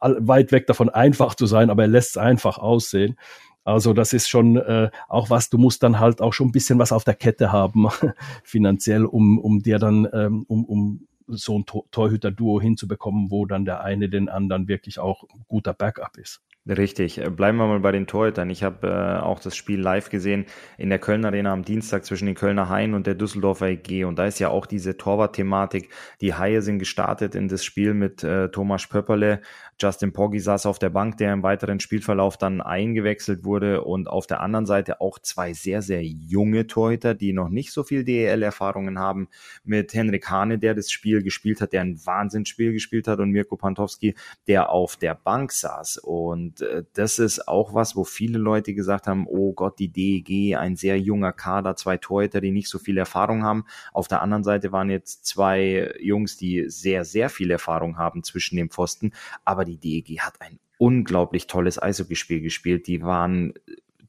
weit 0.00 0.52
weg 0.52 0.66
davon 0.66 0.88
einfach 0.88 1.34
zu 1.34 1.46
sein, 1.46 1.70
aber 1.70 1.82
er 1.82 1.88
lässt 1.88 2.10
es 2.10 2.16
einfach 2.16 2.58
aussehen. 2.58 3.16
Also 3.64 3.92
das 3.92 4.12
ist 4.12 4.28
schon 4.28 4.56
äh, 4.56 4.90
auch 5.08 5.28
was, 5.28 5.50
du 5.50 5.58
musst 5.58 5.82
dann 5.82 5.98
halt 5.98 6.20
auch 6.20 6.32
schon 6.32 6.48
ein 6.48 6.52
bisschen 6.52 6.78
was 6.78 6.92
auf 6.92 7.02
der 7.02 7.14
Kette 7.14 7.50
haben, 7.50 7.88
finanziell, 8.44 9.04
um, 9.04 9.38
um 9.38 9.60
dir 9.60 9.78
dann, 9.78 10.08
ähm, 10.12 10.44
um, 10.46 10.64
um 10.64 11.06
so 11.26 11.58
ein 11.58 11.64
Torhüter-Duo 11.90 12.60
hinzubekommen, 12.60 13.32
wo 13.32 13.46
dann 13.46 13.64
der 13.64 13.82
eine 13.82 14.08
den 14.08 14.28
anderen 14.28 14.68
wirklich 14.68 15.00
auch 15.00 15.24
guter 15.48 15.74
Backup 15.74 16.16
ist. 16.16 16.42
Richtig. 16.68 17.18
Äh, 17.18 17.30
bleiben 17.30 17.58
wir 17.58 17.66
mal 17.68 17.80
bei 17.80 17.92
den 17.92 18.08
Torhütern. 18.08 18.50
Ich 18.50 18.64
habe 18.64 18.88
äh, 18.88 19.22
auch 19.22 19.38
das 19.38 19.54
Spiel 19.54 19.80
live 19.80 20.10
gesehen 20.10 20.46
in 20.78 20.88
der 20.88 20.98
Kölner 20.98 21.28
Arena 21.28 21.52
am 21.52 21.64
Dienstag 21.64 22.04
zwischen 22.04 22.26
den 22.26 22.34
Kölner 22.34 22.68
Haien 22.68 22.94
und 22.94 23.06
der 23.06 23.14
Düsseldorfer 23.14 23.68
EG. 23.68 24.04
Und 24.04 24.18
da 24.18 24.26
ist 24.26 24.40
ja 24.40 24.48
auch 24.48 24.66
diese 24.66 24.96
Torwart-Thematik. 24.96 25.90
Die 26.20 26.34
Haie 26.34 26.62
sind 26.62 26.80
gestartet 26.80 27.36
in 27.36 27.46
das 27.46 27.64
Spiel 27.64 27.94
mit 27.94 28.24
äh, 28.24 28.48
Thomas 28.48 28.86
Pöpperle. 28.88 29.42
Justin 29.78 30.12
Poggi 30.12 30.40
saß 30.40 30.64
auf 30.64 30.78
der 30.78 30.88
Bank, 30.88 31.18
der 31.18 31.34
im 31.34 31.42
weiteren 31.42 31.80
Spielverlauf 31.80 32.38
dann 32.38 32.62
eingewechselt 32.62 33.44
wurde. 33.44 33.84
Und 33.84 34.08
auf 34.08 34.26
der 34.26 34.40
anderen 34.40 34.64
Seite 34.64 35.02
auch 35.02 35.18
zwei 35.18 35.52
sehr, 35.52 35.82
sehr 35.82 36.02
junge 36.02 36.66
Torhüter, 36.66 37.14
die 37.14 37.34
noch 37.34 37.50
nicht 37.50 37.72
so 37.72 37.82
viel 37.82 38.02
DEL-Erfahrungen 38.02 38.98
haben. 38.98 39.28
Mit 39.64 39.92
Henrik 39.92 40.30
Hane, 40.30 40.58
der 40.58 40.74
das 40.74 40.90
Spiel 40.90 41.22
gespielt 41.22 41.60
hat, 41.60 41.74
der 41.74 41.82
ein 41.82 42.00
Wahnsinnsspiel 42.06 42.72
gespielt 42.72 43.06
hat. 43.06 43.18
Und 43.18 43.32
Mirko 43.32 43.56
Pantowski, 43.56 44.14
der 44.46 44.70
auf 44.70 44.96
der 44.96 45.14
Bank 45.14 45.52
saß. 45.52 45.98
Und 45.98 46.62
äh, 46.62 46.84
das 46.94 47.18
ist 47.18 47.46
auch 47.46 47.74
was, 47.74 47.96
wo 47.96 48.04
viele 48.04 48.38
Leute 48.38 48.72
gesagt 48.72 49.06
haben, 49.06 49.26
oh 49.28 49.52
Gott, 49.52 49.78
die 49.78 49.88
DEG, 49.88 50.56
ein 50.56 50.76
sehr 50.76 50.98
junger 50.98 51.32
Kader, 51.32 51.76
zwei 51.76 51.98
Torhüter, 51.98 52.40
die 52.40 52.50
nicht 52.50 52.70
so 52.70 52.78
viel 52.78 52.96
Erfahrung 52.96 53.42
haben. 53.42 53.66
Auf 53.92 54.08
der 54.08 54.22
anderen 54.22 54.42
Seite 54.42 54.72
waren 54.72 54.88
jetzt 54.88 55.26
zwei 55.26 55.92
Jungs, 56.00 56.38
die 56.38 56.70
sehr, 56.70 57.04
sehr 57.04 57.28
viel 57.28 57.50
Erfahrung 57.50 57.98
haben 57.98 58.22
zwischen 58.22 58.56
den 58.56 58.70
Pfosten. 58.70 59.12
Aber 59.44 59.65
die 59.66 59.78
DEG 59.78 60.20
hat 60.20 60.40
ein 60.40 60.58
unglaublich 60.78 61.46
tolles 61.46 61.82
Eishockeyspiel 61.82 62.40
gespielt. 62.40 62.86
Die 62.86 63.02
waren 63.02 63.54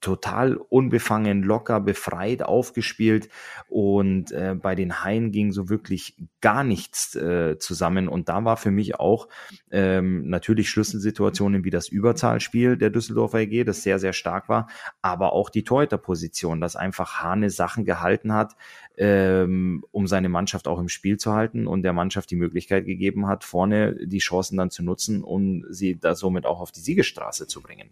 total 0.02 0.56
unbefangen, 0.56 1.44
locker, 1.44 1.80
befreit 1.80 2.44
aufgespielt. 2.44 3.30
Und 3.68 4.32
äh, 4.32 4.56
bei 4.60 4.76
den 4.76 5.04
Haien 5.04 5.32
ging 5.32 5.52
so 5.52 5.70
wirklich 5.70 6.16
gar 6.42 6.64
nichts 6.64 7.16
äh, 7.16 7.58
zusammen. 7.60 8.08
Und 8.08 8.30
da 8.30 8.44
war 8.46 8.58
für 8.58 8.72
mich 8.72 8.96
auch 8.96 9.28
ähm, 9.72 10.30
natürlich 10.30 10.70
Schlüsselsituationen 10.70 11.64
wie 11.64 11.70
das 11.70 11.88
Überzahlspiel 11.88 12.78
der 12.78 12.90
Düsseldorfer 12.90 13.40
EG, 13.40 13.64
das 13.64 13.84
sehr, 13.84 14.00
sehr 14.00 14.14
stark 14.14 14.50
war, 14.50 14.68
aber 15.02 15.34
auch 15.34 15.50
die 15.50 15.64
Torhüterposition, 15.64 16.62
dass 16.62 16.76
einfach 16.76 17.22
Hane 17.22 17.50
Sachen 17.50 17.86
gehalten 17.86 18.34
hat, 18.34 18.56
ähm, 18.98 19.84
um 19.92 20.08
seine 20.08 20.30
Mannschaft 20.30 20.68
auch 20.68 20.80
im 20.80 20.90
Spiel 20.90 21.18
zu 21.18 21.34
halten 21.34 21.68
und 21.68 21.84
der 21.84 21.94
Mannschaft 21.94 22.32
die 22.32 22.36
Möglichkeit 22.36 22.86
gegeben 22.86 23.28
hat, 23.28 23.44
vorne 23.44 23.96
die 24.06 24.20
Chancen 24.20 24.58
dann 24.58 24.72
zu 24.72 24.84
nutzen, 24.84 25.24
um 25.24 25.66
sie 25.70 26.00
da 26.00 26.16
somit 26.16 26.46
auch 26.46 26.60
auf 26.60 26.72
die 26.72 26.80
Siegesstraße 26.82 27.48
zu 27.48 27.62
bringen. 27.62 27.92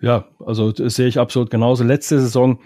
Ja, 0.00 0.26
also 0.44 0.72
das 0.72 0.94
sehe 0.94 1.08
ich 1.08 1.18
absolut 1.18 1.50
genauso. 1.50 1.84
Letzte 1.84 2.20
Saison 2.20 2.60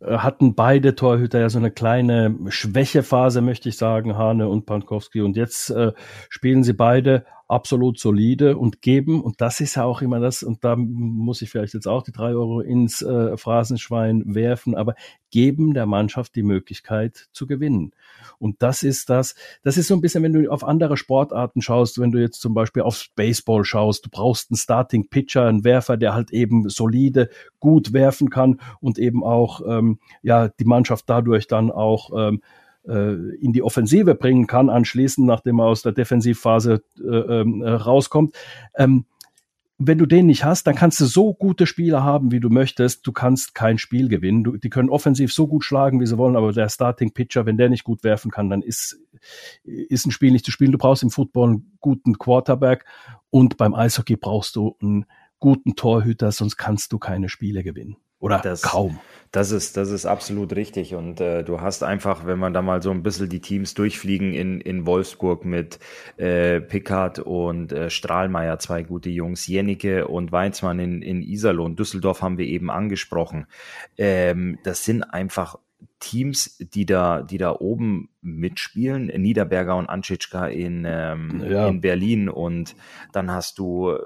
äh, 0.00 0.18
hatten 0.18 0.54
beide 0.54 0.94
Torhüter 0.94 1.40
ja 1.40 1.48
so 1.48 1.58
eine 1.58 1.70
kleine 1.70 2.36
Schwächephase, 2.48 3.40
möchte 3.40 3.68
ich 3.68 3.76
sagen, 3.76 4.16
Hane 4.16 4.48
und 4.48 4.66
Pankowski. 4.66 5.20
Und 5.20 5.36
jetzt 5.36 5.70
äh, 5.70 5.92
spielen 6.28 6.64
sie 6.64 6.72
beide 6.72 7.24
absolut 7.48 7.98
solide 7.98 8.58
und 8.58 8.82
geben, 8.82 9.22
und 9.22 9.40
das 9.40 9.60
ist 9.60 9.76
ja 9.76 9.84
auch 9.84 10.02
immer 10.02 10.20
das, 10.20 10.42
und 10.42 10.64
da 10.64 10.76
muss 10.76 11.40
ich 11.40 11.50
vielleicht 11.50 11.72
jetzt 11.72 11.88
auch 11.88 12.02
die 12.02 12.12
drei 12.12 12.30
Euro 12.30 12.60
ins 12.60 13.00
äh, 13.00 13.38
Phrasenschwein 13.38 14.22
werfen, 14.34 14.74
aber 14.74 14.94
geben 15.30 15.72
der 15.72 15.86
Mannschaft 15.86 16.36
die 16.36 16.42
Möglichkeit 16.42 17.28
zu 17.32 17.46
gewinnen. 17.46 17.92
Und 18.38 18.62
das 18.62 18.82
ist 18.82 19.08
das, 19.08 19.34
das 19.62 19.78
ist 19.78 19.88
so 19.88 19.94
ein 19.94 20.02
bisschen, 20.02 20.22
wenn 20.22 20.34
du 20.34 20.50
auf 20.50 20.62
andere 20.62 20.98
Sportarten 20.98 21.62
schaust, 21.62 21.98
wenn 21.98 22.12
du 22.12 22.20
jetzt 22.20 22.40
zum 22.40 22.52
Beispiel 22.52 22.82
aufs 22.82 23.08
Baseball 23.16 23.64
schaust, 23.64 24.04
du 24.04 24.10
brauchst 24.10 24.50
einen 24.50 24.58
Starting 24.58 25.08
Pitcher, 25.08 25.46
einen 25.46 25.64
Werfer, 25.64 25.96
der 25.96 26.14
halt 26.14 26.30
eben 26.30 26.68
solide, 26.68 27.30
gut 27.60 27.92
werfen 27.94 28.28
kann 28.28 28.60
und 28.80 28.98
eben 28.98 29.24
auch 29.24 29.62
ähm, 29.66 29.98
ja 30.22 30.48
die 30.48 30.64
Mannschaft 30.64 31.04
dadurch 31.08 31.46
dann 31.46 31.70
auch 31.70 32.10
ähm, 32.14 32.42
äh, 32.42 32.67
in 32.92 33.52
die 33.52 33.62
Offensive 33.62 34.14
bringen 34.14 34.46
kann, 34.46 34.70
anschließend, 34.70 35.26
nachdem 35.26 35.60
er 35.60 35.66
aus 35.66 35.82
der 35.82 35.92
Defensivphase 35.92 36.82
äh, 36.98 37.02
ähm, 37.06 37.62
äh, 37.62 37.70
rauskommt. 37.70 38.34
Ähm, 38.76 39.04
wenn 39.80 39.98
du 39.98 40.06
den 40.06 40.26
nicht 40.26 40.44
hast, 40.44 40.66
dann 40.66 40.74
kannst 40.74 41.00
du 41.00 41.04
so 41.04 41.34
gute 41.34 41.64
Spieler 41.64 42.02
haben, 42.02 42.32
wie 42.32 42.40
du 42.40 42.50
möchtest. 42.50 43.06
Du 43.06 43.12
kannst 43.12 43.54
kein 43.54 43.78
Spiel 43.78 44.08
gewinnen. 44.08 44.42
Du, 44.42 44.56
die 44.56 44.70
können 44.70 44.90
offensiv 44.90 45.32
so 45.32 45.46
gut 45.46 45.64
schlagen, 45.64 46.00
wie 46.00 46.06
sie 46.06 46.18
wollen, 46.18 46.34
aber 46.34 46.52
der 46.52 46.68
Starting 46.68 47.12
Pitcher, 47.12 47.46
wenn 47.46 47.56
der 47.56 47.68
nicht 47.68 47.84
gut 47.84 48.02
werfen 48.02 48.32
kann, 48.32 48.50
dann 48.50 48.62
ist, 48.62 48.98
ist 49.62 50.04
ein 50.04 50.10
Spiel 50.10 50.32
nicht 50.32 50.44
zu 50.44 50.50
spielen. 50.50 50.72
Du 50.72 50.78
brauchst 50.78 51.04
im 51.04 51.10
Football 51.10 51.48
einen 51.48 51.76
guten 51.80 52.18
Quarterback 52.18 52.86
und 53.30 53.56
beim 53.56 53.72
Eishockey 53.72 54.16
brauchst 54.16 54.56
du 54.56 54.76
einen 54.82 55.06
guten 55.38 55.76
Torhüter, 55.76 56.32
sonst 56.32 56.56
kannst 56.56 56.92
du 56.92 56.98
keine 56.98 57.28
Spiele 57.28 57.62
gewinnen. 57.62 57.96
Oder 58.20 58.38
das, 58.38 58.62
kaum. 58.62 58.98
Das 59.30 59.52
ist, 59.52 59.76
das 59.76 59.90
ist 59.90 60.06
absolut 60.06 60.56
richtig. 60.56 60.94
Und 60.94 61.20
äh, 61.20 61.44
du 61.44 61.60
hast 61.60 61.82
einfach, 61.82 62.24
wenn 62.26 62.38
man 62.38 62.54
da 62.54 62.62
mal 62.62 62.82
so 62.82 62.90
ein 62.90 63.02
bisschen 63.02 63.28
die 63.28 63.40
Teams 63.40 63.74
durchfliegen 63.74 64.32
in, 64.32 64.60
in 64.60 64.86
Wolfsburg 64.86 65.44
mit 65.44 65.78
äh, 66.16 66.60
Pickard 66.60 67.18
und 67.18 67.72
äh, 67.72 67.90
Strahlmeier, 67.90 68.58
zwei 68.58 68.82
gute 68.82 69.10
Jungs, 69.10 69.46
Jennike 69.46 70.08
und 70.08 70.32
Weizmann 70.32 70.78
in, 70.78 71.02
in 71.02 71.22
Iserlohn, 71.22 71.76
Düsseldorf 71.76 72.22
haben 72.22 72.38
wir 72.38 72.46
eben 72.46 72.70
angesprochen. 72.70 73.46
Ähm, 73.98 74.58
das 74.64 74.84
sind 74.84 75.02
einfach 75.02 75.58
Teams, 76.00 76.56
die 76.58 76.86
da, 76.86 77.22
die 77.22 77.38
da 77.38 77.52
oben 77.52 78.08
mitspielen, 78.22 79.06
Niederberger 79.06 79.76
und 79.76 79.88
Anschitschka 79.88 80.46
in, 80.46 80.84
ähm, 80.86 81.44
ja. 81.48 81.68
in 81.68 81.80
Berlin 81.80 82.28
und 82.28 82.76
dann 83.12 83.30
hast 83.30 83.58
du 83.58 83.96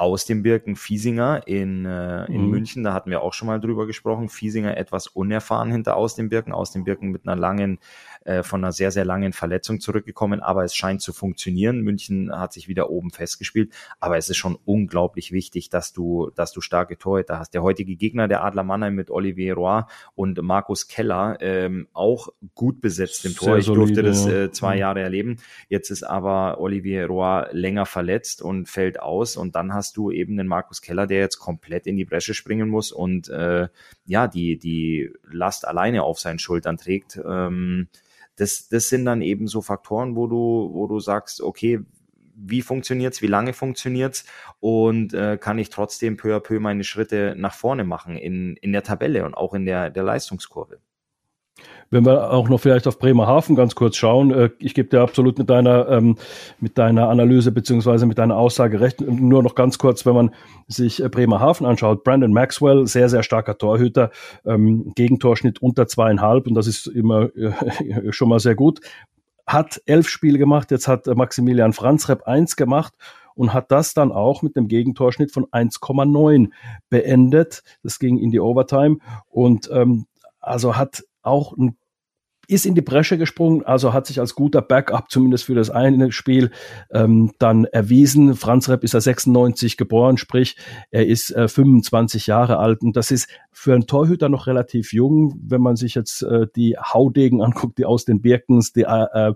aus 0.00 0.24
dem 0.24 0.42
Birken 0.42 0.76
Fiesinger 0.76 1.42
in, 1.46 1.84
äh, 1.84 2.24
in 2.24 2.44
mhm. 2.44 2.50
München, 2.50 2.82
da 2.84 2.94
hatten 2.94 3.10
wir 3.10 3.20
auch 3.20 3.34
schon 3.34 3.46
mal 3.46 3.60
drüber 3.60 3.86
gesprochen. 3.86 4.30
Fiesinger 4.30 4.78
etwas 4.78 5.08
unerfahren 5.08 5.70
hinter 5.70 5.94
aus 5.94 6.14
dem 6.14 6.30
Birken, 6.30 6.54
aus 6.54 6.72
dem 6.72 6.84
Birken 6.84 7.10
mit 7.10 7.28
einer 7.28 7.36
langen 7.36 7.78
äh, 8.24 8.42
von 8.42 8.62
einer 8.62 8.72
sehr, 8.72 8.90
sehr 8.90 9.04
langen 9.04 9.32
Verletzung 9.32 9.80
zurückgekommen, 9.80 10.40
aber 10.40 10.64
es 10.64 10.74
scheint 10.74 11.00
zu 11.00 11.12
funktionieren. 11.12 11.80
München 11.80 12.30
hat 12.30 12.52
sich 12.52 12.68
wieder 12.68 12.90
oben 12.90 13.10
festgespielt, 13.10 13.72
aber 13.98 14.18
es 14.18 14.28
ist 14.28 14.36
schon 14.36 14.58
unglaublich 14.64 15.32
wichtig, 15.32 15.70
dass 15.70 15.92
du, 15.92 16.30
dass 16.34 16.52
du 16.52 16.60
starke 16.60 16.98
Torhüter 16.98 17.38
hast. 17.38 17.54
Der 17.54 17.62
heutige 17.62 17.96
Gegner, 17.96 18.28
der 18.28 18.44
Adler 18.44 18.62
Mannheim 18.62 18.94
mit 18.94 19.10
Olivier 19.10 19.54
Roy 19.54 19.82
und 20.14 20.40
Markus 20.42 20.86
Keller, 20.86 21.38
ähm, 21.40 21.88
auch 21.92 22.28
gut 22.54 22.80
besetzt 22.80 23.24
im 23.24 23.34
Tor. 23.34 23.56
ich 23.56 23.66
durfte 23.66 24.02
das 24.02 24.26
äh, 24.26 24.50
zwei 24.52 24.74
mhm. 24.74 24.80
Jahre 24.80 25.00
erleben. 25.00 25.36
Jetzt 25.68 25.90
ist 25.90 26.02
aber 26.02 26.60
Olivier 26.60 27.06
Roy 27.06 27.46
länger 27.52 27.86
verletzt 27.86 28.42
und 28.42 28.68
fällt 28.68 29.00
aus 29.00 29.36
und 29.36 29.54
dann 29.54 29.72
hast 29.72 29.96
du 29.96 30.10
eben 30.10 30.36
den 30.36 30.46
Markus 30.46 30.82
Keller, 30.82 31.06
der 31.06 31.20
jetzt 31.20 31.38
komplett 31.38 31.86
in 31.86 31.96
die 31.96 32.04
Bresche 32.04 32.34
springen 32.34 32.68
muss 32.68 32.92
und 32.92 33.28
äh, 33.28 33.68
ja, 34.10 34.26
die, 34.26 34.58
die 34.58 35.12
Last 35.30 35.66
alleine 35.66 36.02
auf 36.02 36.18
seinen 36.18 36.40
Schultern 36.40 36.76
trägt. 36.76 37.20
Ähm, 37.24 37.86
das, 38.34 38.68
das 38.68 38.88
sind 38.88 39.04
dann 39.04 39.22
eben 39.22 39.46
so 39.46 39.62
Faktoren, 39.62 40.16
wo 40.16 40.26
du, 40.26 40.70
wo 40.72 40.88
du 40.88 40.98
sagst, 40.98 41.40
okay, 41.40 41.80
wie 42.34 42.62
funktioniert's, 42.62 43.22
wie 43.22 43.28
lange 43.28 43.52
funktioniert's 43.52 44.24
und 44.58 45.14
äh, 45.14 45.38
kann 45.38 45.58
ich 45.58 45.70
trotzdem 45.70 46.16
peu 46.16 46.34
à 46.34 46.40
peu 46.40 46.58
meine 46.58 46.82
Schritte 46.82 47.34
nach 47.36 47.54
vorne 47.54 47.84
machen 47.84 48.16
in, 48.16 48.56
in 48.56 48.72
der 48.72 48.82
Tabelle 48.82 49.24
und 49.24 49.34
auch 49.34 49.54
in 49.54 49.64
der, 49.64 49.90
der 49.90 50.02
Leistungskurve. 50.02 50.80
Wenn 51.92 52.06
wir 52.06 52.32
auch 52.32 52.48
noch 52.48 52.60
vielleicht 52.60 52.86
auf 52.86 53.00
Bremerhaven 53.00 53.56
ganz 53.56 53.74
kurz 53.74 53.96
schauen, 53.96 54.30
äh, 54.30 54.50
ich 54.58 54.74
gebe 54.74 54.88
dir 54.88 55.00
absolut 55.00 55.38
mit 55.38 55.50
deiner, 55.50 55.88
ähm, 55.88 56.16
mit 56.60 56.78
deiner 56.78 57.08
Analyse 57.08 57.50
beziehungsweise 57.50 58.06
mit 58.06 58.18
deiner 58.18 58.36
Aussage 58.36 58.80
recht. 58.80 59.00
Nur 59.00 59.42
noch 59.42 59.56
ganz 59.56 59.78
kurz, 59.78 60.06
wenn 60.06 60.14
man 60.14 60.30
sich 60.68 61.02
äh, 61.02 61.08
Bremerhaven 61.08 61.66
anschaut, 61.66 62.04
Brandon 62.04 62.32
Maxwell, 62.32 62.86
sehr, 62.86 63.08
sehr 63.08 63.24
starker 63.24 63.58
Torhüter, 63.58 64.10
ähm, 64.44 64.92
Gegentorschnitt 64.94 65.60
unter 65.60 65.88
zweieinhalb 65.88 66.46
und 66.46 66.54
das 66.54 66.68
ist 66.68 66.86
immer 66.86 67.28
äh, 67.36 67.52
schon 68.12 68.28
mal 68.28 68.38
sehr 68.38 68.54
gut. 68.54 68.80
Hat 69.44 69.82
elf 69.86 70.08
Spiele 70.08 70.38
gemacht, 70.38 70.70
jetzt 70.70 70.86
hat 70.86 71.06
Maximilian 71.08 71.72
Franzrep 71.72 72.22
eins 72.22 72.54
gemacht 72.54 72.94
und 73.34 73.52
hat 73.52 73.72
das 73.72 73.94
dann 73.94 74.12
auch 74.12 74.42
mit 74.42 74.56
einem 74.56 74.68
Gegentorschnitt 74.68 75.32
von 75.32 75.46
1,9 75.46 76.50
beendet. 76.88 77.64
Das 77.82 77.98
ging 77.98 78.16
in 78.16 78.30
die 78.30 78.38
Overtime 78.38 78.98
und 79.28 79.68
ähm, 79.72 80.06
also 80.40 80.76
hat 80.76 81.02
auch 81.22 81.56
ein 81.56 81.76
ist 82.50 82.66
in 82.66 82.74
die 82.74 82.80
Bresche 82.80 83.18
gesprungen, 83.18 83.62
also 83.64 83.92
hat 83.92 84.06
sich 84.06 84.20
als 84.20 84.34
guter 84.34 84.62
Backup 84.62 85.10
zumindest 85.10 85.44
für 85.44 85.54
das 85.54 85.70
eine 85.70 86.12
Spiel 86.12 86.50
ähm, 86.90 87.32
dann 87.38 87.64
erwiesen. 87.64 88.34
Franz 88.34 88.68
Repp 88.68 88.84
ist 88.84 88.94
ja 88.94 89.00
96 89.00 89.76
geboren, 89.76 90.16
sprich 90.16 90.56
er 90.90 91.06
ist 91.06 91.30
äh, 91.30 91.48
25 91.48 92.26
Jahre 92.26 92.58
alt 92.58 92.82
und 92.82 92.96
das 92.96 93.10
ist 93.10 93.28
für 93.52 93.74
einen 93.74 93.86
Torhüter 93.86 94.28
noch 94.28 94.46
relativ 94.46 94.92
jung, 94.92 95.38
wenn 95.42 95.60
man 95.60 95.76
sich 95.76 95.94
jetzt 95.94 96.22
äh, 96.22 96.46
die 96.56 96.76
Haudegen 96.76 97.42
anguckt, 97.42 97.78
die 97.78 97.84
aus 97.84 98.04
den 98.04 98.20
Birkens, 98.20 98.72
die 98.72 98.82
äh, 98.82 99.28
äh 99.28 99.34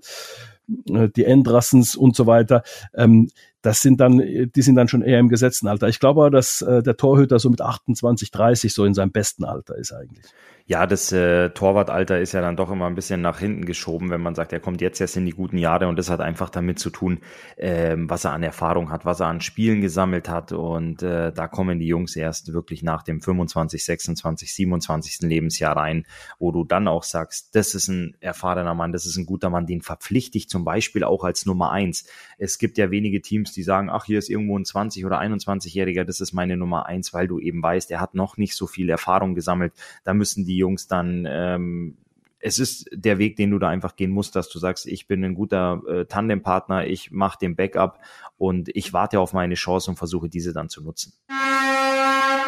die 0.67 1.27
Endrassens 1.27 1.95
und 1.95 2.17
so 2.17 2.27
weiter. 2.27 2.63
Ähm, 2.95 3.29
das 3.65 3.81
sind 3.81 3.99
dann, 3.99 4.19
die 4.19 4.63
sind 4.63 4.75
dann 4.75 4.89
schon 4.89 5.01
eher 5.01 5.19
im 5.19 5.31
gesetzten 5.31 5.69
Alter. 5.69 5.89
Ich 5.89 5.99
glaube, 5.99 6.31
dass 6.31 6.61
äh, 6.61 6.83
der 6.83 6.99
Torhüter 6.99 7.39
so 7.39 7.49
mit 7.49 7.63
28, 7.63 8.31
30 8.31 8.75
so 8.75 8.85
in 8.85 8.93
seinem 8.93 9.11
besten 9.11 9.45
Alter 9.45 9.77
ist 9.77 9.93
eigentlich. 9.93 10.27
Ja, 10.67 10.87
das 10.87 11.13
äh, 11.13 11.51
Torwartalter 11.51 12.19
ist 12.21 12.33
ja 12.33 12.41
dann 12.41 12.57
doch 12.57 12.71
immer 12.71 12.87
ein 12.87 12.95
bisschen 12.95 13.21
nach 13.21 13.39
hinten 13.39 13.67
geschoben, 13.67 14.09
wenn 14.09 14.23
man 14.23 14.35
sagt, 14.35 14.51
er 14.51 14.61
kommt 14.61 14.81
jetzt 14.81 14.99
erst 14.99 15.15
in 15.19 15.27
die 15.27 15.33
guten 15.33 15.59
Jahre 15.59 15.89
und 15.89 15.99
das 15.99 16.09
hat 16.09 16.23
einfach 16.23 16.49
damit 16.49 16.79
zu 16.79 16.89
tun, 16.89 17.21
äh, 17.57 17.95
was 17.99 18.25
er 18.25 18.33
an 18.33 18.43
Erfahrung 18.43 18.91
hat, 18.91 19.05
was 19.05 19.21
er 19.21 19.27
an 19.27 19.43
Spielen 19.43 19.83
gesammelt 19.83 20.27
hat 20.31 20.53
und 20.53 21.03
äh, 21.03 21.33
da 21.35 21.49
kommen 21.49 21.81
die 21.81 21.87
Jungs 21.87 22.17
erst 22.17 22.55
wirklich 22.55 22.83
nach 22.83 23.03
dem 23.03 23.21
25, 23.21 23.85
26, 23.85 24.55
27. 24.55 25.19
Lebensjahr 25.29 25.77
rein, 25.77 26.07
wo 26.39 26.51
du 26.51 26.65
dann 26.65 26.89
auch 26.89 27.03
sagst, 27.03 27.55
das 27.55 27.75
ist 27.75 27.89
ein 27.89 28.17
erfahrener 28.21 28.73
Mann, 28.73 28.93
das 28.93 29.05
ist 29.05 29.19
ein 29.19 29.27
guter 29.27 29.51
Mann, 29.51 29.67
den 29.67 29.83
verpflichte 29.83 30.39
ich 30.39 30.49
zum 30.49 30.65
Beispiel 30.65 31.05
auch 31.05 31.25
als 31.25 31.45
Nummer 31.45 31.73
eins. 31.73 32.07
Es 32.39 32.57
gibt 32.57 32.79
ja 32.79 32.91
wenige 32.91 33.21
Teams, 33.21 33.53
die 33.57 33.63
sagen, 33.63 33.91
ach, 33.91 34.05
hier 34.05 34.19
ist 34.19 34.31
irgendwo 34.31 34.59
ein 34.59 34.65
20 34.65 35.05
oder 35.05 35.21
21-Jähriger, 35.21 36.05
das 36.05 36.21
ist 36.21 36.33
meine 36.33 36.57
Nummer 36.57 36.87
eins, 36.87 37.13
weil 37.15 37.27
du 37.27 37.39
eben 37.39 37.63
weißt, 37.63 37.91
er 37.91 38.01
hat 38.01 38.15
noch 38.15 38.37
nicht 38.37 38.55
so 38.55 38.67
viel 38.67 38.91
Erfahrung 38.91 39.35
gesammelt. 39.35 39.73
Da 40.05 40.15
müssen 40.15 40.45
die 40.45 40.57
Jungs 40.57 40.87
dann 40.87 41.27
ähm, 41.29 41.97
es 42.45 42.59
ist 42.59 42.91
der 42.93 43.17
Weg, 43.17 43.37
den 43.37 43.51
du 43.53 43.59
da 43.59 43.71
einfach 43.71 43.97
gehen 43.97 44.11
musst, 44.11 44.37
dass 44.37 44.51
du 44.51 44.59
sagst, 44.59 44.87
ich 44.87 45.09
bin 45.09 45.25
ein 45.25 45.35
guter 45.35 45.81
äh, 45.89 46.05
Tandempartner, 46.05 46.87
ich 46.87 47.11
mache 47.11 47.39
den 47.39 47.57
Backup 47.57 48.01
und 48.37 48.69
ich 48.75 48.93
warte 48.93 49.19
auf 49.19 49.33
meine 49.33 49.55
Chance 49.55 49.91
und 49.91 49.97
versuche 49.97 50.29
diese 50.29 50.53
dann 50.53 50.69
zu 50.69 50.85
nutzen. 50.85 51.15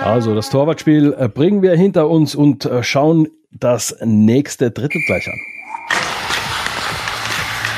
Also 0.00 0.34
das 0.34 0.50
Torwartspiel 0.50 1.14
äh, 1.18 1.28
bringen 1.30 1.62
wir 1.62 1.74
hinter 1.74 2.10
uns 2.10 2.34
und 2.34 2.66
äh, 2.66 2.82
schauen 2.82 3.28
das 3.50 3.96
nächste 4.04 4.70
Drittel 4.70 5.00
gleich 5.06 5.26
an. 5.28 5.55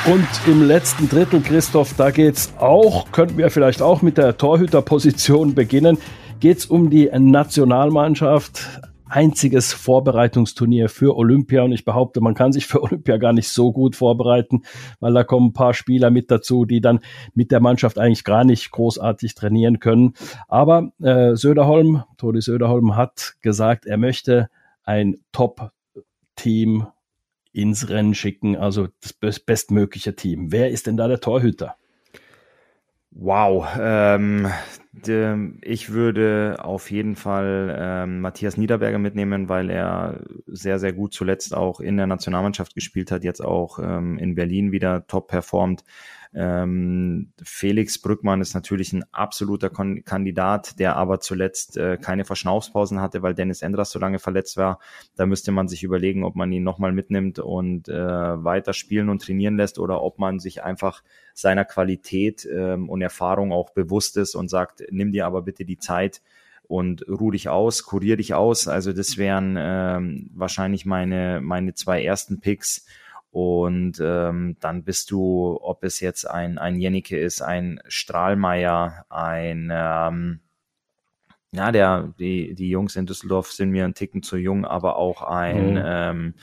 Und 0.05 0.27
im 0.47 0.63
letzten 0.63 1.09
Drittel, 1.09 1.41
Christoph, 1.41 1.93
da 1.95 2.09
geht's 2.09 2.53
auch, 2.57 3.11
könnten 3.11 3.37
wir 3.37 3.51
vielleicht 3.51 3.81
auch 3.81 4.01
mit 4.01 4.17
der 4.17 4.37
Torhüterposition 4.37 5.53
beginnen, 5.53 5.97
geht's 6.39 6.65
um 6.65 6.89
die 6.89 7.09
Nationalmannschaft. 7.11 8.81
Einziges 9.07 9.73
Vorbereitungsturnier 9.73 10.87
für 10.87 11.17
Olympia. 11.17 11.63
Und 11.63 11.73
ich 11.73 11.83
behaupte, 11.83 12.21
man 12.21 12.33
kann 12.33 12.51
sich 12.51 12.65
für 12.67 12.81
Olympia 12.81 13.17
gar 13.17 13.33
nicht 13.33 13.49
so 13.49 13.71
gut 13.71 13.95
vorbereiten, 13.95 14.61
weil 14.99 15.13
da 15.13 15.23
kommen 15.23 15.47
ein 15.47 15.53
paar 15.53 15.73
Spieler 15.73 16.11
mit 16.11 16.31
dazu, 16.31 16.65
die 16.65 16.79
dann 16.79 16.99
mit 17.33 17.51
der 17.51 17.59
Mannschaft 17.59 17.99
eigentlich 17.99 18.23
gar 18.23 18.45
nicht 18.45 18.71
großartig 18.71 19.35
trainieren 19.35 19.79
können. 19.79 20.13
Aber 20.47 20.91
äh, 21.01 21.35
Söderholm, 21.35 22.03
Todi 22.17 22.41
Söderholm 22.41 22.95
hat 22.95 23.35
gesagt, 23.41 23.85
er 23.85 23.97
möchte 23.97 24.49
ein 24.83 25.17
Top-Team 25.31 26.87
ins 27.61 27.89
Rennen 27.89 28.15
schicken, 28.15 28.55
also 28.55 28.87
das 29.19 29.39
bestmögliche 29.39 30.15
Team. 30.15 30.51
Wer 30.51 30.69
ist 30.69 30.87
denn 30.87 30.97
da 30.97 31.07
der 31.07 31.19
Torhüter? 31.19 31.75
Wow, 33.11 33.67
ähm, 33.79 34.47
ich 35.61 35.89
würde 35.89 36.57
auf 36.59 36.91
jeden 36.91 37.15
Fall 37.15 37.75
ähm, 37.77 38.21
Matthias 38.21 38.55
Niederberger 38.55 38.99
mitnehmen, 38.99 39.49
weil 39.49 39.69
er 39.69 40.21
sehr, 40.45 40.79
sehr 40.79 40.93
gut 40.93 41.13
zuletzt 41.13 41.55
auch 41.55 41.79
in 41.79 41.97
der 41.97 42.07
Nationalmannschaft 42.07 42.75
gespielt 42.75 43.11
hat, 43.11 43.23
jetzt 43.23 43.43
auch 43.43 43.79
ähm, 43.79 44.17
in 44.19 44.35
Berlin 44.35 44.71
wieder 44.71 45.07
top 45.07 45.27
performt. 45.27 45.83
Ähm, 46.31 47.33
Felix 47.41 47.99
Brückmann 47.99 48.41
ist 48.41 48.53
natürlich 48.53 48.93
ein 48.93 49.03
absoluter 49.11 49.69
Kon 49.71 50.03
Kandidat, 50.05 50.79
der 50.79 50.95
aber 50.95 51.19
zuletzt 51.19 51.75
äh, 51.77 51.97
keine 51.97 52.23
Verschnaufspausen 52.23 53.01
hatte, 53.01 53.23
weil 53.23 53.33
Dennis 53.33 53.63
Endras 53.63 53.89
so 53.89 53.99
lange 53.99 54.19
verletzt 54.19 54.55
war. 54.55 54.79
Da 55.15 55.25
müsste 55.25 55.51
man 55.51 55.67
sich 55.67 55.83
überlegen, 55.83 56.23
ob 56.23 56.35
man 56.35 56.51
ihn 56.51 56.63
nochmal 56.63 56.91
mitnimmt 56.91 57.39
und 57.39 57.89
äh, 57.89 57.93
weiter 57.93 58.73
spielen 58.73 59.09
und 59.09 59.23
trainieren 59.23 59.57
lässt 59.57 59.79
oder 59.79 60.03
ob 60.03 60.19
man 60.19 60.39
sich 60.39 60.63
einfach 60.63 61.03
seiner 61.33 61.65
Qualität 61.65 62.47
ähm, 62.51 62.89
und 62.89 63.01
Erfahrung 63.01 63.51
auch 63.51 63.71
bewusst 63.71 64.15
ist 64.17 64.35
und 64.35 64.49
sagt, 64.49 64.83
nimm 64.91 65.11
dir 65.11 65.25
aber 65.25 65.41
bitte 65.41 65.65
die 65.65 65.79
Zeit, 65.79 66.21
und 66.69 67.03
ruh 67.09 67.31
dich 67.31 67.49
aus, 67.49 67.83
kurier 67.83 68.15
dich 68.15 68.35
aus. 68.35 68.67
Also 68.67 68.93
das 68.93 69.17
wären 69.17 69.55
ähm, 69.57 70.29
wahrscheinlich 70.35 70.85
meine, 70.85 71.41
meine 71.41 71.73
zwei 71.73 72.03
ersten 72.03 72.41
Picks. 72.41 72.85
Und 73.31 74.01
ähm, 74.01 74.57
dann 74.59 74.83
bist 74.83 75.11
du, 75.11 75.59
ob 75.61 75.83
es 75.83 75.99
jetzt 75.99 76.25
ein, 76.25 76.57
ein 76.57 76.79
Jennike 76.79 77.17
ist, 77.17 77.41
ein 77.41 77.79
Strahlmeier, 77.87 79.05
ein 79.09 79.71
ähm, 79.71 80.39
ja, 81.51 81.71
der, 81.71 82.13
die, 82.19 82.53
die 82.53 82.69
Jungs 82.69 82.95
in 82.95 83.05
Düsseldorf 83.05 83.51
sind 83.51 83.71
mir 83.71 83.85
ein 83.85 83.95
Ticken 83.95 84.21
zu 84.21 84.37
jung, 84.37 84.65
aber 84.65 84.97
auch 84.97 85.23
ein 85.23 85.73
mhm. 85.73 85.83
ähm, 85.83 86.33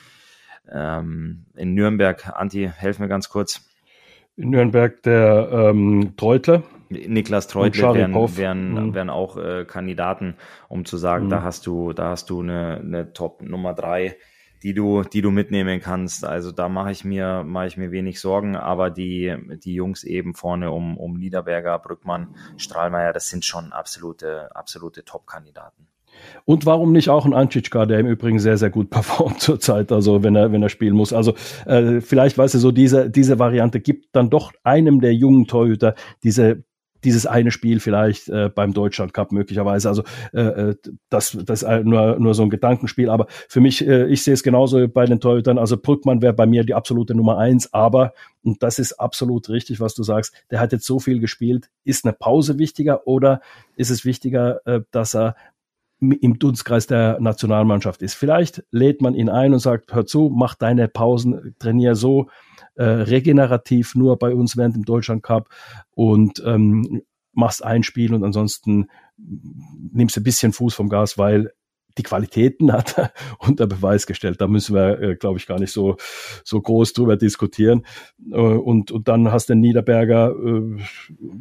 ähm, 0.73 1.47
in 1.55 1.75
Nürnberg, 1.75 2.33
Anti, 2.35 2.71
helf 2.75 2.99
mir 2.99 3.09
ganz 3.09 3.29
kurz. 3.29 3.69
In 4.37 4.51
Nürnberg 4.51 5.03
der 5.03 5.49
ähm, 5.53 6.15
Treutler. 6.17 6.63
Niklas 6.89 7.49
Treutle 7.49 7.95
wären, 7.95 8.15
wären, 8.37 8.75
mhm. 8.75 8.95
wären 8.95 9.11
auch 9.11 9.37
äh, 9.37 9.65
Kandidaten, 9.65 10.37
um 10.69 10.85
zu 10.85 10.97
sagen, 10.97 11.27
mhm. 11.27 11.31
da 11.31 11.43
hast 11.43 11.67
du, 11.67 11.93
da 11.93 12.11
hast 12.11 12.31
du 12.31 12.43
eine, 12.43 12.81
eine 12.81 13.13
Top 13.13 13.43
Nummer 13.43 13.75
drei 13.75 14.17
die 14.67 14.75
du, 14.75 15.05
die 15.05 15.23
du 15.23 15.31
mitnehmen 15.31 15.81
kannst. 15.81 16.25
Also 16.25 16.51
da 16.51 16.69
mache 16.69 16.91
ich 16.91 17.05
mir, 17.05 17.45
mache 17.45 17.69
ich 17.69 17.77
mir 17.77 17.93
wenig 17.93 18.19
Sorgen, 18.21 18.57
aber 18.57 18.91
die, 18.91 19.37
die 19.63 19.75
Jungs 19.75 20.03
eben 20.03 20.35
vorne 20.35 20.73
um, 20.73 20.97
um 20.97 21.17
Niederberger, 21.17 21.79
Brückmann, 21.79 22.35
Strahlmeier, 22.57 23.13
das 23.13 23.29
sind 23.29 23.45
schon 23.45 23.71
absolute, 23.71 24.57
absolute 24.57 25.05
Top-Kandidaten. 25.05 25.87
Und 26.45 26.67
warum 26.67 26.91
nicht 26.91 27.11
auch 27.11 27.25
ein 27.25 27.33
Ancicka, 27.33 27.87
der 27.87 28.01
im 28.01 28.09
Übrigen 28.09 28.41
sehr, 28.41 28.59
sehr 28.59 28.71
gut 28.71 28.91
performt 28.91 29.41
zurzeit, 29.41 29.93
also 29.93 30.25
wenn 30.25 30.35
er, 30.35 30.51
wenn 30.51 30.65
er 30.65 30.69
spielen 30.69 30.97
muss. 30.97 31.13
Also 31.13 31.37
äh, 31.67 32.01
vielleicht, 32.01 32.37
weißt 32.37 32.55
du, 32.55 32.59
so 32.59 32.73
diese, 32.73 33.09
diese 33.09 33.39
Variante 33.39 33.79
gibt 33.79 34.17
dann 34.17 34.31
doch 34.31 34.53
einem 34.65 35.01
der 35.01 35.15
jungen 35.15 35.47
Torhüter 35.47 35.95
diese 36.25 36.65
dieses 37.07 37.25
eine 37.25 37.53
Spiel 37.53 37.79
vielleicht 37.79 38.29
äh, 38.29 38.51
beim 38.53 38.75
Deutschland 38.75 39.15
Cup 39.15 39.31
möglicherweise. 39.31 39.89
Also 39.89 40.03
äh, 40.35 40.41
äh 40.41 40.77
das, 41.09 41.39
das 41.45 41.63
ist 41.63 41.85
nur, 41.85 42.19
nur 42.19 42.35
so 42.35 42.43
ein 42.43 42.51
Gedankenspiel. 42.51 43.09
Aber 43.09 43.27
für 43.49 43.61
mich, 43.61 43.87
äh, 43.87 44.07
ich 44.09 44.23
sehe 44.25 44.35
es 44.35 44.43
genauso 44.43 44.89
bei 44.89 45.07
den 45.07 45.21
Torhütern. 45.21 45.57
Also 45.57 45.77
Brückmann 45.77 46.21
wäre 46.21 46.35
bei 46.35 46.47
mir 46.47 46.65
die 46.65 46.75
absolute 46.75 47.15
Nummer 47.15 47.39
eins. 47.39 47.73
Aber, 47.73 48.13
und 48.43 48.63
das 48.63 48.81
ist 48.81 48.95
absolut 48.95 49.49
richtig, 49.49 49.81
was 49.81 49.95
du 49.95 50.03
sagst, 50.03 50.35
der 50.51 50.61
hat 50.61 50.73
jetzt 50.73 50.85
so 50.85 50.99
viel 50.99 51.21
gespielt. 51.21 51.71
Ist 51.85 52.05
eine 52.05 52.13
Pause 52.13 52.59
wichtiger 52.59 53.07
oder 53.07 53.41
ist 53.77 53.91
es 53.91 54.05
wichtiger, 54.05 54.67
äh, 54.67 54.81
dass 54.91 55.15
er 55.15 55.37
im 56.01 56.39
Dunstkreis 56.39 56.87
der 56.87 57.19
Nationalmannschaft 57.21 58.03
ist. 58.03 58.15
Vielleicht 58.15 58.65
lädt 58.71 59.01
man 59.01 59.15
ihn 59.15 59.31
ein 59.31 59.55
und 59.55 59.61
sagt, 59.61 59.95
hör 59.95 60.05
zu, 60.05 60.31
mach 60.35 60.55
deine 60.55 60.89
Pausen, 60.89 61.55
trainier 61.59 61.95
so, 61.95 62.29
äh, 62.75 62.85
regenerativ 62.85 63.95
nur 63.95 64.19
bei 64.19 64.35
uns 64.35 64.57
während 64.57 64.77
dem 64.77 64.85
Deutschland 64.85 65.23
Cup 65.23 65.49
und 65.93 66.43
ähm, 66.45 67.03
machst 67.33 67.65
ein 67.65 67.83
Spiel 67.83 68.15
und 68.15 68.25
ansonsten 68.25 68.89
nimmst 69.17 70.17
ein 70.17 70.23
bisschen 70.23 70.53
Fuß 70.53 70.75
vom 70.75 70.89
Gas, 70.89 71.17
weil 71.17 71.53
die 71.99 72.03
Qualitäten 72.03 72.73
hat 72.73 72.99
er 72.99 73.13
unter 73.39 73.67
Beweis 73.67 74.07
gestellt. 74.07 74.41
Da 74.41 74.47
müssen 74.47 74.75
wir, 74.75 75.01
äh, 75.01 75.17
glaube 75.17 75.39
ich, 75.39 75.47
gar 75.47 75.59
nicht 75.59 75.73
so, 75.73 75.97
so 76.45 76.61
groß 76.61 76.93
drüber 76.93 77.17
diskutieren. 77.17 77.87
Äh, 78.31 78.37
und, 78.37 78.91
und 78.91 79.09
dann 79.09 79.33
hast 79.33 79.49
du 79.49 79.55
den 79.55 79.61
Niederberger, 79.61 80.35
äh, 80.35 80.83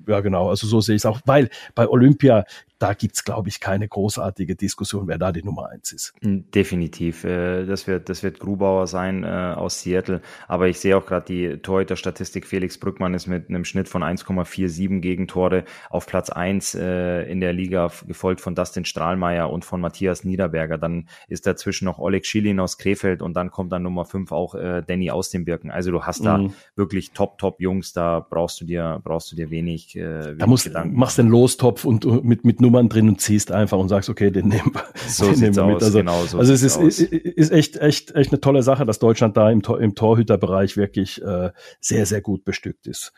ja 0.07 0.21
genau, 0.21 0.49
also 0.49 0.67
so 0.67 0.81
sehe 0.81 0.95
ich 0.95 1.01
es 1.01 1.05
auch, 1.05 1.21
weil 1.25 1.49
bei 1.75 1.87
Olympia 1.87 2.45
da 2.79 2.93
gibt's 2.93 3.23
glaube 3.23 3.49
ich, 3.49 3.59
keine 3.59 3.87
großartige 3.87 4.55
Diskussion, 4.55 5.07
wer 5.07 5.17
da 5.17 5.31
die 5.31 5.43
Nummer 5.43 5.69
eins 5.69 5.91
ist. 5.91 6.13
Hm, 6.21 6.49
definitiv. 6.51 7.23
Äh, 7.23 7.65
das 7.65 7.87
wird, 7.87 8.09
das 8.09 8.23
wird 8.23 8.39
Grubauer 8.39 8.87
sein 8.87 9.23
äh, 9.23 9.27
aus 9.27 9.81
Seattle. 9.81 10.21
Aber 10.47 10.67
ich 10.67 10.79
sehe 10.79 10.97
auch 10.97 11.05
gerade 11.05 11.25
die 11.25 11.57
Torhüter-Statistik. 11.57 12.45
Felix 12.45 12.77
Brückmann 12.77 13.13
ist 13.13 13.27
mit 13.27 13.49
einem 13.49 13.65
Schnitt 13.65 13.87
von 13.87 14.03
1,47 14.03 14.99
Gegentore 14.99 15.63
auf 15.89 16.05
Platz 16.05 16.29
eins 16.29 16.75
äh, 16.75 17.23
in 17.23 17.39
der 17.39 17.53
Liga, 17.53 17.91
gefolgt 18.05 18.41
von 18.41 18.55
Dustin 18.55 18.85
Strahlmeier 18.85 19.49
und 19.49 19.65
von 19.65 19.79
Matthias 19.79 20.23
Niederberger. 20.23 20.77
Dann 20.77 21.07
ist 21.27 21.47
dazwischen 21.47 21.85
noch 21.85 21.99
Oleg 21.99 22.25
Schilin 22.25 22.59
aus 22.59 22.77
Krefeld 22.77 23.21
und 23.21 23.33
dann 23.33 23.51
kommt 23.51 23.71
dann 23.71 23.83
Nummer 23.83 24.05
fünf 24.05 24.31
auch 24.31 24.55
Danny 24.55 25.11
aus 25.11 25.29
dem 25.29 25.45
Birken. 25.45 25.71
Also 25.71 25.91
du 25.91 26.03
hast 26.03 26.25
da 26.25 26.37
mhm. 26.37 26.53
wirklich 26.75 27.11
top, 27.11 27.37
top 27.37 27.61
Jungs. 27.61 27.93
Da 27.93 28.19
brauchst 28.19 28.61
du 28.61 28.65
dir, 28.65 29.01
brauchst 29.03 29.31
du 29.31 29.35
dir 29.35 29.49
wenig, 29.49 29.95
wenig 29.95 30.37
da 30.37 30.47
musst, 30.47 30.65
Gedanken. 30.65 30.97
Machst 30.97 31.17
den 31.17 31.27
Lostopf 31.27 31.85
und 31.85 32.05
mit, 32.23 32.45
mit 32.45 32.61
Nummern 32.65 32.89
drin 32.89 33.07
und 33.07 33.21
ziehst 33.21 33.51
einfach 33.51 33.77
und 33.77 33.89
sagst, 33.89 34.09
okay, 34.09 34.31
den 34.31 34.47
nehmen 34.47 34.73
wir, 34.73 34.83
so 35.07 35.29
den 35.29 35.39
nehmen 35.39 35.55
wir 35.55 35.65
mit. 35.67 35.83
Also, 35.83 35.99
genau 35.99 36.23
so 36.23 36.39
also 36.39 36.51
es 36.51 36.63
ist, 36.63 36.77
ist, 36.77 36.99
ist 36.99 37.51
echt, 37.51 37.77
echt, 37.77 38.15
echt 38.15 38.31
eine 38.31 38.41
tolle 38.41 38.63
Sache, 38.63 38.85
dass 38.85 38.99
Deutschland 38.99 39.37
da 39.37 39.51
im, 39.51 39.61
Tor, 39.61 39.79
im 39.79 39.93
Torhüterbereich 39.93 40.77
wirklich 40.77 41.21
äh, 41.21 41.51
sehr, 41.79 42.05
sehr 42.05 42.21
gut 42.21 42.43
bestückt 42.43 42.87
ist. 42.87 43.13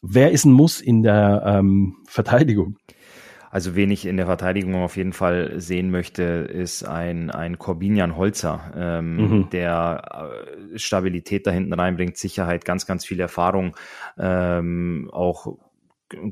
Wer 0.00 0.30
ist 0.30 0.44
ein 0.44 0.52
Muss 0.52 0.80
in 0.80 1.02
der 1.02 1.42
ähm, 1.44 1.96
Verteidigung? 2.06 2.76
Also 3.50 3.76
wen 3.76 3.90
ich 3.92 4.04
in 4.04 4.16
der 4.16 4.26
Verteidigung 4.26 4.74
auf 4.74 4.96
jeden 4.96 5.12
Fall 5.12 5.60
sehen 5.60 5.90
möchte, 5.90 6.22
ist 6.22 6.82
ein, 6.82 7.30
ein 7.30 7.56
Corbinian 7.56 8.16
Holzer, 8.16 8.72
ähm, 8.76 9.16
mhm. 9.16 9.50
der 9.50 10.32
äh, 10.72 10.78
Stabilität 10.78 11.46
da 11.46 11.52
hinten 11.52 11.72
reinbringt, 11.72 12.16
Sicherheit, 12.16 12.64
ganz, 12.64 12.84
ganz 12.84 13.04
viel 13.04 13.20
Erfahrung, 13.20 13.76
ähm, 14.18 15.08
auch 15.12 15.56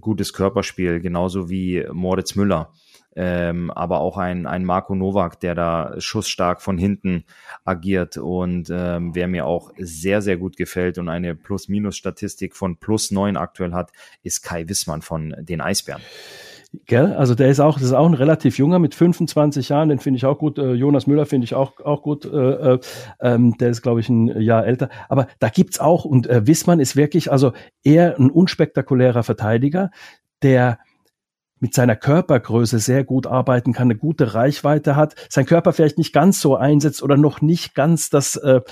gutes 0.01 0.33
Körperspiel, 0.33 1.01
genauso 1.01 1.49
wie 1.49 1.87
Moritz 1.93 2.35
Müller. 2.35 2.73
Ähm, 3.15 3.71
aber 3.71 4.01
auch 4.01 4.17
ein, 4.17 4.47
ein 4.47 4.65
Marco 4.65 4.95
Novak, 4.95 5.39
der 5.41 5.55
da 5.55 5.95
schussstark 5.99 6.63
von 6.63 6.79
hinten 6.79 7.25
agiert 7.63 8.17
und 8.17 8.71
ähm, 8.71 9.15
wer 9.15 9.29
mir 9.29 9.45
auch 9.45 9.71
sehr, 9.77 10.23
sehr 10.23 10.39
gut 10.39 10.57
gefällt 10.57 10.97
und 10.97 11.11
eine 11.11 11.35
Plus-Minus-Statistik 11.35 12.57
von 12.57 12.79
plus 12.79 13.11
neun 13.11 13.37
aktuell 13.37 13.73
hat, 13.73 13.93
ist 14.23 14.41
Kai 14.43 14.67
Wissmann 14.67 15.03
von 15.03 15.35
den 15.39 15.61
Eisbären. 15.61 16.01
Gell? 16.87 17.13
Also 17.13 17.35
der 17.35 17.49
ist 17.49 17.61
auch, 17.61 17.75
das 17.75 17.85
ist 17.85 17.93
auch 17.93 18.07
ein 18.07 18.15
relativ 18.15 18.57
junger 18.57 18.79
mit 18.79 18.95
25 18.95 19.69
Jahren, 19.69 19.91
den 19.91 19.99
finde 19.99 20.17
ich 20.17 20.25
auch 20.25 20.39
gut. 20.39 20.59
Äh, 20.59 20.73
Jonas 20.73 21.07
Müller 21.07 21.27
finde 21.27 21.45
ich 21.45 21.55
auch, 21.55 21.81
auch 21.81 22.03
gut. 22.03 22.25
Äh, 22.25 22.29
äh, 22.29 22.79
ähm, 23.21 23.57
der 23.59 23.69
ist, 23.69 23.83
glaube 23.83 24.01
ich, 24.01 24.09
ein 24.09 24.41
Jahr 24.41 24.65
älter. 24.65 24.89
Aber 25.09 25.27
da 25.39 25.51
gibt's 25.51 25.81
auch, 25.81 26.07
und 26.07 26.27
äh, 26.29 26.47
Wissmann 26.47 26.81
ist 26.81 26.97
wirklich, 26.97 27.31
also 27.31 27.53
eher 27.85 28.19
ein 28.19 28.31
unspektakulärer 28.31 29.23
Verteidiger, 29.23 29.91
der 30.43 30.79
mit 31.61 31.75
seiner 31.75 31.95
Körpergröße 31.95 32.79
sehr 32.79 33.05
gut 33.05 33.27
arbeiten 33.27 33.73
kann, 33.73 33.87
eine 33.89 33.97
gute 33.97 34.35
Reichweite 34.35 34.97
hat, 34.97 35.15
sein 35.29 35.47
Körper 35.47 35.73
vielleicht 35.73 35.99
nicht 35.99 36.13
ganz 36.13 36.41
so 36.41 36.57
einsetzt 36.57 37.03
oder 37.03 37.17
noch 37.17 37.41
nicht 37.41 37.75
ganz 37.75 38.11
das 38.11 38.35
äh, 38.37 38.63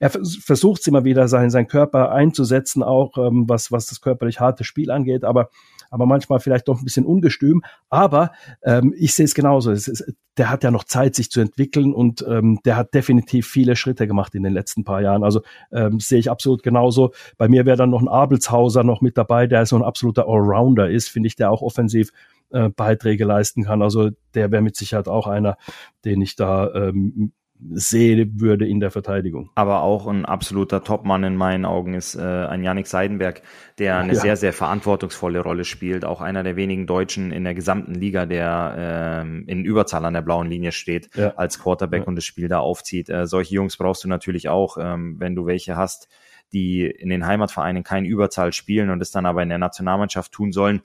er 0.00 0.10
versucht 0.10 0.84
immer 0.88 1.04
wieder, 1.04 1.28
sein, 1.28 1.50
sein 1.50 1.68
Körper 1.68 2.10
einzusetzen, 2.10 2.82
auch 2.82 3.16
ähm, 3.18 3.44
was, 3.46 3.70
was 3.70 3.86
das 3.86 4.00
körperlich 4.00 4.40
harte 4.40 4.64
Spiel 4.64 4.90
angeht, 4.90 5.22
aber 5.22 5.48
aber 5.92 6.06
manchmal 6.06 6.40
vielleicht 6.40 6.68
doch 6.68 6.80
ein 6.80 6.84
bisschen 6.84 7.04
ungestüm. 7.04 7.62
Aber 7.90 8.32
ähm, 8.62 8.94
ich 8.96 9.14
sehe 9.14 9.26
es 9.26 9.34
genauso. 9.34 9.70
Es 9.70 9.88
ist, 9.88 10.12
der 10.38 10.48
hat 10.48 10.64
ja 10.64 10.70
noch 10.70 10.84
Zeit, 10.84 11.14
sich 11.14 11.30
zu 11.30 11.40
entwickeln 11.40 11.92
und 11.92 12.24
ähm, 12.26 12.60
der 12.64 12.76
hat 12.76 12.94
definitiv 12.94 13.46
viele 13.46 13.76
Schritte 13.76 14.06
gemacht 14.06 14.34
in 14.34 14.42
den 14.42 14.54
letzten 14.54 14.84
paar 14.84 15.02
Jahren. 15.02 15.22
Also 15.22 15.42
ähm, 15.70 16.00
sehe 16.00 16.18
ich 16.18 16.30
absolut 16.30 16.62
genauso. 16.62 17.12
Bei 17.36 17.46
mir 17.46 17.66
wäre 17.66 17.76
dann 17.76 17.90
noch 17.90 18.00
ein 18.00 18.08
Abelshauser 18.08 18.84
noch 18.84 19.02
mit 19.02 19.18
dabei, 19.18 19.46
der 19.46 19.66
so 19.66 19.76
ein 19.76 19.82
absoluter 19.82 20.26
Allrounder 20.26 20.88
ist, 20.88 21.10
finde 21.10 21.26
ich, 21.26 21.36
der 21.36 21.50
auch 21.50 21.60
offensiv 21.60 22.10
äh, 22.50 22.70
Beiträge 22.70 23.26
leisten 23.26 23.64
kann. 23.64 23.82
Also 23.82 24.10
der 24.32 24.50
wäre 24.50 24.62
mit 24.62 24.76
Sicherheit 24.76 25.08
auch 25.08 25.26
einer, 25.26 25.58
den 26.06 26.22
ich 26.22 26.36
da 26.36 26.72
ähm, 26.72 27.32
sehen 27.70 28.40
würde 28.40 28.66
in 28.66 28.80
der 28.80 28.90
Verteidigung. 28.90 29.50
Aber 29.54 29.82
auch 29.82 30.06
ein 30.06 30.24
absoluter 30.24 30.82
Topmann 30.82 31.24
in 31.24 31.36
meinen 31.36 31.64
Augen 31.64 31.94
ist 31.94 32.14
äh, 32.14 32.20
ein 32.20 32.62
Yannick 32.62 32.86
Seidenberg, 32.86 33.42
der 33.78 33.98
eine 33.98 34.14
ja. 34.14 34.20
sehr, 34.20 34.36
sehr 34.36 34.52
verantwortungsvolle 34.52 35.40
Rolle 35.40 35.64
spielt. 35.64 36.04
Auch 36.04 36.20
einer 36.20 36.42
der 36.42 36.56
wenigen 36.56 36.86
Deutschen 36.86 37.32
in 37.32 37.44
der 37.44 37.54
gesamten 37.54 37.94
Liga, 37.94 38.26
der 38.26 39.22
ähm, 39.22 39.44
in 39.46 39.64
Überzahl 39.64 40.04
an 40.04 40.14
der 40.14 40.22
blauen 40.22 40.48
Linie 40.48 40.72
steht 40.72 41.10
ja. 41.14 41.34
als 41.36 41.58
Quarterback 41.58 42.02
ja. 42.02 42.06
und 42.06 42.16
das 42.16 42.24
Spiel 42.24 42.48
da 42.48 42.58
aufzieht. 42.58 43.08
Äh, 43.08 43.26
solche 43.26 43.54
Jungs 43.54 43.76
brauchst 43.76 44.04
du 44.04 44.08
natürlich 44.08 44.48
auch, 44.48 44.76
ähm, 44.80 45.16
wenn 45.18 45.34
du 45.34 45.46
welche 45.46 45.76
hast, 45.76 46.08
die 46.52 46.84
in 46.84 47.08
den 47.08 47.26
Heimatvereinen 47.26 47.82
kein 47.82 48.04
Überzahl 48.04 48.52
spielen 48.52 48.90
und 48.90 49.00
es 49.00 49.10
dann 49.10 49.26
aber 49.26 49.42
in 49.42 49.48
der 49.48 49.58
Nationalmannschaft 49.58 50.32
tun 50.32 50.52
sollen 50.52 50.82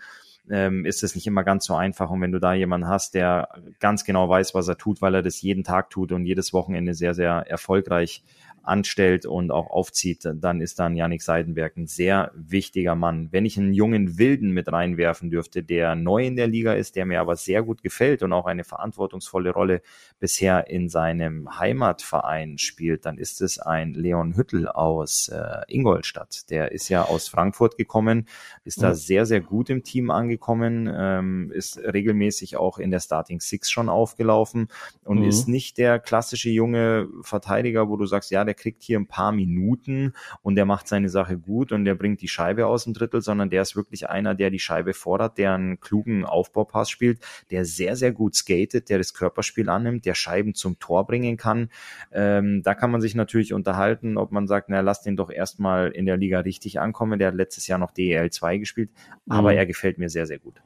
ähm, 0.49 0.85
ist 0.85 1.03
es 1.03 1.15
nicht 1.15 1.27
immer 1.27 1.43
ganz 1.43 1.65
so 1.65 1.75
einfach. 1.75 2.09
Und 2.09 2.21
wenn 2.21 2.31
du 2.31 2.39
da 2.39 2.53
jemanden 2.53 2.87
hast, 2.87 3.13
der 3.13 3.49
ganz 3.79 4.03
genau 4.03 4.29
weiß, 4.29 4.53
was 4.53 4.67
er 4.67 4.77
tut, 4.77 5.01
weil 5.01 5.15
er 5.15 5.23
das 5.23 5.41
jeden 5.41 5.63
Tag 5.63 5.89
tut 5.89 6.11
und 6.11 6.25
jedes 6.25 6.53
Wochenende 6.53 6.93
sehr, 6.93 7.13
sehr 7.13 7.45
erfolgreich 7.47 8.23
anstellt 8.67 9.25
und 9.25 9.51
auch 9.51 9.69
aufzieht, 9.69 10.27
dann 10.35 10.61
ist 10.61 10.79
dann 10.79 10.95
Yannick 10.95 11.21
Seidenberg 11.21 11.77
ein 11.77 11.87
sehr 11.87 12.31
wichtiger 12.35 12.95
Mann. 12.95 13.29
Wenn 13.31 13.45
ich 13.45 13.57
einen 13.57 13.73
jungen 13.73 14.17
Wilden 14.17 14.51
mit 14.51 14.71
reinwerfen 14.71 15.29
dürfte, 15.29 15.63
der 15.63 15.95
neu 15.95 16.25
in 16.25 16.35
der 16.35 16.47
Liga 16.47 16.73
ist, 16.73 16.95
der 16.95 17.05
mir 17.05 17.21
aber 17.21 17.35
sehr 17.35 17.63
gut 17.63 17.81
gefällt 17.81 18.23
und 18.23 18.33
auch 18.33 18.45
eine 18.45 18.63
verantwortungsvolle 18.63 19.51
Rolle 19.51 19.81
bisher 20.19 20.69
in 20.69 20.89
seinem 20.89 21.59
Heimatverein 21.59 22.57
spielt, 22.57 23.05
dann 23.05 23.17
ist 23.17 23.41
es 23.41 23.59
ein 23.59 23.93
Leon 23.93 24.35
Hüttel 24.35 24.67
aus 24.67 25.29
äh, 25.29 25.61
Ingolstadt. 25.67 26.49
Der 26.49 26.71
ist 26.71 26.89
ja 26.89 27.03
aus 27.03 27.27
Frankfurt 27.27 27.77
gekommen, 27.77 28.27
ist 28.63 28.81
da 28.81 28.93
sehr, 28.93 29.25
sehr 29.25 29.41
gut 29.41 29.69
im 29.69 29.83
Team 29.83 30.11
angekommen, 30.11 30.91
ähm, 30.93 31.51
ist 31.53 31.77
regelmäßig 31.77 32.57
auch 32.57 32.79
in 32.79 32.91
der 32.91 32.99
Starting 32.99 33.39
Six 33.39 33.69
schon 33.69 33.89
aufgelaufen 33.89 34.67
und 35.03 35.19
mhm. 35.19 35.29
ist 35.29 35.47
nicht 35.47 35.77
der 35.77 35.99
klassische 35.99 36.49
junge 36.49 37.07
Verteidiger, 37.21 37.89
wo 37.89 37.95
du 37.95 38.05
sagst, 38.05 38.31
ja, 38.31 38.43
der 38.43 38.56
kriegt 38.57 38.83
hier 38.83 38.99
ein 38.99 39.07
paar 39.07 39.31
Minuten 39.31 40.13
und 40.41 40.55
der 40.55 40.65
macht 40.65 40.87
seine 40.87 41.09
Sache 41.09 41.37
gut 41.37 41.71
und 41.71 41.85
der 41.85 41.95
bringt 41.95 42.21
die 42.21 42.27
Scheibe 42.27 42.67
aus 42.67 42.83
dem 42.83 42.93
Drittel, 42.93 43.21
sondern 43.21 43.49
der 43.49 43.61
ist 43.61 43.75
wirklich 43.75 44.09
einer, 44.09 44.35
der 44.35 44.49
die 44.49 44.59
Scheibe 44.59 44.93
fordert, 44.93 45.37
der 45.37 45.53
einen 45.53 45.79
klugen 45.79 46.25
Aufbaupass 46.25 46.89
spielt, 46.89 47.19
der 47.51 47.65
sehr, 47.65 47.95
sehr 47.95 48.11
gut 48.11 48.35
skatet, 48.35 48.89
der 48.89 48.97
das 48.97 49.13
Körperspiel 49.13 49.69
annimmt, 49.69 50.05
der 50.05 50.15
Scheiben 50.15 50.53
zum 50.53 50.79
Tor 50.79 51.05
bringen 51.05 51.37
kann. 51.37 51.69
Ähm, 52.11 52.61
da 52.63 52.73
kann 52.73 52.91
man 52.91 53.01
sich 53.01 53.15
natürlich 53.15 53.53
unterhalten, 53.53 54.17
ob 54.17 54.31
man 54.31 54.47
sagt, 54.47 54.69
na, 54.69 54.81
lass 54.81 55.01
den 55.01 55.15
doch 55.15 55.29
erstmal 55.29 55.91
in 55.91 56.05
der 56.05 56.17
Liga 56.17 56.39
richtig 56.39 56.79
ankommen. 56.79 57.19
Der 57.19 57.29
hat 57.29 57.35
letztes 57.35 57.67
Jahr 57.67 57.79
noch 57.79 57.91
DEL 57.91 58.29
2 58.29 58.57
gespielt, 58.57 58.89
aber 59.29 59.51
mhm. 59.51 59.57
er 59.57 59.65
gefällt 59.65 59.97
mir 59.97 60.09
sehr, 60.09 60.25
sehr 60.25 60.39
gut. 60.39 60.61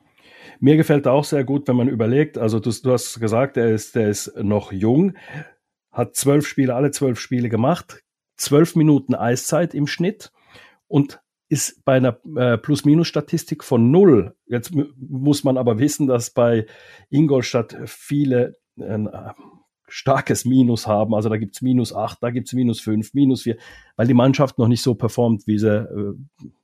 Mir 0.60 0.78
gefällt 0.78 1.06
er 1.06 1.14
auch 1.14 1.24
sehr 1.24 1.44
gut, 1.44 1.68
wenn 1.68 1.76
man 1.76 1.88
überlegt, 1.88 2.38
also 2.38 2.60
du, 2.60 2.72
du 2.72 2.92
hast 2.92 3.20
gesagt, 3.20 3.58
er 3.58 3.70
ist, 3.70 3.96
der 3.96 4.10
ist 4.10 4.36
noch 4.38 4.72
jung 4.72 5.14
hat 5.92 6.16
zwölf 6.16 6.48
Spiele, 6.48 6.76
alle 6.76 6.92
zwölf 6.92 7.20
Spiele 7.20 7.50
gemacht, 7.50 8.04
zwölf 8.38 8.76
Minuten 8.76 9.16
Eiszeit 9.16 9.74
im 9.74 9.88
Schnitt 9.88 10.32
und 10.88 11.22
ist 11.50 11.84
bei 11.84 11.98
einer 11.98 12.18
äh, 12.38 12.58
Plus-Minus-Statistik 12.58 13.64
von 13.64 13.92
null. 13.92 14.36
Jetzt 14.46 14.72
muss 14.74 15.44
man 15.44 15.58
aber 15.58 15.80
wissen, 15.80 16.08
dass 16.08 16.30
bei 16.30 16.66
Ingolstadt 17.10 17.76
viele 17.86 18.56
ein 18.80 19.08
äh, 19.08 19.34
starkes 19.90 20.46
Minus 20.46 20.88
haben. 20.88 21.14
Also 21.14 21.28
da 21.28 21.36
gibt's 21.36 21.62
minus 21.62 21.94
acht, 21.94 22.24
da 22.24 22.30
gibt's 22.30 22.54
minus 22.54 22.80
fünf, 22.80 23.14
minus 23.14 23.42
vier, 23.42 23.58
weil 23.98 24.08
die 24.08 24.14
Mannschaft 24.14 24.58
noch 24.58 24.70
nicht 24.70 24.82
so 24.82 24.96
performt, 24.96 25.46
wie 25.46 25.60
sie, 25.60 25.76
äh, 25.76 26.14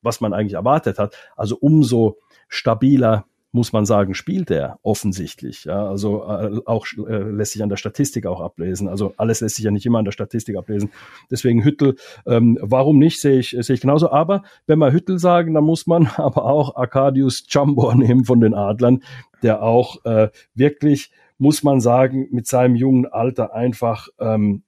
was 0.01 0.21
man 0.21 0.31
eigentlich 0.33 0.53
erwartet 0.53 0.99
hat. 0.99 1.15
Also 1.35 1.57
umso 1.59 2.17
stabiler 2.47 3.25
muss 3.51 3.71
man 3.71 3.85
sagen, 3.85 4.13
spielt 4.13 4.51
er 4.51 4.79
offensichtlich. 4.83 5.65
Ja, 5.65 5.87
also 5.87 6.23
äh, 6.23 6.59
auch 6.65 6.85
äh, 7.07 7.17
lässt 7.17 7.53
sich 7.53 7.63
an 7.63 7.69
der 7.69 7.77
Statistik 7.77 8.25
auch 8.25 8.41
ablesen. 8.41 8.87
Also 8.87 9.13
alles 9.17 9.41
lässt 9.41 9.55
sich 9.55 9.65
ja 9.65 9.71
nicht 9.71 9.85
immer 9.85 9.99
an 9.99 10.05
der 10.05 10.11
Statistik 10.11 10.57
ablesen. 10.57 10.91
Deswegen 11.31 11.63
Hüttel, 11.63 11.95
ähm, 12.25 12.57
warum 12.61 12.99
nicht, 12.99 13.21
sehe 13.21 13.39
ich, 13.39 13.55
sehe 13.59 13.73
ich 13.73 13.81
genauso. 13.81 14.11
Aber 14.11 14.43
wenn 14.65 14.79
wir 14.79 14.91
Hüttel 14.91 15.17
sagen, 15.17 15.53
dann 15.53 15.63
muss 15.63 15.87
man 15.87 16.07
aber 16.17 16.45
auch 16.45 16.75
Arcadius 16.75 17.45
Jambor 17.47 17.95
nehmen 17.97 18.25
von 18.25 18.41
den 18.41 18.53
Adlern, 18.53 19.01
der 19.41 19.63
auch 19.63 20.03
äh, 20.05 20.29
wirklich, 20.53 21.11
muss 21.37 21.63
man 21.63 21.79
sagen, 21.79 22.27
mit 22.31 22.47
seinem 22.47 22.75
jungen 22.75 23.05
Alter 23.05 23.53
einfach 23.53 24.09
ähm, 24.19 24.63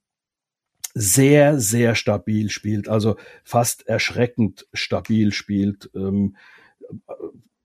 sehr, 0.93 1.59
sehr 1.59 1.95
stabil 1.95 2.49
spielt, 2.49 2.87
also 2.87 3.15
fast 3.43 3.87
erschreckend 3.87 4.67
stabil 4.73 5.31
spielt. 5.31 5.89
Ähm, 5.95 6.35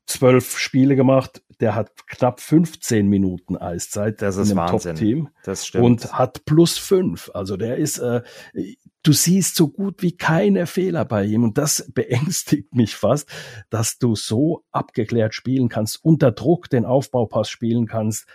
zwölf 0.07 0.59
Spiele 0.59 0.97
gemacht. 0.97 1.43
Der 1.61 1.75
hat 1.75 2.07
knapp 2.07 2.41
15 2.41 3.09
Minuten 3.09 3.57
Eiszeit 3.57 4.21
das 4.21 4.37
ist 4.37 4.51
in 4.51 4.59
einem 4.59 4.71
Top-Team. 4.71 5.29
Das 5.45 5.67
stimmt. 5.67 5.85
Und 5.85 6.13
hat 6.13 6.45
plus 6.45 6.79
fünf. 6.79 7.31
Also 7.33 7.57
der 7.57 7.77
ist, 7.77 7.99
äh, 7.99 8.23
du 9.03 9.13
siehst 9.13 9.57
so 9.57 9.69
gut 9.69 10.03
wie 10.03 10.17
keine 10.17 10.67
Fehler 10.67 11.05
bei 11.05 11.25
ihm. 11.25 11.45
Und 11.45 11.59
das 11.59 11.91
beängstigt 11.95 12.75
mich 12.75 12.97
fast, 12.97 13.29
dass 13.71 13.99
du 13.99 14.15
so 14.17 14.65
abgeklärt 14.73 15.35
spielen 15.35 15.69
kannst, 15.69 16.05
unter 16.05 16.33
Druck 16.33 16.69
den 16.69 16.85
Aufbaupass 16.85 17.49
spielen 17.49 17.87
kannst, 17.87 18.27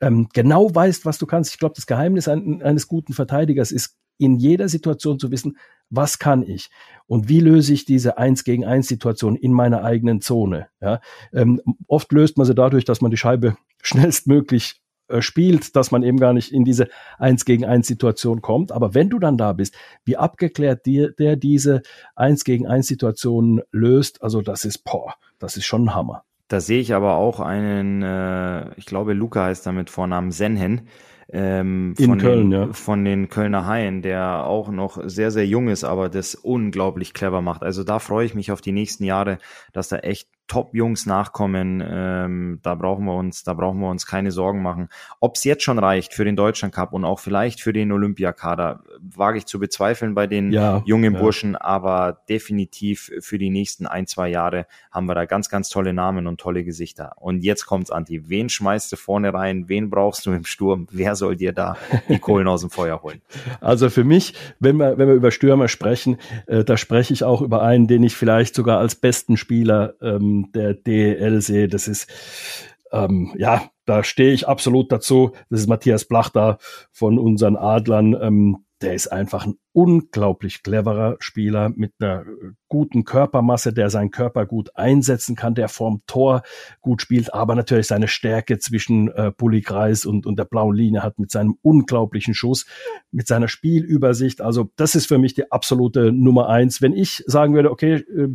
ähm, 0.00 0.28
genau 0.32 0.74
weißt, 0.74 1.06
was 1.06 1.18
du 1.18 1.26
kannst. 1.26 1.52
Ich 1.52 1.58
glaube, 1.58 1.74
das 1.74 1.86
Geheimnis 1.86 2.28
eines 2.28 2.86
guten 2.86 3.14
Verteidigers 3.14 3.72
ist, 3.72 3.96
in 4.18 4.36
jeder 4.36 4.68
Situation 4.68 5.18
zu 5.18 5.30
wissen, 5.30 5.56
was 5.90 6.18
kann 6.18 6.42
ich 6.42 6.70
und 7.06 7.28
wie 7.28 7.40
löse 7.40 7.72
ich 7.72 7.84
diese 7.84 8.18
Eins 8.18 8.44
gegen 8.44 8.64
Eins 8.64 8.88
Situation 8.88 9.36
in 9.36 9.52
meiner 9.52 9.84
eigenen 9.84 10.20
Zone. 10.20 10.68
Ja, 10.80 11.00
ähm, 11.32 11.60
oft 11.86 12.10
löst 12.12 12.36
man 12.38 12.46
sie 12.46 12.54
dadurch, 12.54 12.84
dass 12.84 13.00
man 13.00 13.10
die 13.10 13.16
Scheibe 13.16 13.56
schnellstmöglich 13.82 14.80
äh, 15.08 15.22
spielt, 15.22 15.76
dass 15.76 15.92
man 15.92 16.02
eben 16.02 16.18
gar 16.18 16.32
nicht 16.32 16.52
in 16.52 16.64
diese 16.64 16.88
Eins 17.18 17.44
gegen 17.44 17.64
Eins 17.64 17.86
Situation 17.86 18.42
kommt. 18.42 18.72
Aber 18.72 18.94
wenn 18.94 19.08
du 19.08 19.18
dann 19.20 19.38
da 19.38 19.52
bist, 19.52 19.76
wie 20.04 20.16
abgeklärt 20.16 20.84
dir, 20.84 21.12
der 21.12 21.36
diese 21.36 21.82
Eins 22.16 22.44
gegen 22.44 22.66
Eins 22.66 22.88
Situation 22.88 23.62
löst, 23.70 24.22
also 24.22 24.42
das 24.42 24.64
ist, 24.64 24.78
boah, 24.78 25.14
das 25.38 25.56
ist 25.56 25.64
schon 25.64 25.84
ein 25.84 25.94
Hammer. 25.94 26.24
Da 26.48 26.60
sehe 26.60 26.80
ich 26.80 26.94
aber 26.94 27.14
auch 27.14 27.40
einen, 27.40 28.02
äh, 28.02 28.74
ich 28.76 28.86
glaube, 28.86 29.12
Luca 29.12 29.44
heißt 29.44 29.66
damit 29.66 29.90
Vornamen 29.90 30.32
Senhen, 30.32 30.88
ähm, 31.32 31.94
In 31.98 32.06
von, 32.06 32.18
Köln, 32.18 32.50
den, 32.50 32.60
ja. 32.60 32.72
von 32.72 33.04
den 33.04 33.28
Kölner 33.28 33.66
Haien, 33.66 34.02
der 34.02 34.44
auch 34.44 34.68
noch 34.68 35.00
sehr, 35.04 35.30
sehr 35.30 35.46
jung 35.46 35.68
ist, 35.68 35.84
aber 35.84 36.08
das 36.08 36.34
unglaublich 36.34 37.14
clever 37.14 37.42
macht. 37.42 37.62
Also 37.62 37.84
da 37.84 37.98
freue 37.98 38.26
ich 38.26 38.34
mich 38.34 38.52
auf 38.52 38.60
die 38.60 38.72
nächsten 38.72 39.04
Jahre, 39.04 39.38
dass 39.72 39.88
da 39.88 39.98
echt 39.98 40.28
Top-Jungs 40.48 41.06
nachkommen. 41.06 41.82
Ähm, 41.86 42.60
da 42.62 42.74
brauchen 42.74 43.04
wir 43.04 43.14
uns, 43.14 43.42
da 43.42 43.54
brauchen 43.54 43.80
wir 43.80 43.90
uns 43.90 44.06
keine 44.06 44.30
Sorgen 44.30 44.62
machen. 44.62 44.88
Ob 45.20 45.36
es 45.36 45.44
jetzt 45.44 45.64
schon 45.64 45.78
reicht 45.78 46.14
für 46.14 46.24
den 46.24 46.36
Deutschland 46.36 46.74
Cup 46.74 46.92
und 46.92 47.04
auch 47.04 47.18
vielleicht 47.18 47.60
für 47.60 47.72
den 47.72 47.90
Olympiakader, 47.92 48.82
wage 49.00 49.38
ich 49.38 49.46
zu 49.46 49.58
bezweifeln 49.58 50.14
bei 50.14 50.26
den 50.26 50.52
ja, 50.52 50.82
jungen 50.86 51.14
ja. 51.14 51.20
Burschen, 51.20 51.56
aber 51.56 52.18
definitiv 52.28 53.10
für 53.20 53.38
die 53.38 53.50
nächsten 53.50 53.86
ein, 53.86 54.06
zwei 54.06 54.28
Jahre 54.28 54.66
haben 54.90 55.06
wir 55.06 55.14
da 55.14 55.24
ganz, 55.24 55.48
ganz 55.48 55.68
tolle 55.68 55.92
Namen 55.92 56.26
und 56.26 56.40
tolle 56.40 56.64
Gesichter. 56.64 57.12
Und 57.16 57.42
jetzt 57.42 57.66
kommt's, 57.66 57.90
Anti. 57.90 58.28
Wen 58.28 58.48
schmeißt 58.48 58.92
du 58.92 58.96
vorne 58.96 59.34
rein? 59.34 59.68
Wen 59.68 59.90
brauchst 59.90 60.26
du 60.26 60.32
im 60.32 60.44
Sturm? 60.44 60.86
Wer 60.90 61.16
soll 61.16 61.36
dir 61.36 61.52
da 61.52 61.76
die 62.08 62.18
Kohlen 62.18 62.46
aus 62.48 62.60
dem 62.60 62.70
Feuer 62.70 63.02
holen? 63.02 63.20
Also 63.60 63.90
für 63.90 64.04
mich, 64.04 64.34
wenn 64.60 64.76
wir, 64.76 64.98
wenn 64.98 65.08
wir 65.08 65.14
über 65.14 65.30
Stürmer 65.30 65.68
sprechen, 65.68 66.18
äh, 66.46 66.62
da 66.62 66.76
spreche 66.76 67.12
ich 67.12 67.24
auch 67.24 67.42
über 67.42 67.62
einen, 67.62 67.86
den 67.86 68.02
ich 68.02 68.14
vielleicht 68.14 68.54
sogar 68.54 68.78
als 68.78 68.94
besten 68.94 69.36
Spieler 69.36 69.94
ähm, 70.00 70.35
der 70.52 70.74
DEL 70.74 71.40
sehe. 71.40 71.68
Das 71.68 71.88
ist, 71.88 72.08
ähm, 72.92 73.32
ja, 73.36 73.70
da 73.84 74.02
stehe 74.02 74.32
ich 74.32 74.48
absolut 74.48 74.90
dazu. 74.92 75.32
Das 75.50 75.60
ist 75.60 75.68
Matthias 75.68 76.04
Blachter 76.04 76.58
von 76.92 77.18
unseren 77.18 77.56
Adlern. 77.56 78.16
Ähm, 78.20 78.66
der 78.82 78.94
ist 78.94 79.08
einfach 79.08 79.46
ein 79.46 79.54
unglaublich 79.72 80.62
cleverer 80.62 81.16
Spieler 81.18 81.70
mit 81.74 81.92
einer 81.98 82.24
guten 82.68 83.04
Körpermasse, 83.04 83.72
der 83.72 83.88
seinen 83.88 84.10
Körper 84.10 84.44
gut 84.44 84.70
einsetzen 84.74 85.34
kann, 85.34 85.54
der 85.54 85.68
vorm 85.68 86.02
Tor 86.06 86.42
gut 86.82 87.00
spielt, 87.00 87.32
aber 87.32 87.54
natürlich 87.54 87.86
seine 87.86 88.08
Stärke 88.08 88.58
zwischen 88.58 89.08
äh, 89.08 89.32
Bulli-Kreis 89.34 90.04
und, 90.04 90.26
und 90.26 90.38
der 90.38 90.44
blauen 90.44 90.76
Linie 90.76 91.02
hat 91.02 91.18
mit 91.18 91.30
seinem 91.30 91.56
unglaublichen 91.62 92.34
Schuss, 92.34 92.66
mit 93.10 93.26
seiner 93.26 93.48
Spielübersicht. 93.48 94.42
Also 94.42 94.70
das 94.76 94.94
ist 94.94 95.06
für 95.06 95.18
mich 95.18 95.32
die 95.32 95.50
absolute 95.50 96.12
Nummer 96.12 96.50
eins. 96.50 96.82
Wenn 96.82 96.92
ich 96.92 97.24
sagen 97.26 97.54
würde, 97.54 97.70
okay, 97.70 97.94
äh, 97.94 98.28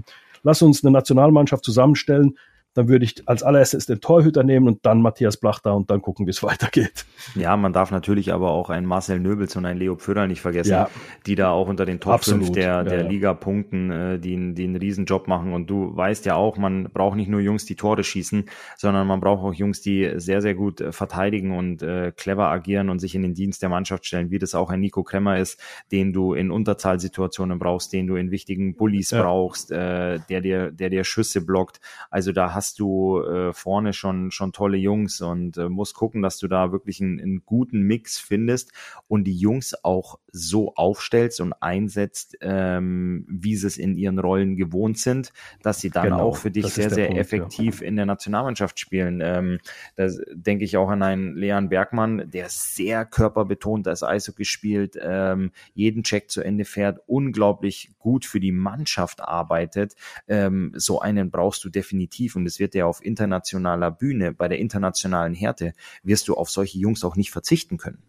lass 0.44 0.62
uns 0.62 0.84
eine 0.84 0.92
Nationalmannschaft 0.92 1.64
zusammenstellen, 1.64 2.38
dann 2.74 2.88
würde 2.88 3.05
ich 3.05 3.28
als 3.28 3.43
allererstes 3.43 3.86
den 3.86 3.99
Torhüter 3.99 4.43
nehmen 4.43 4.67
und 4.67 4.86
dann 4.86 5.01
Matthias 5.01 5.38
Blach 5.38 5.59
da 5.59 5.72
und 5.72 5.89
dann 5.89 6.01
gucken, 6.01 6.26
wie 6.26 6.32
es 6.32 6.43
weitergeht. 6.43 7.05
Ja, 7.36 7.55
man 7.57 7.74
darf 7.74 7.91
natürlich 7.91 8.34
aber 8.34 8.51
auch 8.51 8.69
einen 8.69 8.86
Marcel 8.86 9.19
Nöbels 9.19 9.55
und 9.55 9.65
einen 9.65 9.80
Leo 9.80 9.95
Pförder 9.95 10.28
nicht 10.28 10.41
vergessen, 10.41 10.72
ja. 10.72 10.89
die 11.26 11.36
da 11.36 11.51
auch 11.51 11.67
unter 11.67 11.86
den 11.86 11.99
Top 11.99 12.13
Absolut. 12.13 12.45
5 12.45 12.55
der, 12.55 12.84
der 12.84 13.03
ja, 13.03 13.07
Liga 13.07 13.34
punkten, 13.34 13.91
äh, 13.91 14.19
die, 14.19 14.53
die 14.53 14.63
einen 14.63 14.76
riesen 14.76 15.05
Job 15.05 15.28
machen. 15.28 15.53
Und 15.53 15.69
du 15.69 15.95
weißt 15.95 16.26
ja 16.26 16.36
auch, 16.36 16.57
man 16.57 16.86
braucht 16.86 17.15
nicht 17.15 17.30
nur 17.30 17.41
Jungs, 17.41 17.65
die 17.65 17.76
Tore 17.76 18.03
schießen, 18.03 18.45
sondern 18.78 19.07
man 19.07 19.19
braucht 19.19 19.43
auch 19.43 19.53
Jungs, 19.53 19.82
die 19.82 20.13
sehr, 20.15 20.41
sehr 20.41 20.55
gut 20.55 20.82
äh, 20.82 20.91
verteidigen 20.91 21.57
und 21.57 21.82
äh, 21.84 22.11
clever 22.15 22.47
agieren 22.47 22.89
und 22.89 22.99
sich 22.99 23.15
in 23.15 23.22
den 23.22 23.34
Dienst 23.34 23.61
der 23.61 23.69
Mannschaft 23.69 24.05
stellen, 24.05 24.32
wie 24.32 24.39
das 24.39 24.55
auch 24.55 24.69
ein 24.69 24.80
Nico 24.80 25.03
Kremmer 25.03 25.38
ist, 25.38 25.59
den 25.91 26.13
du 26.13 26.34
in 26.34 26.51
Unterzahlsituationen 26.51 27.59
brauchst, 27.59 27.93
den 27.93 28.07
du 28.07 28.15
in 28.15 28.32
wichtigen 28.32 28.76
Bullies 28.76 29.11
ja. 29.11 29.22
brauchst, 29.22 29.72
äh, 29.72 30.19
der 30.30 30.41
dir, 30.41 30.72
der 30.72 30.89
dir 30.89 31.03
Schüsse 31.03 31.45
blockt. 31.45 31.80
Also 32.09 32.32
da 32.32 32.53
hast 32.53 32.61
du 32.74 33.22
äh, 33.22 33.53
vorne 33.53 33.93
schon, 33.93 34.32
schon 34.32 34.53
tolle 34.53 34.78
Jungs 34.78 35.22
und 35.22 35.57
äh, 35.57 35.70
musst 35.70 35.95
gucken, 35.95 36.22
dass 36.22 36.38
du 36.38 36.47
da 36.47 36.72
wirklich 36.72 37.01
einen, 37.01 37.20
einen 37.20 37.45
guten 37.45 37.82
Mix 37.82 38.20
findest 38.20 38.72
und 39.07 39.26
die 39.26 39.36
Jungs 39.36 39.76
auch 39.84 40.20
so 40.32 40.74
aufstellst 40.76 41.41
und 41.41 41.53
einsetzt, 41.53 42.38
ähm, 42.41 43.26
wie 43.28 43.55
sie 43.55 43.68
es 43.68 43.78
in 43.78 43.95
ihren 43.97 44.20
Rollen 44.20 44.55
gewohnt 44.55 44.97
sind, 44.97 45.34
dass 45.62 45.82
sie 45.82 45.89
dann 45.89 46.05
genau, 46.05 46.20
auch 46.20 46.38
für 46.38 46.51
dich 46.51 46.68
sehr, 46.68 46.89
sehr 46.89 47.07
Punkt, 47.07 47.22
effektiv 47.22 47.82
ja. 47.82 47.88
in 47.88 47.95
der 47.95 48.05
Nationalmannschaft 48.05 48.80
spielen. 48.80 49.20
Ähm, 49.22 49.59
da 49.95 50.07
denke 50.32 50.64
ich 50.64 50.78
auch 50.78 50.89
an 50.89 51.03
einen 51.03 51.36
Leon 51.36 51.70
Bergmann, 51.70 52.30
der 52.32 52.47
sehr 52.49 53.05
körperbetont 53.05 53.88
als 53.88 54.03
Eishockey 54.03 54.45
spielt, 54.45 54.97
ähm, 55.01 55.51
jeden 55.74 56.03
Check 56.03 56.32
zu 56.32 56.41
Ende 56.41 56.66
fährt, 56.66 56.99
unglaublich 57.07 57.91
gut 57.99 58.26
für 58.26 58.39
die 58.39 58.51
Mannschaft 58.51 59.22
arbeitet. 59.22 59.95
Ähm, 60.28 60.72
so 60.76 61.01
einen 61.01 61.32
brauchst 61.32 61.64
du 61.64 61.70
definitiv 61.70 62.36
und 62.36 62.45
es 62.52 62.60
wird 62.60 62.76
ja 62.76 62.86
auf 62.86 63.04
internationaler 63.04 63.91
Bühne, 63.91 64.34
bei 64.34 64.47
der 64.47 64.60
internationalen 64.60 65.34
Härte, 65.34 65.74
wirst 66.04 66.28
du 66.28 66.36
auf 66.36 66.49
solche 66.49 66.78
Jungs 66.78 67.04
auch 67.04 67.16
nicht 67.16 67.32
verzichten 67.32 67.78
können. 67.78 68.04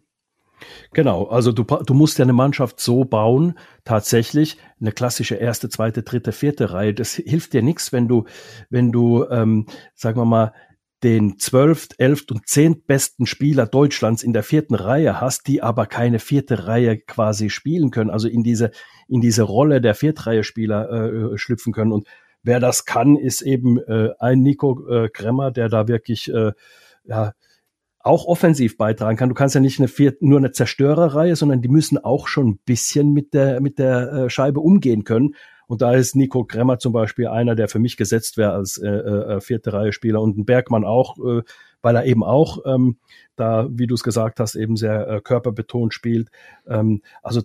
Genau, 0.93 1.25
also 1.25 1.51
du, 1.51 1.63
du 1.63 1.93
musst 1.93 2.19
ja 2.19 2.23
eine 2.23 2.33
Mannschaft 2.33 2.79
so 2.79 3.03
bauen, 3.03 3.57
tatsächlich 3.83 4.57
eine 4.79 4.91
klassische 4.91 5.35
erste, 5.35 5.67
zweite, 5.69 6.03
dritte, 6.03 6.31
vierte 6.31 6.71
Reihe. 6.71 6.93
Das 6.93 7.15
hilft 7.15 7.53
dir 7.53 7.61
nichts, 7.61 7.91
wenn 7.91 8.07
du, 8.07 8.25
wenn 8.69 8.91
du, 8.91 9.25
ähm, 9.29 9.65
sagen 9.93 10.17
wir 10.17 10.25
mal, 10.25 10.53
den 11.03 11.37
zwölft, 11.37 11.95
elft 11.99 12.31
und 12.31 12.47
zehnt 12.47 12.87
besten 12.87 13.25
Spieler 13.25 13.65
Deutschlands 13.65 14.23
in 14.23 14.31
der 14.31 14.43
vierten 14.43 14.73
Reihe 14.73 15.19
hast, 15.19 15.47
die 15.47 15.61
aber 15.61 15.85
keine 15.85 16.19
vierte 16.19 16.65
Reihe 16.67 16.97
quasi 16.97 17.49
spielen 17.49 17.91
können, 17.91 18.09
also 18.09 18.29
in 18.29 18.41
diese 18.41 18.71
in 19.09 19.19
diese 19.19 19.43
Rolle 19.43 19.81
der 19.81 19.95
Viertreihe-Spieler 19.95 21.33
äh, 21.33 21.37
schlüpfen 21.37 21.73
können. 21.73 21.91
Und 21.91 22.07
wer 22.43 22.59
das 22.59 22.85
kann, 22.85 23.15
ist 23.15 23.41
eben 23.41 23.79
äh, 23.79 24.09
ein 24.19 24.41
Nico 24.41 24.87
äh, 24.87 25.09
Kremmer, 25.09 25.51
der 25.51 25.69
da 25.69 25.87
wirklich 25.87 26.31
äh, 26.31 26.51
ja 27.05 27.33
auch 27.99 28.25
offensiv 28.25 28.77
beitragen 28.77 29.17
kann. 29.17 29.29
Du 29.29 29.35
kannst 29.35 29.55
ja 29.55 29.61
nicht 29.61 29.79
eine 29.79 29.87
vier, 29.87 30.15
nur 30.19 30.37
eine 30.37 30.51
Zerstörerreihe, 30.51 31.35
sondern 31.37 31.61
die 31.61 31.69
müssen 31.69 31.97
auch 31.97 32.27
schon 32.27 32.49
ein 32.49 32.59
bisschen 32.65 33.13
mit 33.13 33.33
der 33.33 33.61
mit 33.61 33.79
der 33.79 34.13
äh, 34.13 34.29
Scheibe 34.29 34.59
umgehen 34.59 35.05
können. 35.05 35.35
Und 35.67 35.81
da 35.81 35.93
ist 35.93 36.15
Nico 36.15 36.43
Kremmer 36.43 36.77
zum 36.77 36.91
Beispiel 36.91 37.27
einer, 37.27 37.55
der 37.55 37.69
für 37.69 37.79
mich 37.79 37.95
gesetzt 37.95 38.37
wäre 38.37 38.51
als 38.51 38.77
äh, 38.77 38.89
äh, 38.89 39.41
vierte 39.41 39.71
Reihe 39.71 39.93
Spieler 39.93 40.21
und 40.21 40.37
ein 40.37 40.45
Bergmann 40.45 40.83
auch, 40.83 41.17
äh, 41.17 41.41
weil 41.81 41.95
er 41.95 42.05
eben 42.05 42.23
auch 42.23 42.59
ähm, 42.65 42.97
da, 43.37 43.67
wie 43.71 43.87
du 43.87 43.95
es 43.95 44.03
gesagt 44.03 44.39
hast, 44.39 44.55
eben 44.55 44.75
sehr 44.75 45.07
äh, 45.07 45.21
körperbetont 45.21 45.93
spielt. 45.93 46.29
Ähm, 46.67 47.01
also 47.21 47.41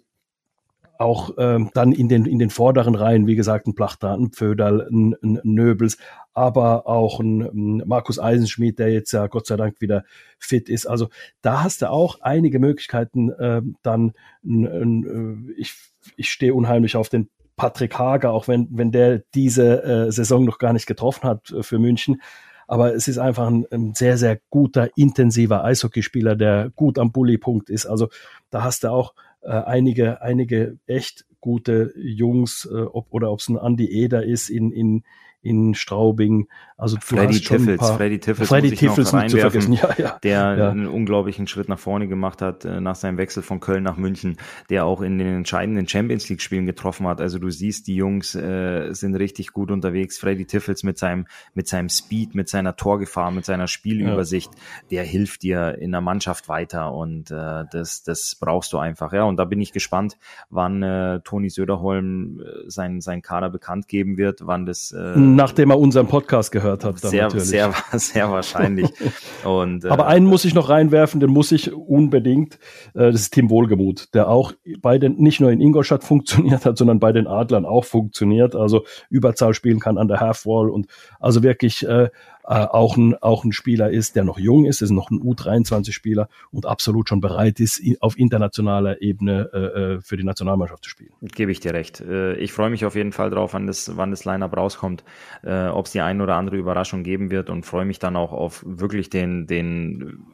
auch 0.98 1.30
ähm, 1.38 1.70
dann 1.74 1.92
in 1.92 2.08
den 2.08 2.26
in 2.26 2.38
den 2.38 2.50
vorderen 2.50 2.94
Reihen, 2.94 3.26
wie 3.26 3.36
gesagt, 3.36 3.66
ein 3.66 3.74
Plachta, 3.74 4.14
ein 4.14 4.30
Pföderl, 4.30 4.88
ein, 4.90 5.14
ein 5.22 5.40
Nöbels, 5.44 5.96
aber 6.34 6.86
auch 6.86 7.20
ein, 7.20 7.40
ein 7.40 7.82
Markus 7.86 8.18
Eisenschmidt, 8.18 8.78
der 8.78 8.92
jetzt 8.92 9.12
ja 9.12 9.26
Gott 9.28 9.46
sei 9.46 9.56
Dank 9.56 9.80
wieder 9.80 10.04
fit 10.38 10.68
ist. 10.68 10.86
Also 10.86 11.08
da 11.40 11.62
hast 11.62 11.82
du 11.82 11.90
auch 11.90 12.20
einige 12.20 12.58
Möglichkeiten. 12.58 13.30
Äh, 13.30 13.62
dann 13.82 14.12
ein, 14.44 14.66
ein, 14.66 15.48
äh, 15.48 15.60
ich 15.60 15.74
ich 16.16 16.30
stehe 16.30 16.54
unheimlich 16.54 16.96
auf 16.96 17.08
den 17.08 17.28
Patrick 17.56 17.98
Hager, 17.98 18.32
auch 18.32 18.48
wenn, 18.48 18.68
wenn 18.70 18.92
der 18.92 19.22
diese 19.34 19.82
äh, 19.82 20.12
Saison 20.12 20.44
noch 20.44 20.58
gar 20.58 20.72
nicht 20.72 20.86
getroffen 20.86 21.28
hat 21.28 21.50
äh, 21.50 21.62
für 21.62 21.78
München. 21.78 22.22
Aber 22.66 22.94
es 22.94 23.08
ist 23.08 23.18
einfach 23.18 23.46
ein, 23.46 23.66
ein 23.70 23.94
sehr, 23.94 24.18
sehr 24.18 24.38
guter, 24.50 24.90
intensiver 24.96 25.64
Eishockeyspieler, 25.64 26.36
der 26.36 26.70
gut 26.76 26.98
am 26.98 27.12
Bully-Punkt 27.12 27.70
ist. 27.70 27.86
Also 27.86 28.08
da 28.50 28.62
hast 28.62 28.84
du 28.84 28.90
auch 28.90 29.14
äh, 29.42 29.50
einige, 29.50 30.22
einige 30.22 30.78
echt 30.86 31.26
gute 31.40 31.92
Jungs, 31.96 32.68
äh, 32.70 32.82
ob, 32.82 33.06
oder 33.10 33.30
ob 33.30 33.40
es 33.40 33.48
ein 33.48 33.56
Andy 33.56 33.86
Eder 33.86 34.24
ist 34.24 34.48
in, 34.50 34.72
in, 34.72 35.04
in 35.42 35.74
Straubing. 35.74 36.48
Also 36.76 36.96
Freddy 37.00 37.40
Tiffels, 37.40 37.90
Freddy 37.90 38.20
Tiffels, 38.20 38.48
Freddy 38.48 38.70
Tiffels 38.70 39.12
nicht 39.12 39.30
zu 39.30 39.38
vergessen, 39.38 39.72
ja, 39.82 39.94
ja, 39.98 40.18
der 40.22 40.56
ja. 40.56 40.70
einen 40.70 40.86
unglaublichen 40.86 41.48
Schritt 41.48 41.68
nach 41.68 41.78
vorne 41.78 42.06
gemacht 42.06 42.40
hat 42.40 42.64
äh, 42.64 42.80
nach 42.80 42.94
seinem 42.94 43.18
Wechsel 43.18 43.42
von 43.42 43.58
Köln 43.58 43.82
nach 43.82 43.96
München, 43.96 44.36
der 44.70 44.84
auch 44.84 45.00
in 45.00 45.18
den 45.18 45.38
entscheidenden 45.38 45.88
Champions 45.88 46.28
League 46.28 46.40
Spielen 46.40 46.66
getroffen 46.66 47.08
hat. 47.08 47.20
Also 47.20 47.40
du 47.40 47.50
siehst, 47.50 47.88
die 47.88 47.96
Jungs 47.96 48.36
äh, 48.36 48.92
sind 48.92 49.16
richtig 49.16 49.52
gut 49.52 49.72
unterwegs. 49.72 50.18
Freddy 50.18 50.44
Tiffels 50.44 50.84
mit 50.84 50.98
seinem 50.98 51.26
mit 51.52 51.66
seinem 51.66 51.88
Speed, 51.88 52.36
mit 52.36 52.48
seiner 52.48 52.76
Torgefahr, 52.76 53.32
mit 53.32 53.44
seiner 53.44 53.66
Spielübersicht, 53.66 54.50
der 54.92 55.02
hilft 55.02 55.42
dir 55.42 55.78
in 55.80 55.90
der 55.90 56.00
Mannschaft 56.00 56.48
weiter 56.48 56.92
und 56.92 57.32
äh, 57.32 57.64
das 57.72 58.04
das 58.04 58.36
brauchst 58.36 58.72
du 58.72 58.78
einfach. 58.78 59.12
Ja, 59.12 59.24
und 59.24 59.36
da 59.36 59.44
bin 59.44 59.60
ich 59.60 59.72
gespannt, 59.72 60.16
wann 60.48 60.84
äh, 60.84 61.20
Toni 61.24 61.50
Söderholm 61.50 62.40
äh, 62.40 62.70
sein 62.70 63.00
sein 63.00 63.20
Kader 63.20 63.50
bekannt 63.50 63.88
geben 63.88 64.16
wird, 64.16 64.46
wann 64.46 64.64
das 64.64 64.92
äh, 64.92 65.14
Nachdem 65.36 65.70
er 65.70 65.78
unseren 65.78 66.06
Podcast 66.06 66.52
gehört 66.52 66.84
hat. 66.84 67.02
Dann 67.02 67.10
sehr, 67.10 67.24
natürlich. 67.24 67.46
sehr, 67.46 67.74
sehr 67.92 68.30
wahrscheinlich. 68.30 68.88
Und, 69.44 69.84
äh, 69.84 69.88
Aber 69.88 70.06
einen 70.06 70.26
muss 70.26 70.44
ich 70.44 70.54
noch 70.54 70.68
reinwerfen, 70.68 71.20
den 71.20 71.30
muss 71.30 71.52
ich 71.52 71.72
unbedingt. 71.72 72.54
Äh, 72.94 73.12
das 73.12 73.22
ist 73.22 73.34
Tim 73.34 73.50
Wohlgemuth, 73.50 74.14
der 74.14 74.28
auch 74.28 74.52
bei 74.80 74.98
den, 74.98 75.16
nicht 75.16 75.40
nur 75.40 75.50
in 75.50 75.60
Ingolstadt 75.60 76.04
funktioniert 76.08 76.64
hat, 76.64 76.78
sondern 76.78 77.00
bei 77.00 77.12
den 77.12 77.26
Adlern 77.26 77.64
auch 77.64 77.84
funktioniert. 77.84 78.54
Also 78.54 78.84
Überzahl 79.10 79.54
spielen 79.54 79.80
kann 79.80 79.98
an 79.98 80.08
der 80.08 80.20
Halfwall 80.20 80.70
und 80.70 80.86
also 81.20 81.42
wirklich 81.42 81.86
äh, 81.86 82.08
auch, 82.48 82.96
ein, 82.96 83.14
auch 83.16 83.44
ein 83.44 83.52
Spieler 83.52 83.90
ist, 83.90 84.16
der 84.16 84.24
noch 84.24 84.38
jung 84.38 84.64
ist, 84.64 84.80
ist 84.80 84.90
noch 84.90 85.10
ein 85.10 85.20
U23-Spieler 85.20 86.28
und 86.50 86.66
absolut 86.66 87.08
schon 87.08 87.20
bereit 87.20 87.60
ist, 87.60 87.82
auf 88.00 88.18
internationaler 88.18 89.02
Ebene 89.02 89.50
äh, 89.52 89.58
äh, 89.58 90.00
für 90.00 90.16
die 90.16 90.24
Nationalmannschaft 90.24 90.84
zu 90.84 90.90
spielen. 90.90 91.10
Gebe 91.20 91.52
ich 91.52 91.60
dir 91.60 91.74
recht. 91.74 92.00
Äh, 92.00 92.36
ich 92.36 92.52
freue 92.52 92.70
mich 92.70 92.84
auf 92.84 92.94
jeden 92.94 93.12
Fall 93.12 93.30
drauf, 93.30 93.52
wann 93.52 93.66
das, 93.66 93.96
wann 93.96 94.10
das 94.10 94.24
Line-Up 94.24 94.56
rauskommt, 94.56 95.04
äh, 95.42 95.66
ob 95.66 95.86
es 95.86 95.92
die 95.92 96.00
ein 96.00 96.20
oder 96.20 96.36
andere 96.36 96.56
Überraschung 96.56 97.02
geben 97.02 97.30
wird 97.30 97.50
und 97.50 97.66
freue 97.66 97.84
mich 97.84 97.98
dann 97.98 98.16
auch 98.16 98.32
auf 98.32 98.64
wirklich 98.66 99.10
den, 99.10 99.46
den 99.46 100.24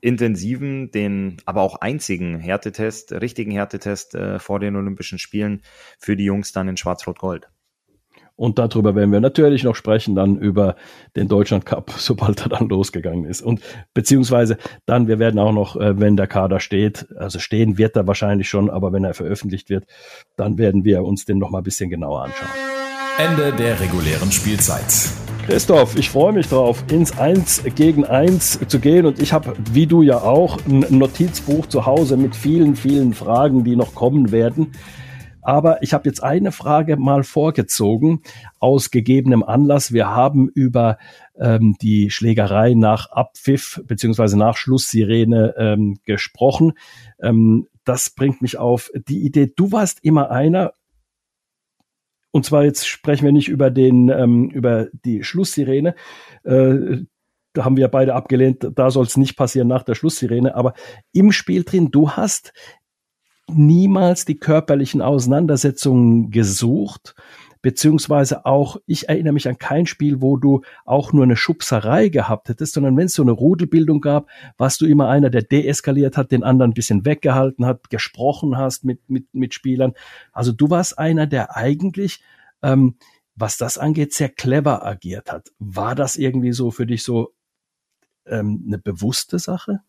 intensiven, 0.00 0.90
den 0.90 1.38
aber 1.44 1.62
auch 1.62 1.80
einzigen 1.80 2.38
Härtetest, 2.38 3.12
richtigen 3.12 3.50
Härtetest 3.50 4.14
äh, 4.14 4.38
vor 4.38 4.60
den 4.60 4.76
Olympischen 4.76 5.18
Spielen 5.18 5.62
für 5.98 6.16
die 6.16 6.24
Jungs 6.24 6.52
dann 6.52 6.68
in 6.68 6.76
Schwarz-Rot-Gold. 6.76 7.48
Und 8.38 8.60
darüber 8.60 8.94
werden 8.94 9.10
wir 9.10 9.18
natürlich 9.18 9.64
noch 9.64 9.74
sprechen, 9.74 10.14
dann 10.14 10.36
über 10.38 10.76
den 11.16 11.26
Deutschland 11.26 11.66
Cup, 11.66 11.90
sobald 11.98 12.40
er 12.42 12.48
dann 12.48 12.68
losgegangen 12.68 13.24
ist. 13.24 13.42
Und 13.42 13.60
beziehungsweise 13.94 14.58
dann, 14.86 15.08
wir 15.08 15.18
werden 15.18 15.40
auch 15.40 15.52
noch, 15.52 15.74
äh, 15.74 15.98
wenn 15.98 16.16
der 16.16 16.28
Kader 16.28 16.60
steht, 16.60 17.08
also 17.16 17.40
stehen 17.40 17.78
wird 17.78 17.96
er 17.96 18.06
wahrscheinlich 18.06 18.48
schon, 18.48 18.70
aber 18.70 18.92
wenn 18.92 19.02
er 19.02 19.14
veröffentlicht 19.14 19.70
wird, 19.70 19.86
dann 20.36 20.56
werden 20.56 20.84
wir 20.84 21.02
uns 21.02 21.24
den 21.24 21.38
noch 21.38 21.50
mal 21.50 21.58
ein 21.58 21.64
bisschen 21.64 21.90
genauer 21.90 22.22
anschauen. 22.22 22.48
Ende 23.18 23.52
der 23.56 23.80
regulären 23.80 24.30
Spielzeit. 24.30 25.10
Christoph, 25.44 25.96
ich 25.96 26.08
freue 26.08 26.32
mich 26.32 26.46
drauf, 26.46 26.84
ins 26.92 27.18
Eins 27.18 27.64
gegen 27.74 28.04
Eins 28.04 28.60
zu 28.68 28.78
gehen. 28.78 29.04
Und 29.04 29.20
ich 29.20 29.32
habe, 29.32 29.54
wie 29.72 29.88
du 29.88 30.02
ja 30.02 30.18
auch, 30.20 30.58
ein 30.64 30.86
Notizbuch 30.90 31.66
zu 31.66 31.86
Hause 31.86 32.16
mit 32.16 32.36
vielen, 32.36 32.76
vielen 32.76 33.14
Fragen, 33.14 33.64
die 33.64 33.74
noch 33.74 33.96
kommen 33.96 34.30
werden. 34.30 34.70
Aber 35.48 35.82
ich 35.82 35.94
habe 35.94 36.06
jetzt 36.06 36.22
eine 36.22 36.52
Frage 36.52 36.98
mal 36.98 37.22
vorgezogen 37.22 38.20
aus 38.58 38.90
gegebenem 38.90 39.42
Anlass. 39.42 39.94
Wir 39.94 40.08
haben 40.08 40.50
über 40.50 40.98
ähm, 41.40 41.74
die 41.80 42.10
Schlägerei 42.10 42.74
nach 42.74 43.10
Abpfiff 43.12 43.80
beziehungsweise 43.86 44.36
nach 44.36 44.58
Schlusssirene 44.58 45.54
ähm, 45.56 46.00
gesprochen. 46.04 46.74
Ähm, 47.18 47.66
das 47.84 48.10
bringt 48.10 48.42
mich 48.42 48.58
auf 48.58 48.90
die 49.08 49.24
Idee, 49.24 49.50
du 49.56 49.72
warst 49.72 50.04
immer 50.04 50.30
einer, 50.30 50.74
und 52.30 52.44
zwar 52.44 52.64
jetzt 52.64 52.86
sprechen 52.86 53.24
wir 53.24 53.32
nicht 53.32 53.48
über 53.48 53.70
den, 53.70 54.10
ähm, 54.10 54.50
über 54.50 54.88
die 54.92 55.24
Schlusssirene. 55.24 55.94
Äh, 56.44 57.04
da 57.54 57.64
haben 57.64 57.78
wir 57.78 57.88
beide 57.88 58.14
abgelehnt, 58.14 58.70
da 58.74 58.90
soll 58.90 59.06
es 59.06 59.16
nicht 59.16 59.34
passieren 59.34 59.68
nach 59.68 59.82
der 59.82 59.94
Schlusssirene, 59.94 60.54
aber 60.54 60.74
im 61.14 61.32
Spiel 61.32 61.64
drin, 61.64 61.90
du 61.90 62.10
hast 62.10 62.52
niemals 63.48 64.24
die 64.24 64.38
körperlichen 64.38 65.02
Auseinandersetzungen 65.02 66.30
gesucht, 66.30 67.14
beziehungsweise 67.62 68.46
auch, 68.46 68.76
ich 68.86 69.08
erinnere 69.08 69.32
mich 69.32 69.48
an 69.48 69.58
kein 69.58 69.86
Spiel, 69.86 70.20
wo 70.20 70.36
du 70.36 70.62
auch 70.84 71.12
nur 71.12 71.24
eine 71.24 71.36
Schubserei 71.36 72.08
gehabt 72.08 72.48
hättest, 72.48 72.74
sondern 72.74 72.96
wenn 72.96 73.06
es 73.06 73.14
so 73.14 73.22
eine 73.22 73.32
Rudelbildung 73.32 74.00
gab, 74.00 74.28
warst 74.58 74.80
du 74.80 74.86
immer 74.86 75.08
einer, 75.08 75.30
der 75.30 75.42
deeskaliert 75.42 76.16
hat, 76.16 76.30
den 76.30 76.44
anderen 76.44 76.70
ein 76.70 76.74
bisschen 76.74 77.04
weggehalten 77.04 77.66
hat, 77.66 77.90
gesprochen 77.90 78.56
hast 78.56 78.84
mit, 78.84 79.10
mit, 79.10 79.34
mit 79.34 79.54
Spielern. 79.54 79.94
Also 80.32 80.52
du 80.52 80.70
warst 80.70 80.98
einer, 80.98 81.26
der 81.26 81.56
eigentlich 81.56 82.22
ähm, 82.62 82.94
was 83.38 83.56
das 83.56 83.78
angeht, 83.78 84.12
sehr 84.12 84.28
clever 84.28 84.84
agiert 84.84 85.30
hat. 85.30 85.52
War 85.58 85.94
das 85.94 86.16
irgendwie 86.16 86.52
so 86.52 86.70
für 86.70 86.86
dich 86.86 87.04
so 87.04 87.34
ähm, 88.26 88.64
eine 88.66 88.78
bewusste 88.78 89.38
Sache? 89.38 89.80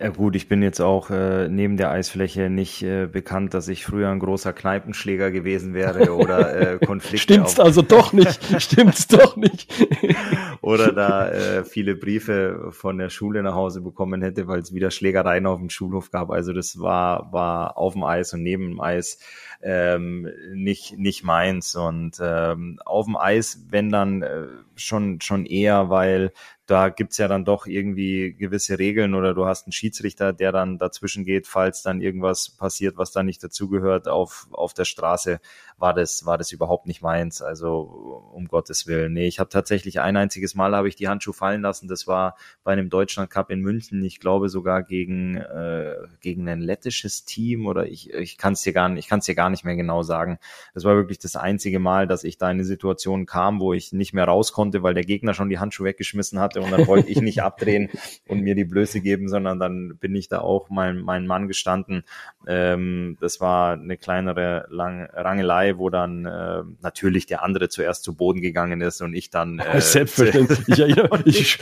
Ja 0.00 0.08
gut, 0.08 0.34
ich 0.34 0.48
bin 0.48 0.62
jetzt 0.62 0.80
auch 0.80 1.10
äh, 1.10 1.46
neben 1.48 1.76
der 1.76 1.90
Eisfläche 1.90 2.48
nicht 2.48 2.82
äh, 2.82 3.06
bekannt, 3.06 3.52
dass 3.52 3.68
ich 3.68 3.84
früher 3.84 4.08
ein 4.08 4.18
großer 4.18 4.54
Kneipenschläger 4.54 5.30
gewesen 5.30 5.74
wäre 5.74 6.14
oder 6.16 6.56
äh, 6.56 6.78
Konflikte. 6.78 7.18
Stimmt's 7.18 7.60
also 7.60 7.82
doch 7.82 8.14
nicht? 8.14 8.62
Stimmt's 8.62 9.08
doch 9.08 9.36
nicht? 9.36 9.70
oder 10.62 10.92
da 10.92 11.28
äh, 11.28 11.64
viele 11.64 11.96
Briefe 11.96 12.68
von 12.70 12.96
der 12.96 13.10
Schule 13.10 13.42
nach 13.42 13.54
Hause 13.54 13.82
bekommen 13.82 14.22
hätte, 14.22 14.48
weil 14.48 14.60
es 14.60 14.72
wieder 14.72 14.90
Schlägereien 14.90 15.44
auf 15.44 15.58
dem 15.58 15.68
Schulhof 15.68 16.10
gab. 16.10 16.30
Also 16.30 16.54
das 16.54 16.78
war 16.78 17.30
war 17.30 17.76
auf 17.76 17.92
dem 17.92 18.04
Eis 18.04 18.32
und 18.32 18.42
neben 18.42 18.70
dem 18.70 18.80
Eis 18.80 19.18
ähm, 19.62 20.28
nicht 20.54 20.96
nicht 20.98 21.22
meins. 21.24 21.74
Und 21.74 22.18
ähm, 22.20 22.78
auf 22.84 23.06
dem 23.06 23.16
Eis, 23.16 23.66
wenn 23.68 23.90
dann 23.90 24.22
äh, 24.22 24.46
schon 24.76 25.20
schon 25.20 25.46
eher, 25.46 25.90
weil 25.90 26.32
da 26.66 26.88
gibt's 26.88 27.18
ja 27.18 27.26
dann 27.26 27.44
doch 27.44 27.66
irgendwie 27.66 28.32
gewisse 28.32 28.78
Regeln 28.78 29.14
oder 29.14 29.34
du 29.34 29.44
hast 29.46 29.66
einen 29.66 29.72
Schiedsrichter, 29.72 30.32
der 30.32 30.52
dann 30.52 30.78
dazwischen 30.78 31.24
geht, 31.24 31.48
falls 31.48 31.82
dann 31.82 32.00
irgendwas 32.00 32.50
passiert, 32.50 32.96
was 32.96 33.10
da 33.10 33.24
nicht 33.24 33.42
dazugehört 33.42 34.06
auf, 34.06 34.46
auf 34.52 34.72
der 34.72 34.84
Straße, 34.84 35.40
war 35.80 35.94
das, 35.94 36.26
war 36.26 36.38
das 36.38 36.52
überhaupt 36.52 36.86
nicht 36.86 37.02
meins. 37.02 37.40
Also 37.42 38.30
um 38.32 38.48
Gottes 38.48 38.86
Willen. 38.86 39.14
Nee, 39.14 39.26
ich 39.26 39.40
habe 39.40 39.50
tatsächlich 39.50 40.00
ein 40.00 40.16
einziges 40.16 40.54
Mal 40.54 40.76
habe 40.76 40.88
ich 40.88 40.96
die 40.96 41.08
Handschuhe 41.08 41.34
fallen 41.34 41.62
lassen. 41.62 41.88
Das 41.88 42.06
war 42.06 42.36
bei 42.62 42.72
einem 42.72 42.90
Deutschland 42.90 43.30
Cup 43.30 43.50
in 43.50 43.60
München. 43.60 44.04
Ich 44.04 44.20
glaube 44.20 44.48
sogar 44.48 44.82
gegen, 44.82 45.36
äh, 45.36 45.94
gegen 46.20 46.48
ein 46.48 46.60
lettisches 46.60 47.24
Team 47.24 47.66
oder 47.66 47.86
ich, 47.86 48.12
ich 48.12 48.36
kann 48.36 48.52
es 48.52 48.62
dir 48.62 48.72
gar 48.72 48.88
nicht, 48.88 49.04
ich 49.04 49.08
kann 49.08 49.20
es 49.20 49.24
dir 49.24 49.34
gar 49.34 49.50
nicht 49.50 49.64
mehr 49.64 49.76
genau 49.76 50.02
sagen. 50.02 50.38
Das 50.74 50.84
war 50.84 50.94
wirklich 50.96 51.18
das 51.18 51.36
einzige 51.36 51.78
Mal, 51.78 52.06
dass 52.06 52.24
ich 52.24 52.36
da 52.36 52.46
in 52.46 52.56
eine 52.56 52.64
Situation 52.64 53.24
kam, 53.26 53.58
wo 53.60 53.72
ich 53.72 53.92
nicht 53.92 54.12
mehr 54.12 54.24
raus 54.24 54.52
konnte, 54.52 54.82
weil 54.82 54.94
der 54.94 55.04
Gegner 55.04 55.34
schon 55.34 55.48
die 55.48 55.58
Handschuhe 55.58 55.86
weggeschmissen 55.86 56.38
hatte 56.40 56.60
und 56.60 56.70
dann 56.70 56.86
wollte 56.86 57.08
ich 57.08 57.20
nicht 57.20 57.42
abdrehen 57.42 57.88
und 58.28 58.40
mir 58.40 58.54
die 58.54 58.64
Blöße 58.64 59.00
geben, 59.00 59.28
sondern 59.28 59.58
dann 59.58 59.96
bin 59.98 60.14
ich 60.14 60.28
da 60.28 60.40
auch 60.40 60.68
mein, 60.68 60.98
mein 60.98 61.26
Mann 61.26 61.48
gestanden. 61.48 62.04
Ähm, 62.46 63.16
das 63.20 63.40
war 63.40 63.72
eine 63.72 63.96
kleinere 63.96 64.66
Lang 64.68 65.08
Rangelei, 65.12 65.69
wo 65.78 65.90
dann 65.90 66.26
äh, 66.26 66.62
natürlich 66.80 67.26
der 67.26 67.42
andere 67.42 67.68
zuerst 67.68 68.04
zu 68.04 68.14
Boden 68.14 68.40
gegangen 68.40 68.80
ist 68.80 69.00
und 69.00 69.14
ich 69.14 69.30
dann 69.30 69.58
äh, 69.58 69.80
selbstverständlich. 69.80 70.68
ich, 70.68 70.78
ich, 70.78 70.98
ich, 71.24 71.58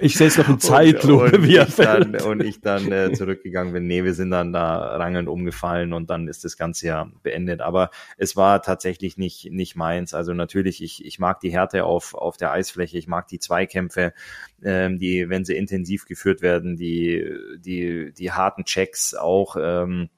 ich 0.00 0.16
sehe 0.16 0.28
es 0.28 0.38
noch 0.38 0.48
in 0.48 0.60
Zeitlupe, 0.60 1.24
und, 1.24 1.34
und 1.34 1.48
wie 1.48 1.56
er 1.56 1.68
ich 1.68 1.76
dann, 1.76 2.14
und 2.16 2.42
ich 2.42 2.60
dann 2.60 2.90
äh, 2.92 3.12
zurückgegangen 3.12 3.72
bin. 3.72 3.86
Nee, 3.86 4.04
wir 4.04 4.14
sind 4.14 4.30
dann 4.30 4.52
da 4.52 4.96
rangelnd 4.96 5.28
umgefallen 5.28 5.92
und 5.92 6.10
dann 6.10 6.28
ist 6.28 6.44
das 6.44 6.56
Ganze 6.56 6.86
ja 6.86 7.10
beendet. 7.22 7.60
Aber 7.60 7.90
es 8.16 8.36
war 8.36 8.62
tatsächlich 8.62 9.16
nicht 9.16 9.50
nicht 9.50 9.76
meins. 9.76 10.14
Also 10.14 10.34
natürlich, 10.34 10.82
ich 10.82 11.04
ich 11.04 11.18
mag 11.18 11.40
die 11.40 11.50
Härte 11.50 11.84
auf 11.84 12.14
auf 12.14 12.36
der 12.36 12.52
Eisfläche, 12.52 12.98
ich 12.98 13.06
mag 13.06 13.28
die 13.28 13.38
Zweikämpfe 13.38 14.12
ähm, 14.62 14.98
die, 14.98 15.28
wenn 15.28 15.44
sie 15.44 15.56
intensiv 15.56 16.06
geführt 16.06 16.42
werden, 16.42 16.76
die, 16.76 17.24
die, 17.58 18.12
die 18.12 18.32
harten 18.32 18.64
Checks 18.64 19.14
auch. 19.14 19.56
Ähm, 19.60 20.10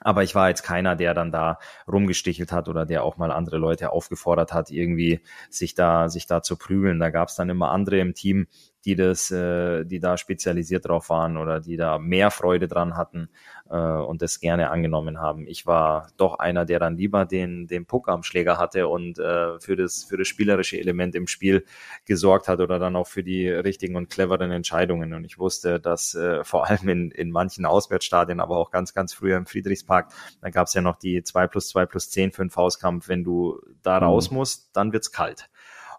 aber 0.00 0.22
ich 0.22 0.34
war 0.34 0.48
jetzt 0.48 0.62
keiner, 0.62 0.96
der 0.96 1.14
dann 1.14 1.30
da 1.30 1.58
rumgestichelt 1.86 2.52
hat 2.52 2.68
oder 2.68 2.86
der 2.86 3.04
auch 3.04 3.16
mal 3.18 3.30
andere 3.30 3.58
Leute 3.58 3.92
aufgefordert 3.92 4.52
hat, 4.52 4.70
irgendwie 4.70 5.20
sich 5.50 5.74
da, 5.74 6.08
sich 6.08 6.26
da 6.26 6.42
zu 6.42 6.56
prügeln. 6.56 6.98
Da 6.98 7.10
gab 7.10 7.28
es 7.28 7.36
dann 7.36 7.50
immer 7.50 7.70
andere 7.70 7.98
im 7.98 8.14
Team, 8.14 8.46
die 8.84 8.96
das, 8.96 9.30
äh, 9.30 9.84
die 9.84 10.00
da 10.00 10.16
spezialisiert 10.16 10.88
drauf 10.88 11.10
waren 11.10 11.36
oder 11.36 11.60
die 11.60 11.76
da 11.76 11.98
mehr 11.98 12.30
Freude 12.30 12.66
dran 12.66 12.96
hatten 12.96 13.28
äh, 13.68 13.76
und 13.76 14.22
das 14.22 14.40
gerne 14.40 14.70
angenommen 14.70 15.20
haben. 15.20 15.46
Ich 15.46 15.66
war 15.66 16.08
doch 16.16 16.38
einer, 16.38 16.64
der 16.64 16.78
dann 16.78 16.96
lieber 16.96 17.26
den, 17.26 17.66
den 17.66 17.86
Puck 17.86 18.08
am 18.08 18.22
Schläger 18.22 18.58
hatte 18.58 18.88
und 18.88 19.18
äh, 19.18 19.58
für 19.60 19.76
das, 19.76 20.04
für 20.04 20.16
das 20.16 20.28
spielerische 20.28 20.78
Element 20.78 21.14
im 21.14 21.26
Spiel 21.26 21.64
gesorgt 22.06 22.48
hat 22.48 22.60
oder 22.60 22.78
dann 22.78 22.96
auch 22.96 23.06
für 23.06 23.22
die 23.22 23.48
richtigen 23.48 23.96
und 23.96 24.08
cleveren 24.08 24.50
Entscheidungen. 24.50 25.12
Und 25.12 25.24
ich 25.24 25.38
wusste, 25.38 25.78
dass 25.78 26.14
äh, 26.14 26.42
vor 26.44 26.68
allem 26.68 26.88
in, 26.88 27.10
in 27.10 27.30
manchen 27.30 27.66
Auswärtsstadien, 27.66 28.40
aber 28.40 28.56
auch 28.56 28.70
ganz, 28.70 28.94
ganz 28.94 29.12
früher 29.12 29.36
im 29.36 29.46
Friedrichspark, 29.46 30.12
da 30.40 30.50
gab 30.50 30.66
es 30.66 30.74
ja 30.74 30.80
noch 30.80 30.96
die 30.96 31.22
2 31.22 31.46
plus 31.46 31.68
2 31.68 31.86
plus 31.86 32.10
10 32.10 32.32
für 32.32 32.42
den 32.42 32.50
Faustkampf. 32.50 33.08
Wenn 33.08 33.24
du 33.24 33.60
da 33.82 33.98
raus 33.98 34.30
mhm. 34.30 34.38
musst, 34.38 34.70
dann 34.74 34.92
wird's 34.92 35.12
kalt. 35.12 35.50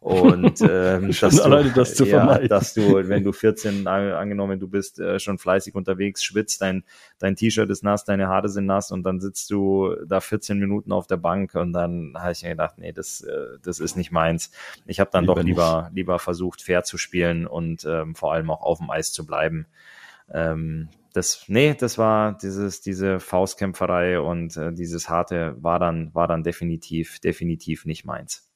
Und 0.01 0.61
ähm, 0.67 1.11
dass, 1.21 1.35
du, 1.35 1.43
alleine 1.43 1.71
das 1.75 1.93
zu 1.93 2.07
ja, 2.07 2.39
dass 2.47 2.73
du, 2.73 2.81
wenn 3.07 3.23
du 3.23 3.31
14 3.31 3.85
angenommen, 3.85 4.59
du 4.59 4.67
bist 4.67 4.99
äh, 4.99 5.19
schon 5.19 5.37
fleißig 5.37 5.75
unterwegs, 5.75 6.23
schwitzt, 6.23 6.63
dein, 6.63 6.83
dein 7.19 7.35
T-Shirt 7.35 7.69
ist 7.69 7.83
nass, 7.83 8.03
deine 8.03 8.27
Haare 8.27 8.49
sind 8.49 8.65
nass 8.65 8.91
und 8.91 9.03
dann 9.03 9.19
sitzt 9.19 9.51
du 9.51 9.95
da 10.07 10.19
14 10.19 10.57
Minuten 10.57 10.91
auf 10.91 11.05
der 11.05 11.17
Bank 11.17 11.53
und 11.53 11.71
dann 11.71 12.15
habe 12.17 12.31
ich 12.31 12.41
mir 12.41 12.49
gedacht, 12.49 12.79
nee, 12.79 12.91
das, 12.91 13.21
äh, 13.21 13.59
das 13.61 13.79
ist 13.79 13.95
nicht 13.95 14.11
meins. 14.11 14.49
Ich 14.87 14.99
habe 14.99 15.11
dann 15.13 15.25
lieber 15.25 15.35
doch 15.35 15.43
lieber, 15.43 15.81
nicht. 15.83 15.95
lieber 15.97 16.17
versucht, 16.17 16.63
fair 16.63 16.83
zu 16.83 16.97
spielen 16.97 17.45
und 17.45 17.85
ähm, 17.85 18.15
vor 18.15 18.33
allem 18.33 18.49
auch 18.49 18.63
auf 18.63 18.79
dem 18.79 18.89
Eis 18.89 19.13
zu 19.13 19.27
bleiben. 19.27 19.67
Ähm, 20.33 20.89
das, 21.13 21.45
nee, 21.47 21.75
das 21.75 21.99
war 21.99 22.39
dieses, 22.39 22.81
diese 22.81 23.19
Faustkämpferei 23.19 24.19
und 24.19 24.57
äh, 24.57 24.73
dieses 24.73 25.09
harte 25.09 25.55
war 25.61 25.77
dann, 25.77 26.11
war 26.15 26.27
dann 26.27 26.41
definitiv, 26.41 27.19
definitiv 27.19 27.85
nicht 27.85 28.03
meins. 28.03 28.50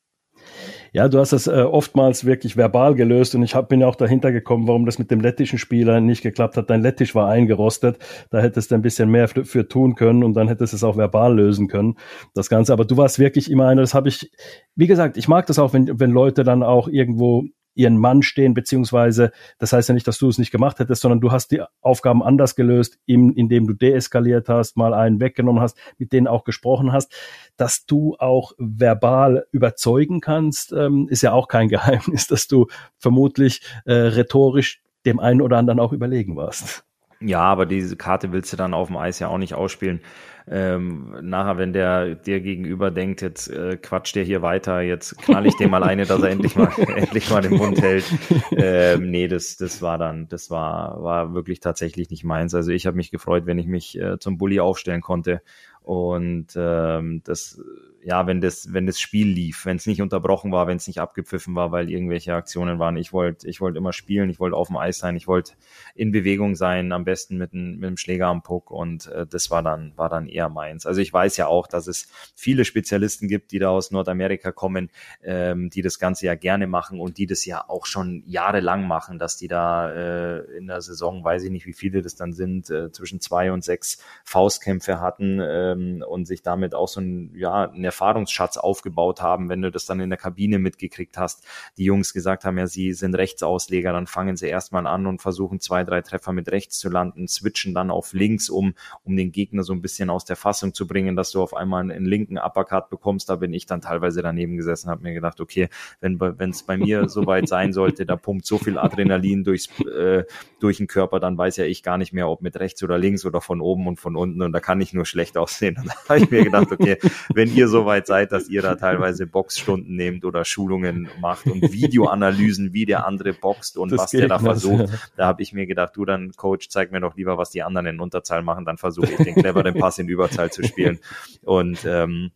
Ja, 0.93 1.09
du 1.09 1.19
hast 1.19 1.33
das 1.33 1.47
äh, 1.47 1.61
oftmals 1.61 2.25
wirklich 2.25 2.55
verbal 2.55 2.95
gelöst 2.95 3.35
und 3.35 3.43
ich 3.43 3.53
hab, 3.53 3.67
bin 3.69 3.81
ja 3.81 3.87
auch 3.87 3.95
dahinter 3.95 4.31
gekommen, 4.31 4.67
warum 4.67 4.85
das 4.85 4.97
mit 4.97 5.11
dem 5.11 5.19
lettischen 5.19 5.59
Spieler 5.59 5.99
nicht 5.99 6.23
geklappt 6.23 6.55
hat. 6.55 6.69
Dein 6.69 6.81
Lettisch 6.81 7.13
war 7.15 7.29
eingerostet, 7.29 7.99
da 8.29 8.39
hättest 8.39 8.71
du 8.71 8.75
ein 8.75 8.81
bisschen 8.81 9.09
mehr 9.09 9.27
für, 9.27 9.67
tun 9.67 9.95
können 9.95 10.23
und 10.23 10.35
dann 10.35 10.47
hättest 10.47 10.73
du 10.73 10.77
es 10.77 10.83
auch 10.83 10.97
verbal 10.97 11.35
lösen 11.35 11.67
können, 11.67 11.95
das 12.33 12.49
Ganze. 12.49 12.71
Aber 12.71 12.85
du 12.85 12.97
warst 12.97 13.19
wirklich 13.19 13.51
immer 13.51 13.67
einer, 13.67 13.81
das 13.81 13.93
habe 13.93 14.09
ich, 14.09 14.31
wie 14.75 14.87
gesagt, 14.87 15.17
ich 15.17 15.27
mag 15.27 15.45
das 15.47 15.59
auch, 15.59 15.73
wenn, 15.73 15.99
wenn 15.99 16.11
Leute 16.11 16.43
dann 16.43 16.63
auch 16.63 16.87
irgendwo 16.87 17.43
ihren 17.75 17.97
Mann 17.97 18.23
stehen, 18.23 18.53
beziehungsweise 18.53 19.31
das 19.59 19.73
heißt 19.73 19.89
ja 19.89 19.93
nicht, 19.93 20.07
dass 20.07 20.17
du 20.17 20.27
es 20.27 20.37
nicht 20.37 20.51
gemacht 20.51 20.79
hättest, 20.79 21.01
sondern 21.01 21.21
du 21.21 21.31
hast 21.31 21.51
die 21.51 21.61
Aufgaben 21.81 22.23
anders 22.23 22.55
gelöst, 22.55 22.97
indem 23.05 23.67
du 23.67 23.73
deeskaliert 23.73 24.49
hast, 24.49 24.77
mal 24.77 24.93
einen 24.93 25.19
weggenommen 25.19 25.61
hast, 25.61 25.77
mit 25.97 26.13
denen 26.13 26.27
auch 26.27 26.43
gesprochen 26.43 26.91
hast. 26.91 27.13
Dass 27.57 27.85
du 27.85 28.15
auch 28.17 28.53
verbal 28.57 29.45
überzeugen 29.51 30.21
kannst, 30.21 30.71
ähm, 30.73 31.07
ist 31.09 31.21
ja 31.21 31.33
auch 31.33 31.47
kein 31.47 31.69
Geheimnis, 31.75 32.27
dass 32.27 32.47
du 32.47 32.67
vermutlich 32.97 33.61
äh, 33.85 33.93
rhetorisch 33.93 34.81
dem 35.05 35.19
einen 35.19 35.41
oder 35.41 35.57
anderen 35.57 35.79
auch 35.79 35.93
überlegen 35.93 36.35
warst. 36.35 36.85
Ja, 37.21 37.41
aber 37.41 37.65
diese 37.65 37.95
Karte 37.95 38.31
willst 38.31 38.51
du 38.53 38.57
dann 38.57 38.73
auf 38.73 38.87
dem 38.87 38.97
Eis 38.97 39.19
ja 39.19 39.27
auch 39.27 39.37
nicht 39.37 39.53
ausspielen 39.53 40.01
ähm, 40.47 41.15
nachher, 41.21 41.57
wenn 41.57 41.73
der 41.73 42.13
dir 42.13 42.39
gegenüber 42.39 42.91
denkt, 42.91 43.23
jetzt 43.23 43.49
äh, 43.49 43.77
quatscht 43.77 44.15
der 44.15 44.23
hier 44.23 44.43
weiter, 44.43 44.81
jetzt 44.81 45.17
knall 45.17 45.47
ich 45.47 45.55
dem 45.55 45.71
mal 45.71 45.83
eine, 45.83 46.05
dass 46.05 46.21
er 46.21 46.29
endlich 46.29 46.55
mal 46.55 46.69
endlich 46.95 47.31
mal 47.31 47.41
den 47.41 47.55
Mund 47.55 47.81
hält. 47.81 48.05
Ähm, 48.51 49.09
nee, 49.09 49.27
das 49.27 49.57
das 49.57 49.81
war 49.81 49.97
dann, 49.97 50.27
das 50.27 50.51
war 50.51 51.01
war 51.01 51.33
wirklich 51.33 51.61
tatsächlich 51.61 52.11
nicht 52.11 52.23
meins. 52.23 52.53
Also 52.53 52.71
ich 52.71 52.85
habe 52.85 52.95
mich 52.95 53.09
gefreut, 53.09 53.47
wenn 53.47 53.57
ich 53.57 53.65
mich 53.65 53.99
äh, 53.99 54.19
zum 54.19 54.37
Bulli 54.37 54.59
aufstellen 54.59 55.01
konnte 55.01 55.41
und 55.85 56.47
ähm, 56.55 57.21
das 57.23 57.59
ja, 58.05 58.27
wenn 58.27 58.39
das, 58.39 58.71
wenn 58.71 58.85
das 58.85 58.99
Spiel 58.99 59.27
lief, 59.27 59.65
wenn 59.65 59.77
es 59.77 59.87
nicht 59.87 59.99
unterbrochen 59.99 60.51
war, 60.51 60.67
wenn 60.67 60.77
es 60.77 60.85
nicht 60.85 60.99
abgepfiffen 60.99 61.55
war, 61.55 61.71
weil 61.71 61.89
irgendwelche 61.89 62.35
Aktionen 62.35 62.77
waren. 62.77 62.97
Ich 62.97 63.13
wollte, 63.13 63.49
ich 63.49 63.61
wollte 63.61 63.79
immer 63.79 63.93
spielen, 63.93 64.29
ich 64.29 64.39
wollte 64.39 64.55
auf 64.55 64.67
dem 64.67 64.77
Eis 64.77 64.99
sein, 64.99 65.15
ich 65.15 65.25
wollte 65.25 65.53
in 65.95 66.11
Bewegung 66.11 66.53
sein, 66.53 66.91
am 66.91 67.03
besten 67.03 67.39
mit, 67.39 67.53
ein, 67.53 67.79
mit 67.79 67.89
dem 67.89 67.97
Schläger 67.97 68.27
am 68.27 68.43
Puck 68.43 68.69
und 68.69 69.07
äh, 69.07 69.25
das 69.25 69.49
war 69.49 69.63
dann, 69.63 69.91
war 69.95 70.07
dann 70.09 70.27
eher 70.27 70.49
meins. 70.49 70.85
Also 70.85 71.01
ich 71.01 71.11
weiß 71.11 71.35
ja 71.37 71.47
auch, 71.47 71.65
dass 71.65 71.87
es 71.87 72.07
viele 72.35 72.63
Spezialisten 72.63 73.27
gibt, 73.27 73.51
die 73.51 73.57
da 73.57 73.69
aus 73.69 73.89
Nordamerika 73.89 74.51
kommen, 74.51 74.91
ähm, 75.23 75.71
die 75.71 75.81
das 75.81 75.97
Ganze 75.97 76.27
ja 76.27 76.35
gerne 76.35 76.67
machen 76.67 76.99
und 76.99 77.17
die 77.17 77.25
das 77.25 77.43
ja 77.43 77.67
auch 77.67 77.87
schon 77.87 78.21
jahrelang 78.27 78.87
machen, 78.87 79.17
dass 79.17 79.35
die 79.35 79.47
da 79.47 79.91
äh, 79.91 80.41
in 80.55 80.67
der 80.67 80.81
Saison, 80.81 81.23
weiß 81.23 81.41
ich 81.41 81.49
nicht, 81.49 81.65
wie 81.65 81.73
viele 81.73 82.03
das 82.03 82.13
dann 82.13 82.33
sind, 82.33 82.69
äh, 82.69 82.91
zwischen 82.91 83.19
zwei 83.19 83.51
und 83.51 83.63
sechs 83.63 83.97
Faustkämpfe 84.25 85.01
hatten 85.01 85.39
ähm, 85.75 86.03
und 86.07 86.25
sich 86.25 86.41
damit 86.41 86.73
auch 86.73 86.87
so 86.87 87.01
ein, 87.01 87.31
ja, 87.35 87.69
eine 87.69 87.87
Erfahrungsschatz 87.87 88.57
aufgebaut 88.57 89.21
haben, 89.21 89.49
wenn 89.49 89.61
du 89.61 89.71
das 89.71 89.85
dann 89.85 89.99
in 89.99 90.09
der 90.09 90.17
Kabine 90.17 90.59
mitgekriegt 90.59 91.17
hast. 91.17 91.45
Die 91.77 91.83
Jungs 91.83 92.13
gesagt 92.13 92.45
haben, 92.45 92.57
ja, 92.57 92.67
sie 92.67 92.93
sind 92.93 93.15
Rechtsausleger, 93.15 93.91
dann 93.91 94.07
fangen 94.07 94.37
sie 94.37 94.47
erstmal 94.47 94.87
an 94.87 95.05
und 95.07 95.21
versuchen 95.21 95.59
zwei, 95.59 95.83
drei 95.83 96.01
Treffer 96.01 96.33
mit 96.33 96.51
rechts 96.51 96.77
zu 96.79 96.89
landen, 96.89 97.27
switchen 97.27 97.73
dann 97.73 97.91
auf 97.91 98.13
links 98.13 98.49
um, 98.49 98.73
um 99.03 99.15
den 99.15 99.31
Gegner 99.31 99.63
so 99.63 99.73
ein 99.73 99.81
bisschen 99.81 100.09
aus 100.09 100.25
der 100.25 100.35
Fassung 100.35 100.73
zu 100.73 100.87
bringen, 100.87 101.15
dass 101.15 101.31
du 101.31 101.41
auf 101.41 101.53
einmal 101.53 101.81
einen 101.81 102.05
linken 102.05 102.37
Uppercut 102.37 102.89
bekommst. 102.89 103.29
Da 103.29 103.35
bin 103.35 103.53
ich 103.53 103.65
dann 103.65 103.81
teilweise 103.81 104.21
daneben 104.21 104.57
gesessen, 104.57 104.89
habe 104.89 105.03
mir 105.03 105.13
gedacht, 105.13 105.39
okay, 105.39 105.69
wenn 106.01 106.19
es 106.49 106.63
bei 106.63 106.77
mir 106.77 107.09
soweit 107.09 107.47
sein 107.47 107.73
sollte, 107.73 108.05
da 108.05 108.15
pumpt 108.15 108.45
so 108.45 108.57
viel 108.57 108.77
Adrenalin 108.77 109.43
durchs, 109.43 109.69
äh, 109.81 110.23
durch 110.59 110.77
den 110.77 110.87
Körper, 110.87 111.19
dann 111.19 111.37
weiß 111.37 111.57
ja 111.57 111.65
ich 111.65 111.83
gar 111.83 111.97
nicht 111.97 112.13
mehr, 112.13 112.29
ob 112.29 112.41
mit 112.41 112.57
rechts 112.59 112.83
oder 112.83 112.97
links 112.97 113.25
oder 113.25 113.41
von 113.41 113.61
oben 113.61 113.87
und 113.87 113.99
von 113.99 114.15
unten 114.15 114.41
und 114.41 114.51
da 114.51 114.59
kann 114.59 114.81
ich 114.81 114.93
nur 114.93 115.05
schlecht 115.05 115.37
aussehen. 115.37 115.64
Und 115.69 115.87
da 115.87 115.93
habe 116.09 116.19
ich 116.19 116.31
mir 116.31 116.43
gedacht, 116.43 116.71
okay, 116.71 116.97
wenn 117.33 117.53
ihr 117.53 117.67
so 117.67 117.85
weit 117.85 118.07
seid, 118.07 118.31
dass 118.31 118.47
ihr 118.49 118.61
da 118.61 118.75
teilweise 118.75 119.27
Boxstunden 119.27 119.95
nehmt 119.95 120.25
oder 120.25 120.45
Schulungen 120.45 121.09
macht 121.19 121.45
und 121.45 121.61
Videoanalysen, 121.73 122.73
wie 122.73 122.85
der 122.85 123.05
andere 123.05 123.33
boxt 123.33 123.77
und 123.77 123.91
das 123.91 124.01
was 124.01 124.11
der 124.11 124.27
da 124.27 124.39
versucht. 124.39 124.89
Da 125.15 125.25
habe 125.27 125.41
ich 125.41 125.53
mir 125.53 125.65
gedacht, 125.65 125.95
du 125.95 126.05
dann 126.05 126.31
Coach, 126.33 126.69
zeig 126.69 126.91
mir 126.91 127.01
doch 127.01 127.15
lieber, 127.15 127.37
was 127.37 127.49
die 127.49 127.63
anderen 127.63 127.87
in 127.87 127.99
Unterzahl 127.99 128.43
machen, 128.43 128.65
dann 128.65 128.77
versuche 128.77 129.11
ich 129.11 129.17
den 129.17 129.35
cleveren 129.35 129.73
Pass 129.75 129.97
in 129.97 130.07
Überzahl 130.07 130.51
zu 130.51 130.63
spielen. 130.63 130.99
Und 131.41 131.85
ähm, 131.85 132.31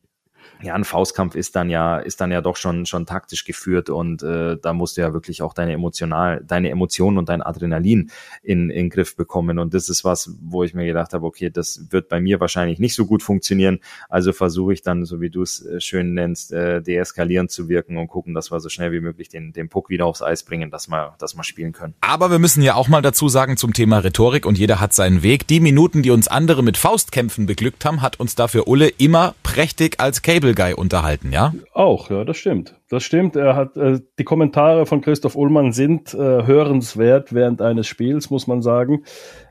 ja, 0.62 0.74
ein 0.74 0.84
Faustkampf 0.84 1.36
ist 1.36 1.56
dann 1.56 1.70
ja, 1.70 1.98
ist 2.00 2.20
dann 2.20 2.32
ja 2.32 2.42
doch 2.42 2.58
schon, 2.58 2.86
schon 2.86 3.06
taktisch 3.06 3.46
geführt 3.46 3.90
und 3.90 4.24
äh, 4.24 4.58
da 4.62 4.74
musst 4.74 4.98
du 4.98 5.02
ja 5.02 5.14
wirklich 5.14 5.42
auch 5.42 5.54
deine 5.54 5.72
emotional, 5.72 6.44
deine 6.46 6.70
Emotionen 6.70 7.18
und 7.18 7.30
dein 7.30 7.42
Adrenalin 7.42 8.12
in, 8.44 8.70
in 8.70 8.90
Griff 8.90 9.16
bekommen. 9.16 9.58
Und 9.58 9.74
das 9.74 9.88
ist 9.88 10.04
was, 10.04 10.32
wo 10.42 10.64
ich 10.64 10.74
mir 10.74 10.86
gedacht 10.86 11.14
habe, 11.14 11.26
okay, 11.26 11.50
das 11.50 11.86
wird 11.92 12.10
bei 12.10 12.20
mir 12.20 12.40
wahrscheinlich 12.42 12.80
nicht 12.80 12.94
so 12.94 13.06
gut 13.06 13.24
funktionieren. 13.24 13.80
Also 14.10 14.34
versuche 14.34 14.74
ich 14.74 14.82
dann, 14.82 15.06
so 15.06 15.22
wie 15.22 15.30
du 15.30 15.44
es 15.44 15.66
äh, 15.66 15.80
schön 15.80 16.14
nennst, 16.14 16.52
äh, 16.52 16.82
deeskalierend 16.82 17.52
zu 17.52 17.70
wirken 17.70 17.98
und 17.98 18.10
gucken, 18.10 18.34
dass 18.34 18.52
wir 18.52 18.60
so 18.60 18.68
schnell 18.68 18.92
wie 18.92 19.00
möglich 19.00 19.30
den, 19.30 19.54
den 19.54 19.70
Puck 19.70 19.90
wieder 19.90 20.06
aufs 20.06 20.22
Eis 20.22 20.44
bringen, 20.44 20.72
dass 20.72 20.90
wir, 20.90 21.16
dass 21.20 21.36
wir 21.36 21.44
spielen 21.44 21.72
können. 21.72 21.94
Aber 22.02 22.32
wir 22.32 22.40
müssen 22.40 22.62
ja 22.64 22.76
auch 22.76 22.90
mal 22.90 23.02
dazu 23.02 23.30
sagen 23.30 23.56
zum 23.56 23.74
Thema 23.74 24.00
Rhetorik 24.00 24.46
und 24.46 24.58
jeder 24.58 24.82
hat 24.82 24.94
seinen 24.94 25.24
Weg. 25.24 25.48
Die 25.48 25.62
Minuten, 25.62 26.04
die 26.04 26.12
uns 26.12 26.28
andere 26.28 26.64
mit 26.64 26.78
Faustkämpfen 26.78 27.46
beglückt 27.46 27.86
haben, 27.86 28.02
hat 28.02 28.20
uns 28.20 28.36
dafür 28.36 28.68
Ulle 28.68 28.90
immer 28.90 29.36
prächtig 29.44 30.00
als 30.00 30.22
Cable 30.22 30.49
Cable 30.50 30.56
Guy 30.56 30.74
unterhalten, 30.74 31.32
ja? 31.32 31.54
Auch, 31.74 32.10
ja, 32.10 32.24
das 32.24 32.38
stimmt. 32.38 32.76
Das 32.90 33.04
stimmt. 33.04 33.36
Er 33.36 33.56
hat 33.56 33.78
äh, 33.78 34.00
die 34.18 34.24
Kommentare 34.24 34.86
von 34.86 35.02
Christoph 35.02 35.36
Ullmann 35.36 35.72
sind 35.72 36.14
äh, 36.14 36.18
hörenswert 36.18 37.34
während 37.34 37.62
eines 37.62 37.88
Spiels, 37.88 38.30
muss 38.30 38.48
man 38.48 38.62
sagen. 38.62 39.04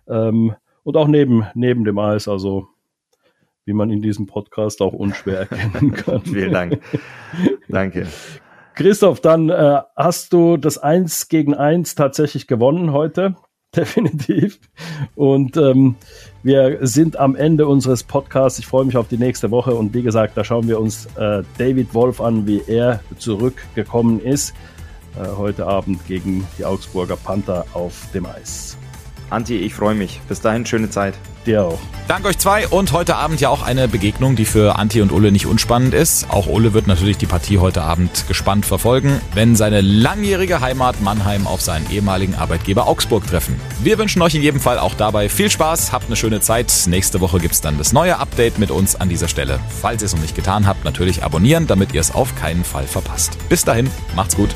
Ähm, 0.09 0.55
und 0.85 0.97
auch 0.97 1.09
neben, 1.09 1.47
neben 1.55 1.85
dem 1.85 1.99
Eis, 1.99 2.29
also 2.29 2.69
wie 3.65 3.75
man 3.75 3.91
in 3.91 4.01
diesem 4.01 4.27
Podcast 4.27 4.81
auch 4.81 4.93
unschwer 4.93 5.41
erkennen 5.51 5.93
kann. 5.93 6.23
Vielen 6.23 6.53
Dank. 6.53 6.81
Danke. 7.69 8.07
Christoph, 8.75 9.21
dann 9.21 9.51
äh, 9.51 9.81
hast 9.97 10.33
du 10.33 10.57
das 10.57 10.79
Eins 10.79 11.29
gegen 11.29 11.55
Eins 11.55 11.95
tatsächlich 11.95 12.47
gewonnen 12.47 12.93
heute. 12.93 13.37
Definitiv. 13.77 14.59
Und 15.15 15.57
ähm, 15.57 15.97
wir 16.43 16.79
sind 16.87 17.19
am 17.19 17.37
Ende 17.37 17.67
unseres 17.67 18.03
Podcasts. 18.03 18.59
Ich 18.59 18.67
freue 18.67 18.87
mich 18.87 18.97
auf 18.97 19.09
die 19.09 19.19
nächste 19.19 19.51
Woche. 19.51 19.75
Und 19.75 19.93
wie 19.93 20.03
gesagt, 20.03 20.37
da 20.37 20.45
schauen 20.45 20.69
wir 20.69 20.81
uns 20.81 21.07
äh, 21.17 21.43
David 21.59 21.93
Wolf 21.93 22.21
an, 22.21 22.47
wie 22.47 22.63
er 22.67 23.01
zurückgekommen 23.19 24.21
ist. 24.21 24.55
Äh, 25.17 25.37
heute 25.37 25.67
Abend 25.67 26.07
gegen 26.07 26.47
die 26.59 26.65
Augsburger 26.65 27.17
Panther 27.17 27.67
auf 27.75 28.09
dem 28.15 28.25
Eis. 28.27 28.79
Anti, 29.31 29.57
ich 29.57 29.75
freue 29.75 29.95
mich. 29.95 30.21
Bis 30.29 30.41
dahin, 30.41 30.65
schöne 30.65 30.91
Zeit. 30.91 31.15
Dir 31.45 31.65
auch. 31.65 31.79
Dank 32.09 32.25
euch 32.25 32.39
zwei 32.39 32.67
und 32.69 32.93
heute 32.93 33.17
Abend 33.17 33.41
ja 33.41 33.51
auch 33.51 33.63
eine 33.63 33.87
Begegnung, 33.87 34.35
die 34.35 34.47
für 34.47 34.79
Anti 34.79 35.03
und 35.03 35.13
Ulle 35.13 35.31
nicht 35.31 35.47
unspannend 35.47 35.93
ist. 35.93 36.31
Auch 36.31 36.47
Ulle 36.47 36.73
wird 36.73 36.87
natürlich 36.87 37.19
die 37.19 37.27
Partie 37.27 37.59
heute 37.59 37.83
Abend 37.83 38.27
gespannt 38.29 38.65
verfolgen, 38.65 39.21
wenn 39.35 39.57
seine 39.57 39.83
langjährige 39.83 40.61
Heimat 40.61 41.01
Mannheim 41.03 41.47
auf 41.47 41.61
seinen 41.61 41.91
ehemaligen 41.91 42.35
Arbeitgeber 42.35 42.87
Augsburg 42.87 43.27
treffen. 43.27 43.61
Wir 43.83 43.99
wünschen 43.99 44.23
euch 44.23 44.35
in 44.35 44.43
jedem 44.43 44.61
Fall 44.61 44.79
auch 44.79 44.95
dabei 44.95 45.29
viel 45.29 45.51
Spaß, 45.51 45.93
habt 45.93 46.07
eine 46.07 46.17
schöne 46.17 46.41
Zeit. 46.41 46.73
Nächste 46.87 47.21
Woche 47.21 47.39
gibt 47.41 47.55
es 47.55 47.61
dann 47.61 47.77
das 47.77 47.93
neue 47.93 48.19
Update 48.19 48.59
mit 48.59 48.71
uns 48.71 48.97
an 48.97 49.09
dieser 49.09 49.29
Stelle. 49.29 49.61
Falls 49.83 50.03
ihr 50.03 50.07
es 50.07 50.15
noch 50.15 50.23
nicht 50.23 50.35
getan 50.35 50.67
habt, 50.67 50.85
natürlich 50.85 51.23
abonnieren, 51.23 51.67
damit 51.67 51.93
ihr 51.93 52.01
es 52.01 52.15
auf 52.15 52.35
keinen 52.35 52.65
Fall 52.65 52.87
verpasst. 52.87 53.37
Bis 53.49 53.65
dahin, 53.65 53.91
macht's 54.17 54.37
gut. 54.37 54.51